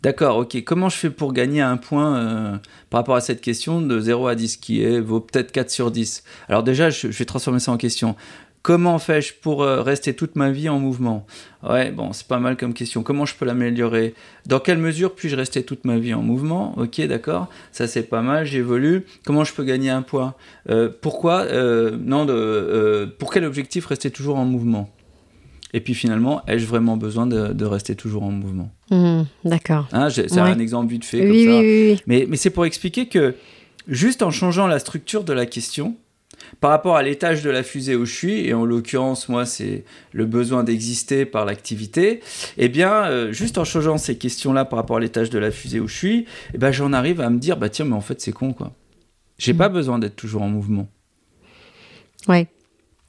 D'accord, 0.03 0.35
ok. 0.35 0.61
Comment 0.65 0.89
je 0.89 0.97
fais 0.97 1.09
pour 1.09 1.31
gagner 1.31 1.61
un 1.61 1.77
point 1.77 2.17
euh, 2.17 2.57
par 2.89 2.99
rapport 2.99 3.15
à 3.15 3.21
cette 3.21 3.39
question 3.39 3.81
de 3.81 3.99
0 4.01 4.27
à 4.27 4.35
10 4.35 4.57
qui 4.57 4.83
est, 4.83 4.99
vaut 4.99 5.21
peut-être 5.21 5.53
4 5.53 5.69
sur 5.69 5.91
10 5.91 6.25
Alors 6.49 6.61
déjà, 6.61 6.89
je 6.89 7.07
vais 7.07 7.23
transformer 7.23 7.59
ça 7.59 7.71
en 7.71 7.77
question. 7.77 8.17
Comment 8.63 8.97
fais-je 8.97 9.33
pour 9.33 9.61
euh, 9.61 9.81
rester 9.81 10.13
toute 10.13 10.37
ma 10.37 10.49
vie 10.49 10.69
en 10.69 10.79
mouvement? 10.79 11.25
Ouais, 11.69 11.91
bon, 11.91 12.13
c'est 12.13 12.25
pas 12.25 12.39
mal 12.39 12.55
comme 12.55 12.73
question. 12.73 13.03
Comment 13.03 13.25
je 13.25 13.35
peux 13.35 13.43
l'améliorer? 13.43 14.13
Dans 14.45 14.61
quelle 14.61 14.77
mesure 14.77 15.15
puis-je 15.15 15.35
rester 15.35 15.63
toute 15.63 15.83
ma 15.83 15.97
vie 15.97 16.13
en 16.13 16.21
mouvement? 16.21 16.73
Ok, 16.77 17.01
d'accord, 17.01 17.49
ça 17.73 17.87
c'est 17.87 18.03
pas 18.03 18.21
mal, 18.21 18.45
j'évolue. 18.45 19.05
Comment 19.25 19.43
je 19.43 19.53
peux 19.53 19.65
gagner 19.65 19.89
un 19.89 20.01
poids? 20.01 20.37
Euh, 20.69 20.89
Pourquoi 21.01 21.41
euh, 21.41 21.97
Non, 21.99 22.23
de, 22.23 23.13
pour 23.19 23.33
quel 23.33 23.43
objectif 23.43 23.85
rester 23.85 24.11
toujours 24.11 24.37
en 24.37 24.45
mouvement? 24.45 24.89
Et 25.73 25.81
puis 25.81 25.93
finalement, 25.93 26.41
ai-je 26.47 26.65
vraiment 26.65 26.95
besoin 26.95 27.27
de, 27.27 27.65
rester 27.65 27.95
toujours 27.95 28.23
en 28.23 28.31
mouvement? 28.31 28.71
Mmh, 28.91 29.23
D'accord. 29.43 29.89
Hein, 29.91 30.09
c'est 30.09 30.37
un 30.37 30.57
exemple 30.59 30.89
vite 30.89 31.03
fait 31.03 31.19
oui, 31.19 31.27
comme 31.27 31.53
ça. 31.53 31.59
Oui, 31.59 31.91
oui, 31.91 32.01
mais, 32.07 32.25
mais 32.29 32.37
c'est 32.37 32.49
pour 32.49 32.65
expliquer 32.65 33.07
que 33.07 33.35
juste 33.89 34.21
en 34.21 34.31
changeant 34.31 34.67
la 34.67 34.79
structure 34.79 35.25
de 35.25 35.33
la 35.33 35.45
question, 35.45 35.97
par 36.59 36.71
rapport 36.71 36.95
à 36.95 37.03
l'étage 37.03 37.41
de 37.43 37.49
la 37.49 37.63
fusée 37.63 37.95
où 37.95 38.05
je 38.05 38.13
suis, 38.13 38.47
et 38.47 38.53
en 38.53 38.65
l'occurrence, 38.65 39.29
moi, 39.29 39.45
c'est 39.45 39.83
le 40.11 40.25
besoin 40.25 40.63
d'exister 40.63 41.25
par 41.25 41.45
l'activité, 41.45 42.21
eh 42.57 42.69
bien, 42.69 43.05
euh, 43.05 43.31
juste 43.31 43.57
en 43.57 43.65
changeant 43.65 43.97
ces 43.97 44.17
questions-là 44.17 44.65
par 44.65 44.77
rapport 44.77 44.97
à 44.97 44.99
l'étage 44.99 45.29
de 45.29 45.39
la 45.39 45.51
fusée 45.51 45.79
où 45.79 45.87
je 45.87 45.95
suis, 45.95 46.25
eh 46.53 46.57
ben, 46.57 46.71
j'en 46.71 46.93
arrive 46.93 47.21
à 47.21 47.29
me 47.29 47.39
dire, 47.39 47.57
bah 47.57 47.69
tiens, 47.69 47.85
mais 47.85 47.95
en 47.95 48.01
fait, 48.01 48.21
c'est 48.21 48.31
con, 48.31 48.53
quoi. 48.53 48.71
J'ai 49.37 49.53
pas 49.53 49.69
mm. 49.69 49.73
besoin 49.73 49.99
d'être 49.99 50.15
toujours 50.15 50.43
en 50.43 50.49
mouvement. 50.49 50.87
Ouais. 52.27 52.47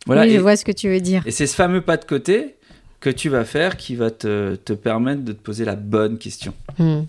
Voilà, 0.06 0.22
oui, 0.22 0.32
je 0.34 0.40
vois 0.40 0.56
ce 0.56 0.64
que 0.64 0.72
tu 0.72 0.88
veux 0.88 1.00
dire. 1.00 1.22
Et 1.26 1.30
c'est 1.30 1.46
ce 1.46 1.54
fameux 1.54 1.80
pas 1.80 1.96
de 1.96 2.04
côté 2.04 2.56
que 3.04 3.10
tu 3.10 3.28
vas 3.28 3.44
faire 3.44 3.76
qui 3.76 3.96
va 3.96 4.10
te, 4.10 4.54
te 4.54 4.72
permettre 4.72 5.24
de 5.24 5.32
te 5.32 5.42
poser 5.42 5.66
la 5.66 5.76
bonne 5.76 6.16
question. 6.16 6.54
Hmm. 6.78 7.02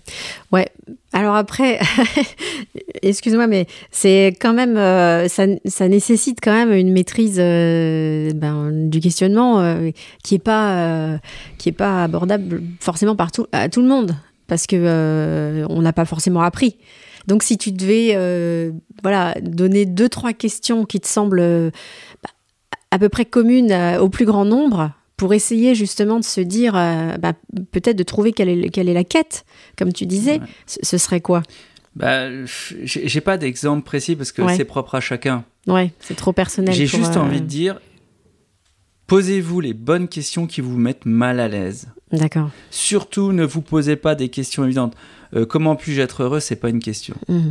Ouais. 0.52 0.68
Alors 1.14 1.34
après, 1.36 1.80
excuse-moi, 3.02 3.46
mais 3.46 3.66
c'est 3.90 4.36
quand 4.38 4.52
même, 4.52 4.76
euh, 4.76 5.26
ça, 5.28 5.46
ça, 5.64 5.88
nécessite 5.88 6.40
quand 6.42 6.52
même 6.52 6.70
une 6.70 6.92
maîtrise 6.92 7.38
euh, 7.38 8.30
ben, 8.34 8.70
du 8.90 9.00
questionnement 9.00 9.60
euh, 9.60 9.90
qui 10.22 10.34
est 10.34 10.38
pas, 10.38 11.18
qui 11.56 11.72
pas 11.72 12.04
abordable 12.04 12.62
forcément 12.78 13.16
par 13.16 13.32
tout, 13.32 13.46
à 13.52 13.70
tout 13.70 13.80
le 13.80 13.88
monde, 13.88 14.16
parce 14.48 14.66
que 14.66 15.64
on 15.70 15.80
n'a 15.80 15.94
pas 15.94 16.04
forcément 16.04 16.42
appris. 16.42 16.76
Donc 17.26 17.42
si 17.42 17.56
tu 17.56 17.72
devais, 17.72 18.70
voilà, 19.02 19.34
donner 19.40 19.86
deux 19.86 20.10
trois 20.10 20.34
questions 20.34 20.84
qui 20.84 21.00
te 21.00 21.08
semblent 21.08 21.72
bah, 22.22 22.30
à 22.90 22.98
peu 22.98 23.08
près 23.08 23.24
communes 23.24 23.72
au 23.98 24.10
plus 24.10 24.26
grand 24.26 24.44
nombre, 24.44 24.92
pour 25.16 25.32
essayer 25.32 25.74
justement 25.74 26.18
de 26.20 26.24
se 26.24 26.40
dire, 26.40 26.76
euh, 26.76 27.16
bah, 27.16 27.32
peut-être 27.72 27.96
de 27.96 28.02
trouver 28.02 28.32
quelle 28.32 28.48
est, 28.48 28.68
quelle 28.68 28.88
est 28.88 28.94
la 28.94 29.04
quête, 29.04 29.44
comme 29.78 29.92
tu 29.92 30.06
disais, 30.06 30.40
ce, 30.66 30.98
serait 30.98 31.20
quoi? 31.20 31.42
Bah, 31.94 32.28
J'ai 32.44 33.20
pas 33.20 33.38
d'exemple 33.38 33.84
précis 33.84 34.16
parce 34.16 34.32
que 34.32 34.42
c'est 34.54 34.64
propre 34.64 34.94
à 34.94 35.00
chacun. 35.00 35.44
Ouais, 35.66 35.92
c'est 36.00 36.16
trop 36.16 36.32
personnel. 36.32 36.74
J'ai 36.74 36.86
juste 36.86 37.16
envie 37.16 37.40
de 37.40 37.44
euh, 37.44 37.48
dire, 37.48 37.80
posez-vous 39.06 39.60
les 39.60 39.72
bonnes 39.72 40.08
questions 40.08 40.46
qui 40.46 40.60
vous 40.60 40.76
mettent 40.76 41.06
mal 41.06 41.40
à 41.40 41.48
l'aise. 41.48 41.88
D'accord. 42.12 42.50
Surtout, 42.70 43.32
ne 43.32 43.44
vous 43.44 43.62
posez 43.62 43.96
pas 43.96 44.14
des 44.14 44.28
questions 44.28 44.64
évidentes. 44.64 44.94
Euh, 45.34 45.46
comment 45.46 45.74
puis-je 45.76 46.02
être 46.02 46.22
heureux 46.22 46.40
C'est 46.40 46.56
pas 46.56 46.68
une 46.68 46.78
question. 46.78 47.16
Mmh. 47.28 47.48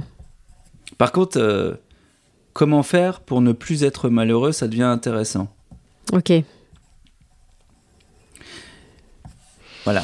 Par 0.97 1.11
contre, 1.11 1.79
comment 2.53 2.83
faire 2.83 3.19
pour 3.19 3.41
ne 3.41 3.51
plus 3.51 3.83
être 3.83 4.09
malheureux 4.09 4.51
Ça 4.51 4.67
devient 4.67 4.83
intéressant. 4.83 5.49
Ok. 6.13 6.31
Voilà. 9.85 10.03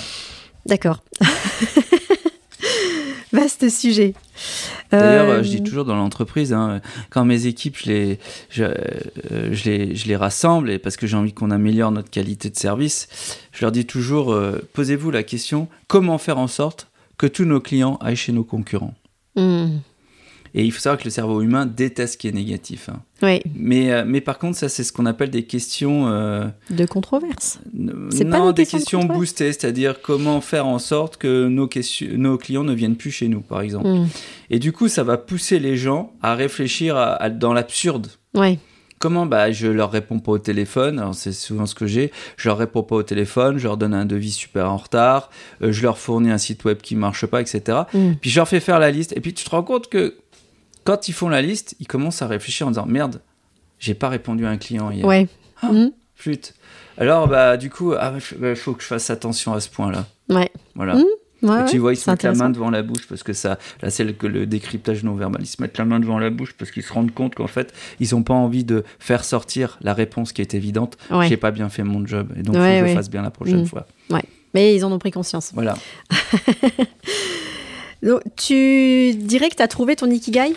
D'accord. 0.65 1.03
Vaste 3.33 3.69
sujet. 3.69 4.13
D'ailleurs, 4.91 5.29
euh, 5.29 5.43
je 5.43 5.49
dis 5.49 5.63
toujours 5.63 5.85
dans 5.85 5.95
l'entreprise, 5.95 6.51
hein, 6.51 6.81
quand 7.09 7.23
mes 7.23 7.45
équipes, 7.45 7.77
je 7.77 7.89
les, 7.89 8.19
je, 8.49 8.63
euh, 8.63 9.55
les, 9.65 9.95
je 9.95 10.07
les 10.07 10.15
rassemble, 10.17 10.69
et 10.69 10.79
parce 10.79 10.97
que 10.97 11.07
j'ai 11.07 11.15
envie 11.15 11.33
qu'on 11.33 11.49
améliore 11.49 11.91
notre 11.91 12.09
qualité 12.09 12.49
de 12.49 12.57
service, 12.57 13.07
je 13.53 13.63
leur 13.63 13.71
dis 13.71 13.85
toujours, 13.85 14.33
euh, 14.33 14.59
posez-vous 14.73 15.11
la 15.11 15.23
question, 15.23 15.69
comment 15.87 16.17
faire 16.17 16.37
en 16.37 16.47
sorte 16.47 16.87
que 17.17 17.25
tous 17.25 17.45
nos 17.45 17.61
clients 17.61 17.97
aillent 18.01 18.17
chez 18.17 18.33
nos 18.33 18.43
concurrents? 18.43 18.95
Hmm. 19.35 19.77
Et 20.53 20.65
il 20.65 20.71
faut 20.71 20.79
savoir 20.79 20.99
que 20.99 21.05
le 21.05 21.09
cerveau 21.09 21.41
humain 21.41 21.65
déteste 21.65 22.13
ce 22.13 22.17
qui 22.17 22.27
est 22.27 22.33
négatif. 22.33 22.89
Hein. 22.89 23.01
Oui. 23.21 23.41
Mais, 23.55 23.91
euh, 23.91 24.03
mais 24.05 24.21
par 24.21 24.37
contre, 24.37 24.57
ça, 24.57 24.69
c'est 24.69 24.83
ce 24.83 24.91
qu'on 24.91 25.05
appelle 25.05 25.29
des 25.29 25.43
questions. 25.43 26.07
Euh, 26.09 26.47
de 26.69 26.85
controverse. 26.85 27.59
C'est 28.11 28.25
pas 28.25 28.51
des 28.51 28.65
questions 28.65 29.05
boostées, 29.05 29.53
c'est-à-dire 29.53 30.01
comment 30.01 30.41
faire 30.41 30.67
en 30.67 30.79
sorte 30.79 31.17
que 31.17 31.47
nos, 31.47 31.69
nos 32.17 32.37
clients 32.37 32.63
ne 32.63 32.73
viennent 32.73 32.97
plus 32.97 33.11
chez 33.11 33.27
nous, 33.27 33.41
par 33.41 33.61
exemple. 33.61 33.87
Hmm. 33.87 34.07
Et 34.49 34.59
du 34.59 34.73
coup, 34.73 34.87
ça 34.87 35.03
va 35.03 35.17
pousser 35.17 35.59
les 35.59 35.77
gens 35.77 36.13
à 36.21 36.35
réfléchir 36.35 37.17
dans 37.39 37.53
l'absurde. 37.53 38.07
Oui. 38.33 38.59
Comment 39.01 39.25
bah, 39.25 39.51
Je 39.51 39.65
leur 39.65 39.89
réponds 39.89 40.19
pas 40.19 40.33
au 40.33 40.37
téléphone, 40.37 41.03
c'est 41.13 41.33
souvent 41.33 41.65
ce 41.65 41.73
que 41.73 41.87
j'ai. 41.87 42.11
Je 42.37 42.47
leur 42.47 42.59
réponds 42.59 42.83
pas 42.83 42.95
au 42.97 43.03
téléphone, 43.03 43.57
je 43.57 43.63
leur 43.63 43.75
donne 43.75 43.95
un 43.95 44.05
devis 44.05 44.31
super 44.31 44.71
en 44.71 44.77
retard, 44.77 45.31
euh, 45.63 45.71
je 45.71 45.81
leur 45.81 45.97
fournis 45.97 46.29
un 46.29 46.37
site 46.37 46.63
web 46.65 46.77
qui 46.77 46.95
marche 46.95 47.25
pas, 47.25 47.41
etc. 47.41 47.79
Hmm. 47.93 48.13
Puis 48.21 48.29
je 48.29 48.39
leur 48.39 48.47
fais 48.47 48.59
faire 48.59 48.77
la 48.77 48.91
liste. 48.91 49.11
Et 49.17 49.19
puis 49.19 49.33
tu 49.33 49.43
te 49.43 49.49
rends 49.49 49.63
compte 49.63 49.89
que 49.89 50.17
quand 50.83 51.07
ils 51.07 51.13
font 51.13 51.29
la 51.29 51.41
liste, 51.41 51.75
ils 51.79 51.87
commencent 51.87 52.21
à 52.21 52.27
réfléchir 52.27 52.67
en 52.67 52.71
disant 52.71 52.85
merde, 52.85 53.21
j'ai 53.79 53.93
pas 53.93 54.09
répondu 54.09 54.45
à 54.45 54.49
un 54.49 54.57
client 54.57 54.91
hier. 54.91 55.05
Ouais. 55.05 55.27
Ah, 55.61 55.71
mmh. 55.71 55.91
Flûte. 56.15 56.53
Alors, 56.97 57.27
bah, 57.27 57.57
du 57.57 57.69
coup, 57.69 57.93
il 57.93 57.97
ah, 57.99 58.13
bah, 58.37 58.55
faut 58.55 58.73
que 58.73 58.83
je 58.83 58.87
fasse 58.87 59.09
attention 59.09 59.53
à 59.53 59.59
ce 59.59 59.69
point-là. 59.69 60.05
Ouais. 60.29 60.51
Voilà. 60.75 60.95
Mmh. 60.95 61.65
tu 61.69 61.79
vois, 61.79 61.93
ils 61.93 61.97
se 61.97 62.09
mettent 62.09 62.21
la 62.21 62.33
main 62.33 62.51
devant 62.51 62.69
la 62.69 62.83
bouche 62.83 63.07
parce 63.07 63.23
que 63.23 63.33
ça, 63.33 63.57
là, 63.81 63.89
c'est 63.89 64.03
le, 64.03 64.13
le 64.27 64.45
décryptage 64.45 65.03
non 65.03 65.15
verbal. 65.15 65.41
Ils 65.41 65.47
se 65.47 65.59
mettent 65.61 65.79
la 65.79 65.85
main 65.85 65.99
devant 65.99 66.19
la 66.19 66.29
bouche 66.29 66.53
parce 66.53 66.69
qu'ils 66.69 66.83
se 66.83 66.93
rendent 66.93 67.13
compte 67.13 67.33
qu'en 67.33 67.47
fait, 67.47 67.73
ils 67.99 68.09
n'ont 68.13 68.21
pas 68.21 68.35
envie 68.35 68.63
de 68.63 68.83
faire 68.99 69.23
sortir 69.23 69.79
la 69.81 69.95
réponse 69.95 70.31
qui 70.33 70.41
est 70.41 70.53
évidente. 70.53 70.97
Ouais. 71.09 71.27
J'ai 71.27 71.37
pas 71.37 71.49
bien 71.49 71.69
fait 71.69 71.83
mon 71.83 72.05
job 72.05 72.31
et 72.37 72.43
donc 72.43 72.55
il 72.55 72.61
faut 72.61 72.83
que 72.83 72.89
je 72.89 72.93
fasse 72.93 73.09
bien 73.09 73.23
la 73.23 73.31
prochaine 73.31 73.63
mmh. 73.63 73.67
fois. 73.67 73.87
Ouais. 74.11 74.23
Mais 74.53 74.75
ils 74.75 74.85
en 74.85 74.91
ont 74.91 74.99
pris 74.99 75.11
conscience. 75.11 75.51
Voilà. 75.53 75.75
donc, 78.03 78.21
tu 78.35 79.15
dirais 79.15 79.49
que 79.49 79.55
tu 79.55 79.63
as 79.63 79.67
trouvé 79.67 79.95
ton 79.95 80.09
ikigai? 80.09 80.53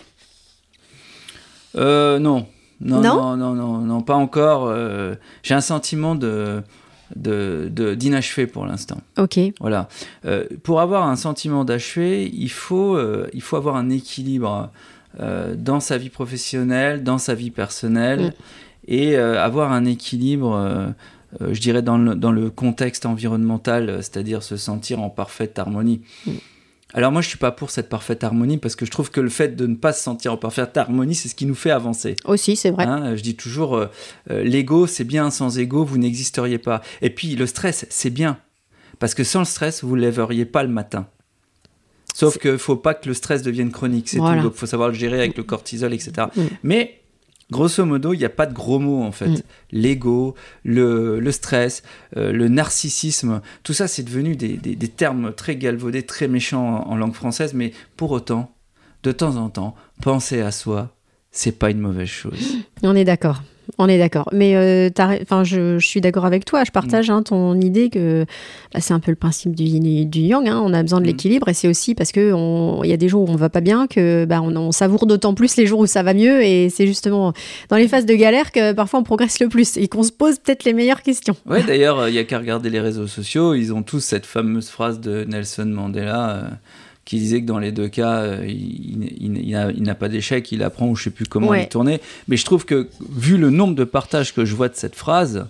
Euh, 1.77 2.19
non. 2.19 2.47
Non, 2.81 3.01
non. 3.01 3.37
non. 3.37 3.55
non, 3.55 3.79
non, 3.79 4.01
pas 4.03 4.15
encore. 4.15 4.67
Euh, 4.67 5.15
j'ai 5.43 5.55
un 5.55 5.61
sentiment 5.61 6.15
de 6.15 6.63
d'inachevé 7.17 8.47
pour 8.49 8.67
l'instant. 8.67 9.01
Ok. 9.19 9.39
Voilà. 9.61 9.89
Euh, 10.25 10.47
pour 10.65 10.81
avoir 10.81 11.07
un 11.07 11.15
sentiment 11.17 11.65
d'achevé, 11.65 12.29
il 12.33 12.51
faut, 12.51 12.99
il 13.33 13.41
faut 13.43 13.57
avoir 13.57 13.77
un 13.77 13.91
équilibre 13.91 14.71
dans 15.21 15.79
sa 15.79 15.97
vie 15.97 16.09
professionnelle, 16.09 17.05
dans 17.05 17.19
sa 17.19 17.35
vie 17.35 17.53
personnelle, 17.53 18.21
mm. 18.21 18.33
et 18.89 19.17
avoir 19.17 19.71
un 19.71 19.85
équilibre, 19.85 20.93
je 21.41 21.61
dirais, 21.61 21.83
dans 21.83 21.99
le, 21.99 22.17
dans 22.17 22.33
le 22.33 22.51
contexte 22.51 23.07
environnemental, 23.07 23.99
c'est-à-dire 23.99 24.43
se 24.43 24.57
sentir 24.57 25.01
en 25.01 25.11
parfaite 25.11 25.57
harmonie. 25.59 26.01
Alors 26.95 27.11
moi, 27.11 27.21
je 27.21 27.29
suis 27.29 27.39
pas 27.39 27.51
pour 27.51 27.71
cette 27.71 27.89
parfaite 27.89 28.23
harmonie 28.23 28.57
parce 28.57 28.77
que 28.77 28.87
je 28.87 28.91
trouve 28.91 29.11
que 29.11 29.21
le 29.21 29.29
fait 29.29 29.57
de 29.57 29.67
ne 29.67 29.75
pas 29.75 29.93
se 29.93 30.03
sentir 30.03 30.33
en 30.33 30.37
parfaite 30.37 30.77
harmonie, 30.77 31.17
c'est 31.17 31.29
ce 31.29 31.35
qui 31.35 31.45
nous 31.45 31.57
fait 31.57 31.73
avancer. 31.73 32.15
Aussi, 32.25 32.55
c'est 32.55 32.71
vrai. 32.71 32.85
Hein, 32.85 33.17
je 33.17 33.23
dis 33.23 33.35
toujours, 33.35 33.77
euh, 33.77 33.87
euh, 34.31 34.45
l'ego, 34.45 34.87
c'est 34.87 35.05
bien, 35.05 35.31
sans 35.31 35.59
ego, 35.59 35.85
vous 35.85 35.99
n'existeriez 35.99 36.59
pas. 36.59 36.83
Et 37.03 37.11
puis 37.11 37.35
le 37.35 37.47
stress, 37.47 37.85
c'est 37.91 38.11
bien 38.11 38.39
parce 39.01 39.15
que 39.15 39.25
sans 39.25 39.41
le 39.41 39.45
stress, 39.45 39.83
vous 39.83 39.97
ne 39.97 40.01
lèveriez 40.01 40.45
pas 40.45 40.63
le 40.63 40.69
matin. 40.69 41.09
Sauf 42.15 42.39
qu'il 42.39 42.53
ne 42.53 42.57
faut 42.57 42.77
pas 42.77 42.95
que 42.95 43.09
le 43.09 43.15
stress 43.15 43.43
devienne 43.43 43.73
chronique, 43.73 44.09
c'est 44.09 44.19
tout. 44.19 44.23
Donc 44.23 44.53
il 44.55 44.59
faut 44.59 44.67
savoir 44.67 44.89
le 44.89 44.95
gérer 44.95 45.19
avec 45.19 45.37
le 45.37 45.43
cortisol, 45.43 45.93
etc. 45.93 46.29
Mm. 46.37 46.43
Mais 46.63 47.01
Grosso 47.51 47.85
modo, 47.85 48.15
il 48.15 48.19
n'y 48.19 48.25
a 48.25 48.31
pas 48.31 48.47
de 48.47 48.55
gros 48.55 48.79
mots 48.79 49.03
en 49.03 49.13
fait. 49.13 49.29
Mm. 49.29 49.43
L'ego, 49.73 50.35
le, 50.65 51.31
stress, 51.31 51.83
euh, 52.17 52.33
le 52.33 52.49
narcissisme, 52.49 53.43
tout 53.63 53.75
ça 53.75 53.87
c'est 53.87 54.03
devenu 54.03 54.37
des, 54.37 54.59
termes 54.89 55.33
très 55.33 55.57
galvaudés, 55.57 56.05
très 56.05 56.29
méchants 56.29 56.87
en, 56.89 56.97
langue 56.97 57.15
française, 57.15 57.55
mais 57.55 57.73
pour 57.97 58.13
autant, 58.13 58.55
de 59.03 59.13
temps 59.13 59.37
en 59.37 59.51
temps, 59.51 59.75
penser 60.01 60.41
à 60.41 60.51
soi, 60.51 60.97
c'est 61.31 61.59
pas 61.59 61.71
une 61.71 61.81
mauvaise 61.81 62.09
chose. 62.09 62.57
On 62.83 62.97
est 62.97 63.05
d'accord. 63.05 63.43
On 63.79 63.89
est 63.89 63.99
d'accord. 63.99 64.29
Mais 64.33 64.57
euh, 64.57 64.91
enfin, 65.23 65.45
je, 65.45 65.79
suis 65.79 66.01
d'accord 66.01 66.25
avec 66.25 66.45
toi. 66.45 66.65
Je 66.65 66.71
partage 66.71 67.11
hein, 67.11 67.23
ton 67.23 67.59
idée 67.61 67.91
que 67.91 68.25
bah, 68.73 68.81
c'est 68.81 68.95
un 68.95 69.01
peu 69.01 69.11
le 69.11 69.17
principe 69.17 69.55
du 69.55 69.65
yin 69.65 70.09
du 70.09 70.21
yang. 70.21 70.47
Hein. 70.49 70.63
On 70.65 70.73
a 70.73 70.83
besoin 70.83 71.01
de 71.01 71.05
mm. 71.05 71.09
l'équilibre 71.09 71.49
et 71.49 71.55
c'est 71.55 71.69
aussi 71.69 71.95
parce 71.95 72.13
qu'il 72.13 72.23
y 72.85 72.93
a 72.93 72.97
des 72.97 73.09
jours 73.09 73.29
où 73.29 73.33
on 73.33 73.37
va 73.37 73.49
pas 73.49 73.61
bien 73.61 73.87
que 73.87 74.25
bah, 74.25 74.41
on, 74.43 74.73
savoure 74.73 75.07
d'autant 75.07 75.35
plus 75.35 75.57
les 75.57 75.67
jours 75.67 75.81
où 75.81 75.87
ça 75.87 76.03
va 76.03 76.15
mieux. 76.15 76.43
Et 76.43 76.69
c'est 76.69 76.87
justement 76.87 77.33
dans 77.69 77.77
les 77.77 77.89
phases 77.89 78.07
de 78.07 78.15
galère 78.15 78.53
que 78.53 78.73
parfois 78.73 79.01
on 79.01 79.05
progresse 79.05 79.41
le 79.41 79.49
plus 79.49 79.77
et 79.77 79.89
qu'on 79.89 80.03
se 80.03 80.13
pose 80.13 80.39
peut-être 80.39 80.65
les 80.65 80.73
meilleures 80.73 81.03
questions. 81.03 81.37
Oui, 81.47 81.59
d'ailleurs, 81.67 82.09
il 82.09 82.13
n'y 82.13 82.19
a 82.19 82.25
qu'à 82.25 82.39
regarder 82.39 82.71
les 82.71 82.81
réseaux 82.81 83.07
sociaux. 83.07 83.55
Ils 83.55 83.73
ont 83.73 83.83
tous 83.83 84.01
cette 84.01 84.27
fameuse 84.27 84.69
phrase 84.69 85.01
de 85.01 85.25
Nelson 85.25 85.67
Mandela. 85.67 86.31
Euh, 86.31 86.43
qui 87.05 87.19
disait 87.19 87.41
que 87.43 87.47
dans 87.47 87.59
les 87.59 87.71
deux 87.73 87.89
cas, 87.89 88.23
euh, 88.23 88.47
il, 88.49 89.83
n'a 89.83 89.95
pas 89.95 90.09
d'échec, 90.09 90.51
il 90.53 90.63
apprend 90.63 90.89
ou 90.89 90.97
je 90.97 91.05
sais 91.05 91.11
plus 91.11 91.27
comment 91.27 91.53
il 91.55 91.69
tourner. 91.69 92.01
Mais 92.29 92.37
je 92.37 92.45
trouve 92.45 92.65
que, 92.65 92.89
vu 93.11 93.37
le 93.37 93.51
nombre 93.51 93.75
de 93.75 93.85
partages 93.85 94.35
que 94.35 94.45
je 94.45 94.55
vois 94.55 94.69
de 94.69 94.77
cette 94.77 94.97
phrase, 94.97 95.47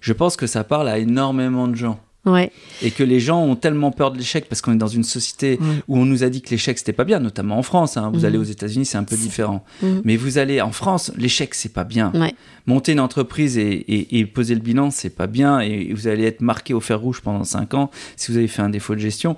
je 0.00 0.12
pense 0.12 0.36
que 0.36 0.46
ça 0.46 0.64
parle 0.64 0.88
à 0.88 0.98
énormément 0.98 1.68
de 1.68 1.74
gens. 1.76 2.00
Ouais. 2.26 2.50
Et 2.82 2.90
que 2.90 3.02
les 3.04 3.20
gens 3.20 3.42
ont 3.42 3.56
tellement 3.56 3.90
peur 3.90 4.10
de 4.10 4.18
l'échec 4.18 4.48
parce 4.50 4.60
qu'on 4.60 4.72
est 4.74 4.76
dans 4.76 4.86
une 4.88 5.04
société 5.04 5.58
où 5.86 5.96
on 5.96 6.04
nous 6.04 6.24
a 6.24 6.28
dit 6.28 6.42
que 6.42 6.50
l'échec 6.50 6.76
c'était 6.76 6.92
pas 6.92 7.04
bien, 7.04 7.20
notamment 7.20 7.56
en 7.58 7.62
France. 7.62 7.96
hein. 7.96 8.10
Vous 8.12 8.18
Mhm. 8.20 8.24
allez 8.26 8.38
aux 8.38 8.42
États-Unis, 8.42 8.84
c'est 8.84 8.98
un 8.98 9.04
peu 9.04 9.16
différent. 9.16 9.64
Mhm. 9.82 10.02
Mais 10.04 10.16
vous 10.16 10.36
allez 10.36 10.60
en 10.60 10.72
France, 10.72 11.10
l'échec 11.16 11.54
c'est 11.54 11.72
pas 11.72 11.84
bien. 11.84 12.12
Ouais. 12.14 12.34
Monter 12.66 12.92
une 12.92 13.00
entreprise 13.00 13.56
et, 13.56 13.62
et- 13.72 14.18
et 14.18 14.26
poser 14.26 14.54
le 14.54 14.60
bilan, 14.60 14.90
c'est 14.90 15.08
pas 15.14 15.26
bien. 15.28 15.60
Et 15.60 15.94
vous 15.94 16.06
allez 16.06 16.24
être 16.24 16.42
marqué 16.42 16.74
au 16.74 16.80
fer 16.80 17.00
rouge 17.00 17.22
pendant 17.22 17.44
5 17.44 17.72
ans 17.72 17.90
si 18.16 18.30
vous 18.30 18.36
avez 18.36 18.48
fait 18.48 18.62
un 18.62 18.68
défaut 18.68 18.94
de 18.94 19.00
gestion. 19.00 19.36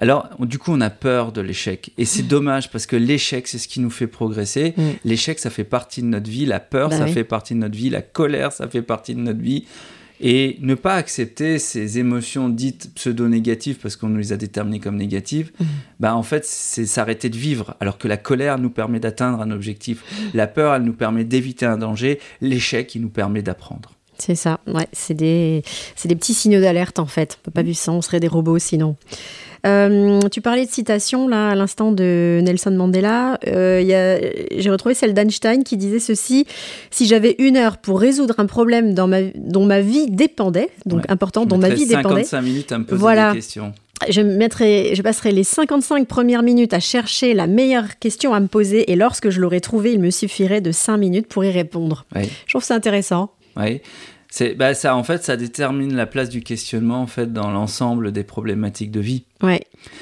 Alors, 0.00 0.28
du 0.40 0.58
coup, 0.58 0.72
on 0.72 0.80
a 0.80 0.90
peur 0.90 1.30
de 1.30 1.40
l'échec. 1.40 1.92
Et 1.98 2.04
c'est 2.06 2.22
dommage 2.22 2.70
parce 2.70 2.86
que 2.86 2.96
l'échec, 2.96 3.46
c'est 3.46 3.58
ce 3.58 3.68
qui 3.68 3.80
nous 3.80 3.90
fait 3.90 4.06
progresser. 4.06 4.72
Mm. 4.76 4.82
L'échec, 5.04 5.38
ça 5.38 5.50
fait 5.50 5.64
partie 5.64 6.00
de 6.00 6.06
notre 6.06 6.30
vie. 6.30 6.46
La 6.46 6.58
peur, 6.58 6.88
Bah 6.88 6.96
ça 6.98 7.04
oui. 7.04 7.12
fait 7.12 7.24
partie 7.24 7.54
de 7.54 7.58
notre 7.60 7.76
vie. 7.76 7.90
La 7.90 8.00
colère, 8.02 8.50
ça 8.52 8.66
fait 8.68 8.82
partie 8.82 9.14
de 9.14 9.20
notre 9.20 9.40
vie. 9.40 9.66
Et 10.22 10.58
ne 10.60 10.74
pas 10.74 10.94
accepter 10.96 11.58
ces 11.58 11.98
émotions 11.98 12.50
dites 12.50 12.92
pseudo-négatives 12.94 13.76
parce 13.80 13.96
qu'on 13.96 14.08
nous 14.08 14.18
les 14.18 14.32
a 14.34 14.36
déterminées 14.36 14.78
comme 14.80 14.96
négatives, 14.96 15.50
bah 15.98 16.14
en 16.14 16.22
fait, 16.22 16.44
c'est 16.44 16.84
s'arrêter 16.84 17.30
de 17.30 17.38
vivre. 17.38 17.74
Alors 17.80 17.96
que 17.96 18.06
la 18.06 18.18
colère 18.18 18.58
nous 18.58 18.68
permet 18.68 19.00
d'atteindre 19.00 19.40
un 19.40 19.50
objectif. 19.50 20.04
La 20.34 20.46
peur, 20.46 20.74
elle 20.74 20.82
nous 20.82 20.92
permet 20.92 21.24
d'éviter 21.24 21.64
un 21.64 21.78
danger. 21.78 22.20
L'échec, 22.42 22.94
il 22.94 23.00
nous 23.00 23.08
permet 23.08 23.40
d'apprendre. 23.40 23.92
C'est 24.18 24.34
ça, 24.34 24.60
ouais, 24.66 24.86
c'est 24.92 25.14
des, 25.14 25.62
des 26.04 26.14
petits 26.16 26.34
signaux 26.34 26.60
d'alerte 26.60 26.98
en 26.98 27.06
fait. 27.06 27.38
On 27.40 27.44
peut 27.46 27.50
pas 27.50 27.62
vivre 27.62 27.78
ça, 27.78 27.90
on 27.90 28.02
serait 28.02 28.20
des 28.20 28.28
robots 28.28 28.58
sinon. 28.58 28.96
Euh, 29.66 30.20
tu 30.30 30.40
parlais 30.40 30.64
de 30.66 30.70
citation 30.70 31.28
là 31.28 31.50
à 31.50 31.54
l'instant 31.54 31.92
de 31.92 32.40
Nelson 32.42 32.70
Mandela. 32.70 33.38
Euh, 33.46 33.82
J'ai 34.56 34.70
retrouvé 34.70 34.94
celle 34.94 35.12
d'Einstein 35.14 35.64
qui 35.64 35.76
disait 35.76 35.98
ceci 35.98 36.46
Si 36.90 37.06
j'avais 37.06 37.36
une 37.38 37.56
heure 37.56 37.76
pour 37.78 38.00
résoudre 38.00 38.34
un 38.38 38.46
problème 38.46 38.94
dans 38.94 39.06
ma, 39.06 39.22
dont 39.34 39.66
ma 39.66 39.80
vie 39.80 40.10
dépendait, 40.10 40.70
donc 40.86 41.00
Ouais. 41.00 41.10
important, 41.10 41.46
dont 41.46 41.58
ma 41.58 41.68
vie 41.70 41.86
dépendait, 41.86 42.24
55 42.24 42.42
minutes 42.42 42.72
à 42.72 42.78
me 42.78 42.84
poser 42.84 43.00
Voilà. 43.00 43.30
des 43.32 43.36
questions. 43.38 43.72
je, 44.08 44.20
mettrais, 44.22 44.94
je 44.94 45.02
passerai 45.02 45.30
les 45.32 45.44
55 45.44 46.06
premières 46.06 46.42
minutes 46.42 46.72
à 46.72 46.80
chercher 46.80 47.34
la 47.34 47.46
meilleure 47.46 47.98
question 47.98 48.32
à 48.32 48.40
me 48.40 48.46
poser 48.46 48.90
et 48.90 48.96
lorsque 48.96 49.28
je 49.30 49.40
l'aurais 49.40 49.60
trouvée, 49.60 49.92
il 49.92 50.00
me 50.00 50.10
suffirait 50.10 50.60
de 50.62 50.72
5 50.72 50.96
minutes 50.96 51.26
pour 51.28 51.44
y 51.44 51.50
répondre. 51.50 52.06
Je 52.14 52.52
trouve 52.52 52.64
ça 52.64 52.74
intéressant. 52.74 53.30
Ouais. 53.56 53.82
C'est, 54.30 54.54
bah, 54.54 54.74
ça, 54.74 54.94
en 54.96 55.02
fait, 55.04 55.24
ça 55.24 55.36
détermine 55.36 55.94
la 55.94 56.06
place 56.06 56.28
du 56.28 56.40
questionnement 56.42 57.00
en 57.02 57.06
fait, 57.06 57.32
dans 57.32 57.50
l'ensemble 57.50 58.12
des 58.12 58.22
problématiques 58.24 58.90
de 58.92 59.00
vie. 59.00 59.24
Ouais, 59.42 59.60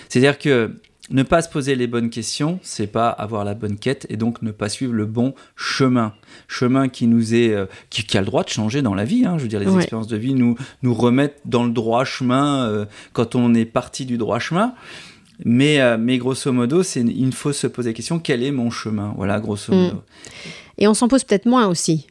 C'est-à-dire 0.08 0.38
que 0.38 0.76
ne 1.10 1.22
pas 1.22 1.40
se 1.40 1.48
poser 1.48 1.74
les 1.74 1.86
bonnes 1.86 2.10
questions, 2.10 2.60
c'est 2.62 2.86
pas 2.86 3.08
avoir 3.08 3.42
la 3.42 3.54
bonne 3.54 3.78
quête 3.78 4.06
et 4.10 4.18
donc 4.18 4.42
ne 4.42 4.50
pas 4.50 4.68
suivre 4.68 4.92
le 4.92 5.06
bon 5.06 5.34
chemin. 5.56 6.12
Chemin 6.48 6.90
qui 6.90 7.06
nous 7.06 7.34
est, 7.34 7.54
euh, 7.54 7.64
qui, 7.88 8.04
qui 8.04 8.18
a 8.18 8.20
le 8.20 8.26
droit 8.26 8.44
de 8.44 8.50
changer 8.50 8.82
dans 8.82 8.94
la 8.94 9.04
vie. 9.06 9.24
hein. 9.24 9.38
Je 9.38 9.44
veux 9.44 9.48
dire, 9.48 9.60
les 9.60 9.66
Ouais. 9.68 9.76
expériences 9.76 10.08
de 10.08 10.18
vie 10.18 10.34
nous, 10.34 10.56
nous 10.82 10.92
remettent 10.92 11.40
dans 11.46 11.64
le 11.64 11.70
droit 11.70 12.04
chemin 12.04 12.66
euh, 12.68 12.84
quand 13.14 13.34
on 13.34 13.54
est 13.54 13.64
parti 13.64 14.04
du 14.04 14.18
droit 14.18 14.38
chemin. 14.38 14.74
Mais, 15.46 15.80
euh, 15.80 15.96
mais 15.98 16.18
grosso 16.18 16.52
modo, 16.52 16.82
c'est, 16.82 17.00
il 17.00 17.32
faut 17.32 17.52
se 17.54 17.66
poser 17.68 17.90
la 17.90 17.94
question 17.94 18.18
quel 18.18 18.42
est 18.42 18.50
mon 18.50 18.68
chemin? 18.70 19.14
Voilà, 19.16 19.40
grosso 19.40 19.72
Mm. 19.72 19.76
modo. 19.84 20.02
Et 20.76 20.86
on 20.88 20.92
s'en 20.94 21.08
pose 21.08 21.24
peut-être 21.24 21.46
moins 21.46 21.68
aussi. 21.68 22.06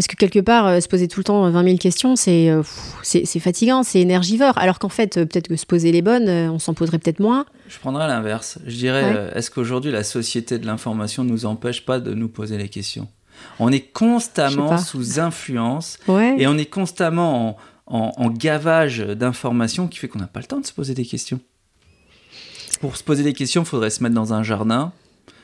Parce 0.00 0.06
que 0.06 0.16
quelque 0.16 0.38
part, 0.38 0.66
euh, 0.66 0.80
se 0.80 0.88
poser 0.88 1.08
tout 1.08 1.20
le 1.20 1.24
temps 1.24 1.50
20 1.50 1.62
000 1.62 1.76
questions, 1.76 2.16
c'est 2.16 2.48
euh, 2.48 2.62
c'est 3.02 3.26
fatigant, 3.38 3.82
c'est 3.82 4.00
énergivore. 4.00 4.56
Alors 4.56 4.78
qu'en 4.78 4.88
fait, 4.88 5.18
euh, 5.18 5.26
peut-être 5.26 5.48
que 5.48 5.56
se 5.56 5.66
poser 5.66 5.92
les 5.92 6.00
bonnes, 6.00 6.26
euh, 6.26 6.50
on 6.50 6.58
s'en 6.58 6.72
poserait 6.72 6.98
peut-être 6.98 7.20
moins. 7.20 7.44
Je 7.68 7.78
prendrais 7.78 8.08
l'inverse. 8.08 8.58
Je 8.66 8.76
dirais, 8.76 9.02
Ouais. 9.04 9.12
euh, 9.14 9.34
est-ce 9.34 9.50
qu'aujourd'hui 9.50 9.92
la 9.92 10.02
société 10.02 10.58
de 10.58 10.64
l'information 10.64 11.22
ne 11.22 11.28
nous 11.28 11.44
empêche 11.44 11.84
pas 11.84 12.00
de 12.00 12.14
nous 12.14 12.30
poser 12.30 12.56
les 12.56 12.70
questions? 12.70 13.08
On 13.58 13.70
est 13.70 13.92
constamment 13.92 14.78
sous 14.78 15.20
influence 15.20 15.98
Ouais. 16.08 16.34
et 16.38 16.46
on 16.46 16.56
est 16.56 16.64
constamment 16.64 17.58
en, 17.86 17.98
en- 17.98 18.12
en 18.16 18.30
gavage 18.30 19.00
d'informations 19.00 19.86
qui 19.86 19.98
fait 19.98 20.08
qu'on 20.08 20.18
n'a 20.20 20.26
pas 20.28 20.40
le 20.40 20.46
temps 20.46 20.60
de 20.60 20.66
se 20.66 20.72
poser 20.72 20.94
des 20.94 21.04
questions. 21.04 21.40
Pour 22.80 22.96
se 22.96 23.04
poser 23.04 23.22
des 23.22 23.34
questions, 23.34 23.64
il 23.64 23.66
faudrait 23.68 23.90
se 23.90 24.02
mettre 24.02 24.14
dans 24.14 24.32
un 24.32 24.42
jardin, 24.42 24.92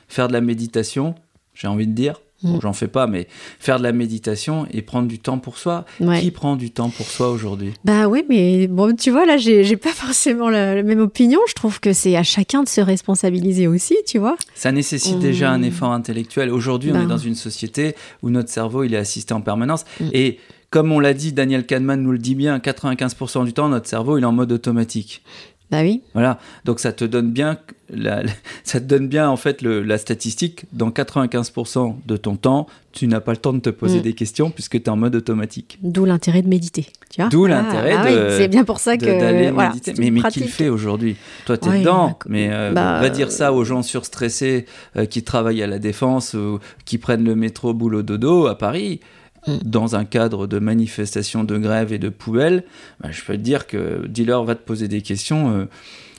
faire 0.09 0.29
de 0.29 0.33
la 0.33 0.41
méditation, 0.41 1.15
j'ai 1.53 1.69
envie 1.69 1.87
de 1.87 1.93
dire. 1.93 2.23
Bon, 2.43 2.57
Mm. 2.57 2.61
j'en 2.61 2.73
fais 2.75 2.89
pas, 2.89 3.07
mais 3.07 3.29
faire 3.59 3.79
de 3.79 3.83
la 3.83 3.93
méditation 3.93 4.67
et 4.71 4.83
prendre 4.83 5.09
du 5.09 5.19
temps 5.19 5.39
pour 5.39 5.57
soi. 5.57 5.85
Ouais. 6.01 6.21
Qui 6.21 6.31
prend 6.31 6.57
du 6.57 6.71
temps 6.71 6.91
pour 6.91 7.07
soi 7.07 7.31
aujourd'hui? 7.31 7.73
Bah 7.85 8.09
oui, 8.09 8.25
mais 8.29 8.67
bon, 8.67 8.95
tu 8.95 9.11
vois, 9.11 9.25
là, 9.25 9.37
j'ai 9.39 9.77
pas 9.77 9.91
forcément 9.95 10.51
la, 10.51 10.75
la 10.75 10.83
même 10.83 11.01
opinion. 11.01 11.41
Je 11.49 11.55
trouve 11.55 11.81
que 11.81 11.93
c'est 11.95 12.15
à 12.17 12.23
chacun 12.23 12.63
de 12.63 12.69
se 12.69 12.81
responsabiliser 12.83 13.67
aussi, 13.69 13.97
tu 14.07 14.19
vois. 14.19 14.37
Ça 14.55 14.71
nécessite 14.73 15.19
déjà 15.19 15.51
un 15.51 15.63
effort 15.63 15.93
intellectuel. 15.93 16.51
Aujourd'hui, 16.51 16.91
on 16.91 16.95
Ben. 16.95 17.03
est 17.05 17.07
dans 17.07 17.17
une 17.19 17.35
société 17.35 17.95
où 18.23 18.29
notre 18.31 18.51
cerveau, 18.51 18.85
il 18.85 18.93
est 18.93 18.99
assisté 18.99 19.33
en 19.33 19.41
permanence. 19.41 19.85
Mm. 20.01 20.09
Et 20.13 20.39
comme 20.69 20.93
on 20.93 21.01
l'a 21.01 21.15
dit, 21.15 21.33
Daniel 21.33 21.65
Kahneman 21.65 22.03
nous 22.03 22.13
le 22.13 22.19
dit 22.19 22.35
bien, 22.35 22.59
95% 22.59 23.45
du 23.47 23.53
temps, 23.55 23.69
notre 23.69 23.89
cerveau, 23.89 24.19
il 24.19 24.23
est 24.23 24.27
en 24.27 24.33
mode 24.33 24.53
automatique. 24.53 25.23
Bah 25.71 25.81
oui. 25.83 26.03
Voilà. 26.15 26.39
Donc 26.65 26.79
ça 26.79 26.93
te 26.93 27.05
donne 27.05 27.33
bien, 27.33 27.59
la, 27.91 28.23
ça 28.65 28.81
te 28.81 28.85
donne 28.85 29.09
bien 29.09 29.29
en 29.29 29.37
fait 29.37 29.63
le- 29.63 29.83
la 29.83 29.99
statistique. 29.99 30.65
Dans 30.73 30.91
95% 30.91 31.97
de 32.07 32.17
ton 32.17 32.37
temps, 32.37 32.67
tu 32.93 33.07
n'as 33.09 33.21
pas 33.21 33.33
le 33.33 33.37
temps 33.39 33.53
de 33.53 33.59
te 33.59 33.71
poser 33.71 33.99
Mm. 33.99 34.03
des 34.03 34.13
questions 34.15 34.51
puisque 34.51 34.73
tu 34.73 34.85
es 34.85 34.89
en 34.89 34.97
mode 34.97 35.17
automatique. 35.17 35.79
D'où 35.83 36.05
l'intérêt 36.05 36.43
de 36.43 36.49
méditer. 36.49 36.87
Tu 37.11 37.21
vois 37.21 37.31
D'où 37.31 37.47
Ah, 37.47 37.49
l'intérêt 37.49 37.95
ah 37.99 38.05
de- 38.11 38.17
oui, 38.29 38.35
C'est 38.39 38.49
bien 38.49 38.65
pour 38.65 38.79
ça 38.79 38.97
que. 38.97 39.05
D'aller 39.07 39.51
voilà, 39.51 39.71
méditer. 39.71 39.95
Mais, 39.99 40.11
mais 40.11 40.23
qui 40.31 40.41
le 40.41 40.47
fait 40.47 40.69
aujourd'hui? 40.69 41.17
Toi, 41.47 41.59
tu 41.59 41.67
es 41.69 41.71
Ouais, 41.73 41.79
dedans. 41.81 42.07
d'accord. 42.09 42.19
Mais 42.29 42.49
euh, 42.53 42.73
Bah, 42.73 43.01
va 43.01 43.09
dire 43.11 43.33
ça 43.33 43.53
aux 43.53 43.65
gens 43.65 43.83
surstressés 43.83 44.67
euh, 44.97 45.05
qui 45.07 45.23
travaillent 45.25 45.63
à 45.63 45.67
la 45.67 45.79
défense 45.79 46.35
ou 46.35 46.59
qui 46.85 46.99
prennent 46.99 47.25
le 47.25 47.35
métro 47.35 47.75
boulot 47.75 48.03
dodo 48.03 48.47
à 48.47 48.57
Paris. 48.57 49.01
Mm. 49.47 49.57
Dans 49.65 49.97
un 49.97 50.05
cadre 50.05 50.47
de 50.47 50.59
manifestation, 50.59 51.45
de 51.45 51.59
grève 51.59 51.93
et 51.93 51.99
de 51.99 52.09
poubelle, 52.09 52.65
bah, 53.01 53.11
je 53.11 53.23
peux 53.23 53.35
te 53.35 53.43
dire 53.43 53.67
que 53.67 54.07
dealer 54.07 54.45
va 54.45 54.55
te 54.55 54.65
poser 54.65 54.89
des 54.89 55.03
questions. 55.03 55.51
euh, 55.51 55.65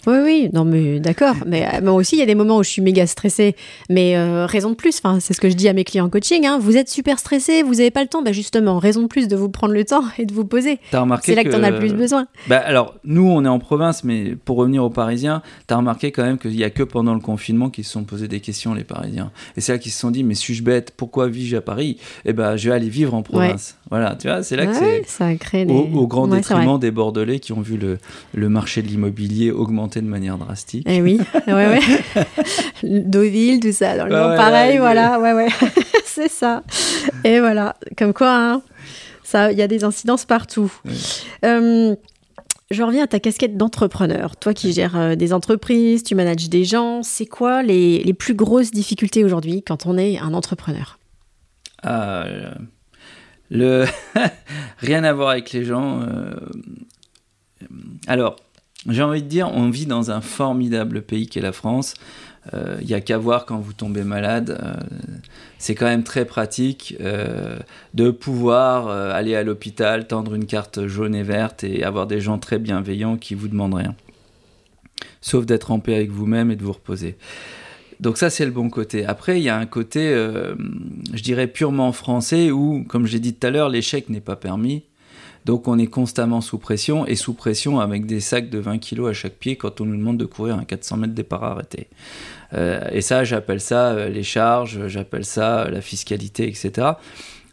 Oui, 0.07 0.17
oui, 0.23 0.49
non, 0.53 0.63
mais 0.65 0.99
d'accord. 0.99 1.35
Mais 1.45 1.67
euh, 1.67 1.81
moi 1.83 1.93
aussi, 1.93 2.15
il 2.15 2.19
y 2.19 2.21
a 2.21 2.25
des 2.25 2.33
moments 2.35 2.57
où 2.57 2.63
je 2.63 2.69
suis 2.69 2.81
méga 2.81 3.05
stressée. 3.05 3.55
Mais 3.89 4.15
euh, 4.17 4.45
raison 4.45 4.69
de 4.71 4.75
plus, 4.75 4.99
enfin, 5.03 5.19
c'est 5.19 5.33
ce 5.33 5.41
que 5.41 5.49
je 5.49 5.53
dis 5.55 5.67
à 5.67 5.73
mes 5.73 5.83
clients 5.83 6.05
en 6.05 6.09
coaching. 6.09 6.45
hein. 6.45 6.57
Vous 6.59 6.77
êtes 6.77 6.89
super 6.89 7.19
stressé, 7.19 7.61
vous 7.61 7.75
n'avez 7.75 7.91
pas 7.91 8.01
le 8.01 8.07
temps. 8.07 8.21
Bah 8.21 8.31
justement, 8.31 8.79
raison 8.79 9.01
de 9.03 9.07
plus 9.07 9.27
de 9.27 9.35
vous 9.35 9.49
prendre 9.49 9.73
le 9.73 9.83
temps 9.83 10.03
et 10.17 10.25
de 10.25 10.33
vous 10.33 10.45
poser. 10.45 10.79
T'as 10.91 11.01
remarqué 11.01 11.31
C'est 11.31 11.35
là 11.35 11.43
que 11.43 11.49
tu 11.49 11.55
en 11.55 11.63
as 11.63 11.71
le 11.71 11.79
plus 11.79 11.93
besoin. 11.93 12.27
Bah, 12.47 12.57
alors, 12.57 12.95
nous, 13.03 13.27
on 13.29 13.43
est 13.43 13.49
en 13.49 13.59
province, 13.59 14.03
mais 14.05 14.35
pour 14.45 14.57
revenir 14.57 14.83
aux 14.83 14.89
Parisiens, 14.89 15.41
t'as 15.67 15.75
remarqué 15.75 16.11
quand 16.11 16.23
même 16.23 16.37
qu'il 16.37 16.51
n'y 16.51 16.63
a 16.63 16.69
que 16.69 16.83
pendant 16.83 17.13
le 17.13 17.19
confinement 17.19 17.69
qu'ils 17.69 17.83
se 17.83 17.91
sont 17.91 18.03
posés 18.05 18.27
des 18.29 18.39
questions, 18.39 18.73
les 18.73 18.83
Parisiens. 18.85 19.31
Et 19.57 19.61
c'est 19.61 19.73
là 19.73 19.77
qu'ils 19.77 19.91
se 19.91 19.99
sont 19.99 20.11
dit, 20.11 20.23
mais 20.23 20.35
suis-je 20.35 20.63
bête? 20.63 20.93
Pourquoi 20.95 21.27
vis-je 21.27 21.57
à 21.57 21.61
Paris? 21.61 21.97
Eh 22.25 22.31
ben, 22.33 22.55
je 22.55 22.69
vais 22.69 22.75
aller 22.75 22.89
vivre 22.89 23.13
en 23.13 23.23
province. 23.23 23.75
Voilà, 23.89 24.15
tu 24.15 24.27
vois, 24.27 24.41
c'est 24.43 24.55
là 24.55 24.65
que 24.67 24.73
c'est. 24.75 25.03
ça 25.05 25.33
crée 25.35 25.65
des... 25.65 25.73
Au, 25.73 25.79
au 25.93 26.07
grand 26.07 26.27
Ouais, 26.29 26.37
détriment 26.37 26.77
des 26.79 26.91
Bordelais 26.91 27.39
qui 27.39 27.53
ont 27.53 27.61
vu 27.61 27.77
le, 27.77 27.97
le 28.33 28.49
marché 28.49 28.81
de 28.81 28.87
l'immobilier 28.87 29.51
augmenter 29.51 29.96
de 30.01 30.07
manière 30.07 30.37
drastique. 30.37 30.85
Eh 30.89 31.01
oui, 31.01 31.19
ouais, 31.47 31.53
ouais. 31.53 31.79
Deauville, 32.83 33.59
tout 33.59 33.71
ça, 33.71 33.97
dans 33.97 34.05
le 34.05 34.13
ouais, 34.13 34.35
pareil, 34.35 34.73
ouais, 34.73 34.79
voilà, 34.79 35.19
ouais, 35.19 35.33
ouais. 35.33 35.47
c'est 36.05 36.29
ça. 36.29 36.63
Et 37.23 37.39
voilà, 37.39 37.75
comme 37.97 38.13
quoi, 38.13 38.35
hein, 38.35 38.61
ça, 39.23 39.51
il 39.51 39.57
y 39.57 39.61
a 39.61 39.67
des 39.67 39.83
incidences 39.83 40.25
partout. 40.25 40.71
Euh, 41.45 41.95
je 42.71 42.83
reviens 42.83 43.03
à 43.03 43.07
ta 43.07 43.19
casquette 43.19 43.57
d'entrepreneur. 43.57 44.35
Toi 44.35 44.53
qui 44.53 44.73
gères 44.73 44.97
euh, 44.97 45.15
des 45.15 45.33
entreprises, 45.33 46.03
tu 46.03 46.15
manages 46.15 46.49
des 46.49 46.63
gens, 46.65 47.03
c'est 47.03 47.25
quoi 47.25 47.63
les, 47.63 48.03
les 48.03 48.13
plus 48.13 48.33
grosses 48.33 48.71
difficultés 48.71 49.23
aujourd'hui 49.23 49.63
quand 49.63 49.85
on 49.85 49.97
est 49.97 50.17
un 50.19 50.33
entrepreneur? 50.33 50.99
Ah, 51.83 52.23
euh, 52.25 52.51
le 53.49 53.85
rien 54.79 55.03
à 55.03 55.13
voir 55.13 55.29
avec 55.29 55.51
les 55.51 55.63
gens. 55.63 56.01
Alors, 58.07 58.37
j'ai 58.87 59.03
envie 59.03 59.23
de 59.23 59.27
dire, 59.27 59.49
on 59.53 59.69
vit 59.69 59.85
dans 59.85 60.11
un 60.11 60.21
formidable 60.21 61.01
pays 61.01 61.27
qui 61.27 61.39
est 61.39 61.41
la 61.41 61.51
France. 61.51 61.95
Il 62.79 62.87
n'y 62.87 62.93
a 62.93 63.01
qu'à 63.01 63.17
voir 63.17 63.45
quand 63.45 63.59
vous 63.59 63.73
tombez 63.73 64.05
malade. 64.05 64.57
euh, 64.63 64.73
c'est 65.57 65.75
quand 65.75 65.85
même 65.85 66.03
très 66.03 66.25
pratique 66.25 66.95
euh, 67.01 67.57
de 67.93 68.11
pouvoir 68.11 68.87
euh, 68.87 69.11
aller 69.11 69.35
à 69.35 69.43
l'hôpital, 69.43 70.07
tendre 70.07 70.35
une 70.35 70.45
carte 70.45 70.87
jaune 70.87 71.15
et 71.15 71.23
verte 71.23 71.63
et 71.63 71.83
avoir 71.83 72.07
des 72.07 72.21
gens 72.21 72.37
très 72.37 72.59
bienveillants 72.59 73.17
qui 73.17 73.33
vous 73.33 73.47
demandent 73.47 73.73
rien. 73.73 73.95
Sauf 75.21 75.45
d'être 75.45 75.71
en 75.71 75.79
paix 75.79 75.95
avec 75.95 76.11
vous-même 76.11 76.51
et 76.51 76.55
de 76.55 76.63
vous 76.63 76.73
reposer. 76.73 77.17
Donc 77.99 78.17
ça, 78.17 78.29
c'est 78.29 78.45
le 78.45 78.51
bon 78.51 78.69
côté. 78.69 79.05
Après, 79.05 79.39
il 79.39 79.43
y 79.43 79.49
a 79.49 79.57
un 79.57 79.65
côté, 79.65 80.07
euh, 80.13 80.53
je 81.13 81.23
dirais, 81.23 81.47
purement 81.47 81.91
français 81.91 82.51
où, 82.51 82.83
comme 82.87 83.07
j'ai 83.07 83.19
dit 83.19 83.33
tout 83.33 83.47
à 83.47 83.49
l'heure, 83.49 83.69
l'échec 83.69 84.09
n'est 84.09 84.21
pas 84.21 84.35
permis. 84.35 84.83
Donc 85.47 85.69
on 85.69 85.79
est 85.79 85.87
constamment 85.87 86.41
sous 86.41 86.57
pression, 86.57 87.07
et 87.07 87.15
sous 87.15 87.33
pression 87.33 87.79
avec 87.79 88.05
des 88.05 88.19
sacs 88.19 88.49
de 88.49 88.59
20 88.59 88.79
kilos 88.79 89.09
à 89.09 89.13
chaque 89.13 89.35
pied 89.35 89.55
quand 89.55 89.79
on 89.79 89.85
nous 89.85 89.95
demande 89.95 90.17
de 90.17 90.25
courir 90.25 90.57
un 90.57 90.65
400 90.65 90.97
mètres 90.97 91.13
départ 91.13 91.45
arrêté. 91.45 91.87
Euh, 92.53 92.85
et 92.91 92.99
ça, 92.99 93.23
j'appelle 93.23 93.61
ça 93.61 93.91
euh, 93.91 94.09
les 94.09 94.23
charges, 94.23 94.87
j'appelle 94.87 95.23
ça 95.23 95.61
euh, 95.61 95.69
la 95.69 95.79
fiscalité, 95.79 96.49
etc. 96.49 96.89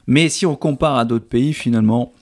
Mais 0.09 0.29
si 0.29 0.45
on 0.45 0.57
compare 0.57 0.97
à 0.97 1.05
d'autres 1.05 1.29
pays, 1.29 1.53
finalement, 1.53 2.13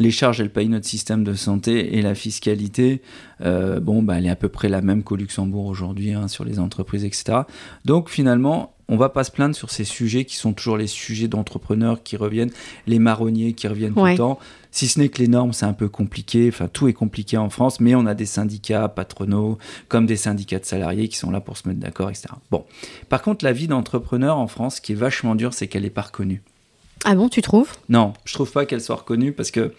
les 0.00 0.10
charges, 0.10 0.40
elles 0.40 0.50
payent 0.50 0.68
notre 0.68 0.86
système 0.86 1.22
de 1.22 1.34
santé 1.34 1.96
et 1.96 2.02
la 2.02 2.16
fiscalité, 2.16 3.00
bon, 3.40 4.02
bah, 4.02 4.18
elle 4.18 4.26
est 4.26 4.30
à 4.30 4.36
peu 4.36 4.48
près 4.48 4.68
la 4.68 4.82
même 4.82 5.02
qu'au 5.02 5.16
Luxembourg 5.16 5.66
aujourd'hui 5.66 6.12
hein, 6.12 6.26
sur 6.26 6.44
les 6.44 6.58
entreprises, 6.58 7.04
etc. 7.04 7.40
Donc 7.84 8.08
finalement, 8.08 8.74
on 8.90 8.96
va 8.96 9.08
pas 9.08 9.22
se 9.24 9.30
plaindre 9.30 9.54
sur 9.54 9.70
ces 9.70 9.84
sujets 9.84 10.24
qui 10.24 10.34
sont 10.34 10.52
toujours 10.52 10.76
les 10.76 10.88
sujets 10.88 11.28
d'entrepreneurs 11.28 12.02
qui 12.02 12.16
reviennent, 12.16 12.50
les 12.88 12.98
marronniers 12.98 13.52
qui 13.52 13.68
reviennent 13.68 13.94
tout 13.94 14.04
le 14.04 14.16
temps. 14.16 14.38
Si 14.72 14.88
ce 14.88 14.98
n'est 14.98 15.08
que 15.08 15.18
les 15.18 15.28
normes, 15.28 15.52
c'est 15.52 15.64
un 15.64 15.72
peu 15.72 15.88
compliqué. 15.88 16.48
Enfin, 16.48 16.66
tout 16.66 16.88
est 16.88 16.92
compliqué 16.92 17.36
en 17.36 17.50
France, 17.50 17.78
mais 17.80 17.94
on 17.94 18.04
a 18.04 18.14
des 18.14 18.26
syndicats 18.26 18.88
patronaux, 18.88 19.58
comme 19.88 20.06
des 20.06 20.16
syndicats 20.16 20.58
de 20.58 20.64
salariés 20.64 21.08
qui 21.08 21.16
sont 21.16 21.30
là 21.30 21.40
pour 21.40 21.56
se 21.56 21.68
mettre 21.68 21.78
d'accord, 21.80 22.10
etc. 22.10 22.28
Bon. 22.50 22.64
Par 23.08 23.22
contre, 23.22 23.44
la 23.44 23.52
vie 23.52 23.68
d'entrepreneur 23.68 24.36
en 24.36 24.48
France, 24.48 24.76
ce 24.76 24.80
qui 24.80 24.92
est 24.92 24.96
vachement 24.96 25.36
dur, 25.36 25.54
c'est 25.54 25.68
qu'elle 25.68 25.84
n'est 25.84 25.90
pas 25.90 26.02
reconnue. 26.02 26.42
Ah 27.04 27.14
bon, 27.14 27.28
tu 27.28 27.42
trouves? 27.42 27.72
Non, 27.88 28.12
je 28.24 28.34
trouve 28.34 28.50
pas 28.50 28.66
qu'elle 28.66 28.80
soit 28.80 28.96
reconnue 28.96 29.32
parce 29.32 29.52
que 29.52 29.72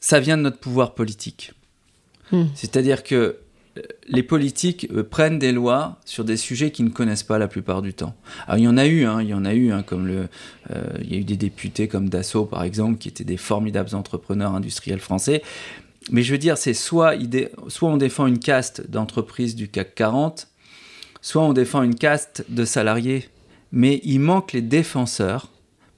ça 0.00 0.18
vient 0.18 0.36
de 0.36 0.42
notre 0.42 0.58
pouvoir 0.58 0.94
politique. 0.94 1.52
Hmm. 2.32 2.46
C'est-à-dire 2.54 3.04
que 3.04 3.38
les 4.08 4.22
politiques 4.22 4.88
euh, 4.92 5.02
prennent 5.02 5.38
des 5.38 5.52
lois 5.52 5.98
sur 6.04 6.24
des 6.24 6.36
sujets 6.36 6.70
qu'ils 6.70 6.86
ne 6.86 6.90
connaissent 6.90 7.22
pas 7.22 7.38
la 7.38 7.48
plupart 7.48 7.82
du 7.82 7.94
temps. 7.94 8.14
Alors 8.46 8.58
il 8.58 8.64
y 8.64 8.68
en 8.68 8.76
a 8.76 8.86
eu, 8.86 9.04
hein, 9.04 9.20
il 9.22 9.28
y 9.28 9.34
en 9.34 9.44
a 9.44 9.54
eu, 9.54 9.72
hein, 9.72 9.82
comme 9.82 10.06
le, 10.06 10.28
euh, 10.70 10.84
il 11.02 11.12
y 11.12 11.16
a 11.16 11.18
eu 11.18 11.24
des 11.24 11.36
députés 11.36 11.88
comme 11.88 12.08
Dassault 12.08 12.46
par 12.46 12.62
exemple, 12.62 12.98
qui 12.98 13.08
étaient 13.08 13.24
des 13.24 13.36
formidables 13.36 13.94
entrepreneurs 13.94 14.54
industriels 14.54 15.00
français. 15.00 15.42
Mais 16.10 16.22
je 16.22 16.32
veux 16.32 16.38
dire, 16.38 16.56
c'est 16.56 16.74
soit, 16.74 17.14
soit 17.68 17.90
on 17.90 17.96
défend 17.96 18.26
une 18.26 18.38
caste 18.38 18.88
d'entreprises 18.88 19.54
du 19.54 19.68
CAC 19.68 19.94
40, 19.94 20.48
soit 21.20 21.42
on 21.42 21.52
défend 21.52 21.82
une 21.82 21.96
caste 21.96 22.44
de 22.48 22.64
salariés. 22.64 23.28
Mais 23.72 24.00
il 24.04 24.20
manque 24.20 24.52
les 24.52 24.62
défenseurs 24.62 25.50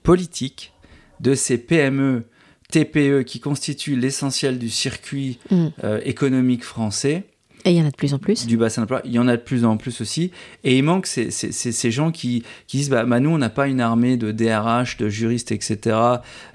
politiques 0.02 0.72
de 1.20 1.34
ces 1.34 1.58
PME 1.58 2.24
TPE 2.70 3.22
qui 3.24 3.40
constituent 3.40 3.96
l'essentiel 3.96 4.58
du 4.58 4.70
circuit 4.70 5.38
mm. 5.50 5.66
euh, 5.84 6.00
économique 6.04 6.64
français. 6.64 7.24
Et 7.64 7.72
il 7.72 7.76
y 7.76 7.82
en 7.82 7.86
a 7.86 7.90
de 7.90 7.96
plus 7.96 8.14
en 8.14 8.18
plus. 8.18 8.46
Du 8.46 8.56
bassin 8.56 8.82
d'emploi, 8.82 9.02
il 9.04 9.12
y 9.12 9.18
en 9.18 9.28
a 9.28 9.36
de 9.36 9.42
plus 9.42 9.64
en 9.64 9.76
plus 9.76 10.00
aussi. 10.00 10.30
Et 10.64 10.78
il 10.78 10.82
manque 10.82 11.06
ces, 11.06 11.30
ces, 11.30 11.52
ces 11.52 11.90
gens 11.90 12.10
qui, 12.10 12.42
qui 12.66 12.78
disent 12.78 12.90
bah, 12.90 13.04
bah 13.04 13.20
nous, 13.20 13.30
on 13.30 13.38
n'a 13.38 13.50
pas 13.50 13.68
une 13.68 13.80
armée 13.80 14.16
de 14.16 14.32
DRH, 14.32 14.96
de 14.96 15.08
juristes, 15.08 15.52
etc., 15.52 15.96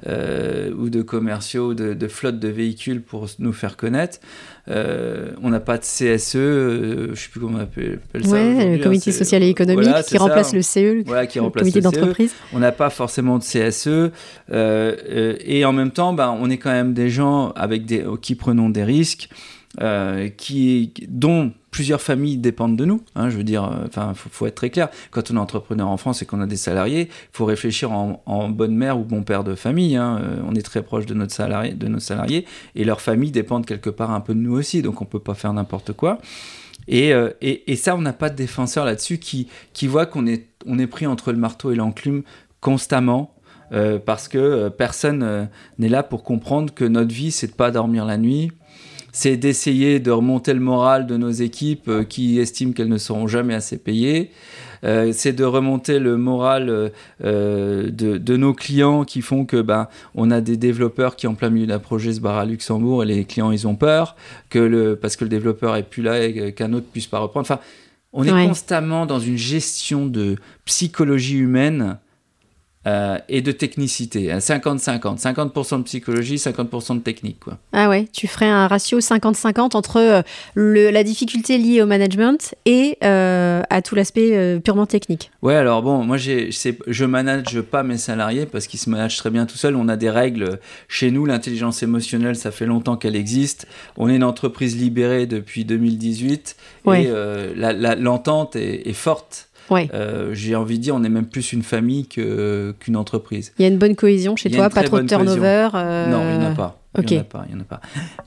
euh, 0.08 0.72
ou 0.74 0.90
de 0.90 1.02
commerciaux, 1.02 1.74
de, 1.74 1.94
de 1.94 2.08
flottes 2.08 2.40
de 2.40 2.48
véhicules 2.48 3.02
pour 3.02 3.28
nous 3.40 3.54
faire 3.54 3.78
connaître. 3.78 4.20
Euh, 4.68 5.32
on 5.44 5.50
n'a 5.50 5.60
pas 5.60 5.78
de 5.78 5.84
CSE, 5.84 6.34
je 6.34 7.10
ne 7.12 7.16
sais 7.16 7.30
plus 7.30 7.40
comment 7.40 7.60
on 7.60 7.62
appelle, 7.62 8.00
ça. 8.24 8.32
Ouais, 8.32 8.78
le 8.78 8.84
comité 8.84 9.12
social 9.12 9.44
et 9.44 9.50
économique 9.50 9.94
qui 10.08 10.18
remplace 10.18 10.54
le 10.54 10.64
CE, 10.64 11.04
voilà, 11.06 11.28
qui 11.28 11.40
le 11.40 11.50
comité 11.50 11.80
e. 11.80 11.82
d'entreprise. 11.84 12.34
On 12.52 12.60
n'a 12.60 12.72
pas 12.72 12.90
forcément 12.90 13.38
de 13.38 13.44
CSE. 13.44 13.88
Euh, 13.88 14.12
euh, 14.52 15.36
et 15.42 15.66
en 15.66 15.74
même 15.74 15.92
temps, 15.92 16.14
bah, 16.14 16.36
on 16.40 16.50
est 16.50 16.58
quand 16.58 16.72
même 16.72 16.94
des 16.94 17.10
gens 17.10 17.52
avec 17.52 17.86
des, 17.86 18.04
qui 18.22 18.36
prenons 18.36 18.70
des 18.70 18.84
risques. 18.84 19.30
Euh, 19.82 20.30
dont 21.10 21.52
plusieurs 21.72 22.02
familles 22.02 22.38
dépendent 22.38 22.78
de 22.78 22.86
nous. 22.86 23.04
Hein, 23.16 23.30
je 23.30 23.38
veux 23.38 23.44
dire, 23.44 23.66
euh, 23.66 23.86
enfin, 23.88 24.14
faut, 24.16 24.46
être 24.46 24.56
très 24.56 24.70
clair. 24.70 24.90
Quand 25.12 25.32
on 25.32 25.36
est 25.36 25.40
entrepreneur 25.40 25.88
en 25.88 25.98
France 25.98 26.22
et 26.22 26.26
qu'on 26.26 26.40
a 26.40 26.46
des 26.46 26.56
salariés, 26.56 27.10
faut 27.34 27.46
réfléchir 27.46 27.92
en, 27.92 28.50
bonne 28.50 28.76
mère 28.76 28.98
ou 28.98 29.04
bon 29.04 29.24
père 29.24 29.44
de 29.44 29.56
famille. 29.56 29.98
Hein. 29.98 30.20
Euh, 30.22 30.42
on 30.48 30.56
est 30.56 30.62
très 30.62 30.82
proche 30.82 31.06
de, 31.06 31.14
nos 31.14 31.28
salariés 31.28 32.46
et 32.76 32.84
leurs 32.86 33.02
familles 33.02 33.32
dépendent 33.32 33.66
quelque 33.66 33.90
part 33.90 34.12
un 34.12 34.22
peu 34.22 34.34
de 34.34 34.40
nous 34.40 34.54
aussi, 34.54 34.82
donc 34.82 35.02
on 35.02 35.06
peut 35.06 35.20
pas 35.20 35.34
faire 35.34 35.52
n'importe 35.52 35.94
quoi. 35.94 36.20
Et, 36.88 37.12
ça, 37.76 37.96
on 37.96 38.02
n'a 38.02 38.14
pas 38.14 38.30
de 38.30 38.36
défenseur 38.36 38.86
là-dessus 38.86 39.18
qui, 39.18 39.48
qui 39.74 39.88
voit 39.88 40.06
qu'on 40.06 40.28
est, 40.28 40.46
on 40.66 40.78
est 40.78 40.88
pris 40.88 41.08
entre 41.08 41.32
le 41.32 41.38
marteau 41.38 41.72
et 41.72 41.76
l'enclume 41.76 42.22
constamment. 42.62 43.34
parce 44.06 44.28
que 44.28 44.70
personne 44.70 45.50
n'est 45.80 45.90
là 45.90 46.04
pour 46.04 46.24
comprendre 46.24 46.74
que 46.74 46.86
notre 46.86 47.14
vie, 47.14 47.32
c'est 47.32 47.48
de 47.48 47.54
pas 47.54 47.72
dormir 47.72 48.06
la 48.06 48.18
nuit, 48.18 48.52
c'est 49.16 49.38
d'essayer 49.38 50.02
de 50.02 50.12
remonter 50.12 50.54
le 50.54 50.60
moral 50.60 51.08
de 51.08 51.16
nos 51.16 51.32
équipes 51.32 51.88
euh, 51.88 52.04
qui 52.04 52.38
estiment 52.38 52.74
qu'elles 52.74 52.90
ne 52.90 52.98
seront 52.98 53.28
jamais 53.28 53.54
assez 53.54 53.78
payées. 53.78 54.30
Euh, 54.84 55.14
c'est 55.14 55.32
de 55.32 55.46
remonter 55.46 56.00
le 56.00 56.18
moral 56.18 56.92
euh, 57.24 57.90
de, 57.90 58.36
nos 58.36 58.54
clients 58.54 59.06
qui 59.06 59.22
font 59.22 59.46
que 59.46 59.62
ben, 59.62 59.88
on 60.16 60.32
a 60.32 60.42
des 60.42 60.58
développeurs 60.58 61.16
qui 61.16 61.28
en 61.28 61.34
plein 61.34 61.50
milieu 61.50 61.66
d'un 61.66 61.80
projet 61.80 62.12
se 62.12 62.20
barrent 62.20 62.40
à 62.40 62.46
Luxembourg 62.46 63.04
et 63.04 63.06
les 63.06 63.24
clients 63.24 63.54
ils 63.54 63.66
ont 63.70 63.76
peur 63.76 64.18
que 64.50 64.60
le, 64.60 64.98
parce 64.98 65.16
que 65.16 65.24
le 65.24 65.30
développeur 65.30 65.78
est 65.78 65.84
plus 65.84 66.04
là 66.04 66.22
et 66.22 66.52
qu'un 66.54 66.74
autre 66.74 66.88
puisse 66.92 67.08
pas 67.08 67.20
reprendre. 67.20 67.48
Enfin, 67.50 67.62
on 68.12 68.26
est 68.26 68.48
constamment 68.48 69.06
dans 69.06 69.20
une 69.20 69.38
gestion 69.38 70.08
de 70.08 70.36
psychologie 70.66 71.38
humaine 71.38 72.00
euh, 72.88 73.18
et 73.30 73.42
de 73.42 73.52
technicité. 73.52 74.32
50-50. 74.32 75.20
50%, 75.20 75.80
de 75.80 75.84
psychologie, 75.84 76.36
50% 76.36 76.98
de 76.98 77.00
technique. 77.00 77.40
Quoi. 77.40 77.58
Ah 77.74 77.90
ouais, 77.90 78.08
tu 78.14 78.28
ferais 78.28 78.46
un 78.46 78.68
ratio 78.68 79.00
50-50 79.00 79.76
entre 79.76 79.98
euh, 79.98 80.22
le, 80.54 80.92
la 80.92 81.04
difficulté 81.04 81.58
liée 81.58 81.82
au 81.82 81.88
management 81.88 82.54
et 82.66 83.00
euh, 83.04 83.64
à 83.72 83.82
tout 83.82 83.96
l'aspect 83.96 84.60
purement 84.64 84.86
technique. 84.86 85.32
Ouais, 85.42 85.56
alors 85.56 85.82
bon, 85.82 86.04
moi 86.04 86.18
je 86.18 87.06
manage 87.06 87.62
pas 87.62 87.82
mes 87.82 87.98
salariés 87.98 88.46
parce 88.46 88.68
qu'ils 88.68 88.80
se 88.80 88.90
managent 88.92 89.18
très 89.18 89.32
bien 89.32 89.48
tout 89.48 89.58
seuls. 89.58 89.76
On 89.76 89.88
a 89.88 89.98
des 89.98 90.12
règles 90.12 90.60
chez 90.88 91.10
nous. 91.10 91.26
L'intelligence 91.26 91.82
émotionnelle, 91.82 92.36
ça 92.36 92.52
fait 92.52 92.68
longtemps 92.68 92.98
qu'elle 92.98 93.16
existe. 93.16 93.68
On 93.98 94.10
est 94.10 94.16
une 94.16 94.24
entreprise 94.24 94.78
libérée 94.78 95.26
depuis 95.26 95.66
2018 95.66 96.56
et 96.94 97.10
l'entente 97.98 98.56
est, 98.56 98.88
est 98.88 98.94
forte. 98.94 99.50
Euh, 99.72 100.30
j'ai 100.34 100.56
envie 100.56 100.78
de 100.78 100.84
dire, 100.84 100.96
on 100.96 101.04
est 101.04 101.10
même 101.10 101.26
plus 101.26 101.54
une 101.54 101.64
famille 101.64 102.08
qu'une 102.08 102.96
entreprise. 102.96 103.54
Il 103.60 103.64
y 103.64 103.66
a 103.66 103.68
une 103.68 103.78
bonne 103.78 103.96
cohésion 103.96 104.36
chez 104.36 104.50
toi, 104.52 104.70
pas 104.70 104.84
trop 104.84 105.00
de 105.00 105.08
turnover 105.08 105.70
euh, 105.74 106.08
Non, 106.08 106.22
il 106.32 106.40
n'y 106.40 106.46
en 106.46 106.52
a 106.52 106.56
pas. 106.56 106.80
Il 106.98 107.06
n'y 107.06 107.18
en, 107.18 107.58
en, 107.58 107.60
a 107.60 107.64
pas. 107.66 107.82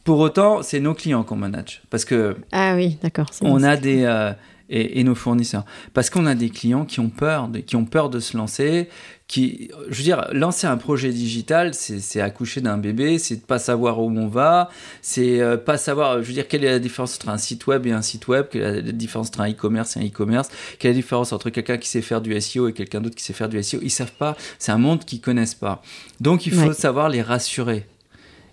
Pour 0.05 0.18
autant, 0.18 0.62
c'est 0.62 0.80
nos 0.80 0.93
clients 0.93 1.22
qu'on 1.22 1.36
manage. 1.36 1.82
Parce 1.89 2.05
que. 2.05 2.36
Ah 2.53 2.74
oui, 2.76 2.99
d'accord. 3.03 3.30
On 3.41 3.62
a 3.62 3.76
des. 3.76 4.05
Euh, 4.05 4.32
et, 4.70 5.02
nos 5.04 5.14
fournisseurs. 5.14 5.64
Parce 5.94 6.10
qu'on 6.10 6.26
a 6.26 6.34
des 6.34 6.50
clients 6.50 6.84
qui 6.84 7.00
ont 7.00 7.08
peur, 7.08 7.48
de, 7.48 7.60
qui 7.60 7.76
ont 7.76 7.84
peur 7.84 8.10
de 8.10 8.20
se 8.20 8.36
lancer, 8.36 8.88
qui, 9.26 9.70
je 9.88 9.98
veux 9.98 10.02
dire, 10.02 10.26
lancer 10.32 10.66
un 10.66 10.76
projet 10.76 11.10
digital, 11.10 11.74
c'est 11.74 12.20
accoucher 12.20 12.60
d'un 12.60 12.78
bébé, 12.78 13.18
c'est 13.18 13.36
de 13.36 13.40
pas 13.40 13.58
savoir 13.58 14.00
où 14.00 14.10
on 14.10 14.26
va, 14.26 14.70
c'est 15.02 15.40
euh, 15.40 15.56
pas 15.56 15.76
savoir, 15.76 16.22
je 16.22 16.28
veux 16.28 16.32
dire, 16.32 16.48
quelle 16.48 16.64
est 16.64 16.70
la 16.70 16.78
différence 16.78 17.16
entre 17.16 17.28
un 17.28 17.38
site 17.38 17.66
web 17.66 17.86
et 17.86 17.92
un 17.92 18.02
site 18.02 18.26
web, 18.28 18.46
quelle 18.50 18.62
est 18.62 18.82
la 18.82 18.92
différence 18.92 19.28
entre 19.28 19.42
un 19.42 19.50
e-commerce 19.50 19.96
et 19.96 20.00
un 20.00 20.06
e-commerce, 20.06 20.48
quelle 20.78 20.90
est 20.90 20.94
la 20.94 21.00
différence 21.00 21.32
entre 21.32 21.50
quelqu'un 21.50 21.76
qui 21.76 21.88
sait 21.88 22.02
faire 22.02 22.20
du 22.20 22.38
SEO 22.40 22.68
et 22.68 22.72
quelqu'un 22.72 23.00
d'autre 23.00 23.16
qui 23.16 23.24
sait 23.24 23.34
faire 23.34 23.48
du 23.48 23.62
SEO. 23.62 23.80
Ils 23.82 23.90
savent 23.90 24.12
pas, 24.12 24.36
c'est 24.58 24.72
un 24.72 24.78
monde 24.78 25.04
qu'ils 25.04 25.20
connaissent 25.20 25.54
pas. 25.54 25.82
Donc 26.20 26.46
il 26.46 26.52
faut 26.52 26.72
savoir 26.72 27.08
les 27.08 27.22
rassurer. 27.22 27.86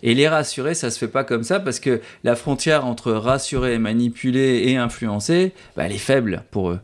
Et 0.06 0.14
les 0.14 0.28
rassurer, 0.28 0.76
ça 0.76 0.92
se 0.92 1.00
fait 1.00 1.08
pas 1.08 1.24
comme 1.24 1.44
ça 1.44 1.60
parce 1.60 1.80
que 1.80 2.00
la 2.24 2.36
frontière 2.36 2.86
entre 2.86 3.12
rassurer, 3.12 3.80
manipuler 3.80 4.62
et 4.68 4.78
influencer, 4.78 5.52
bah, 5.76 5.88
elle 5.88 5.94
est 5.94 5.98
faible 5.98 6.44
pour 6.52 6.70
eux. 6.70 6.80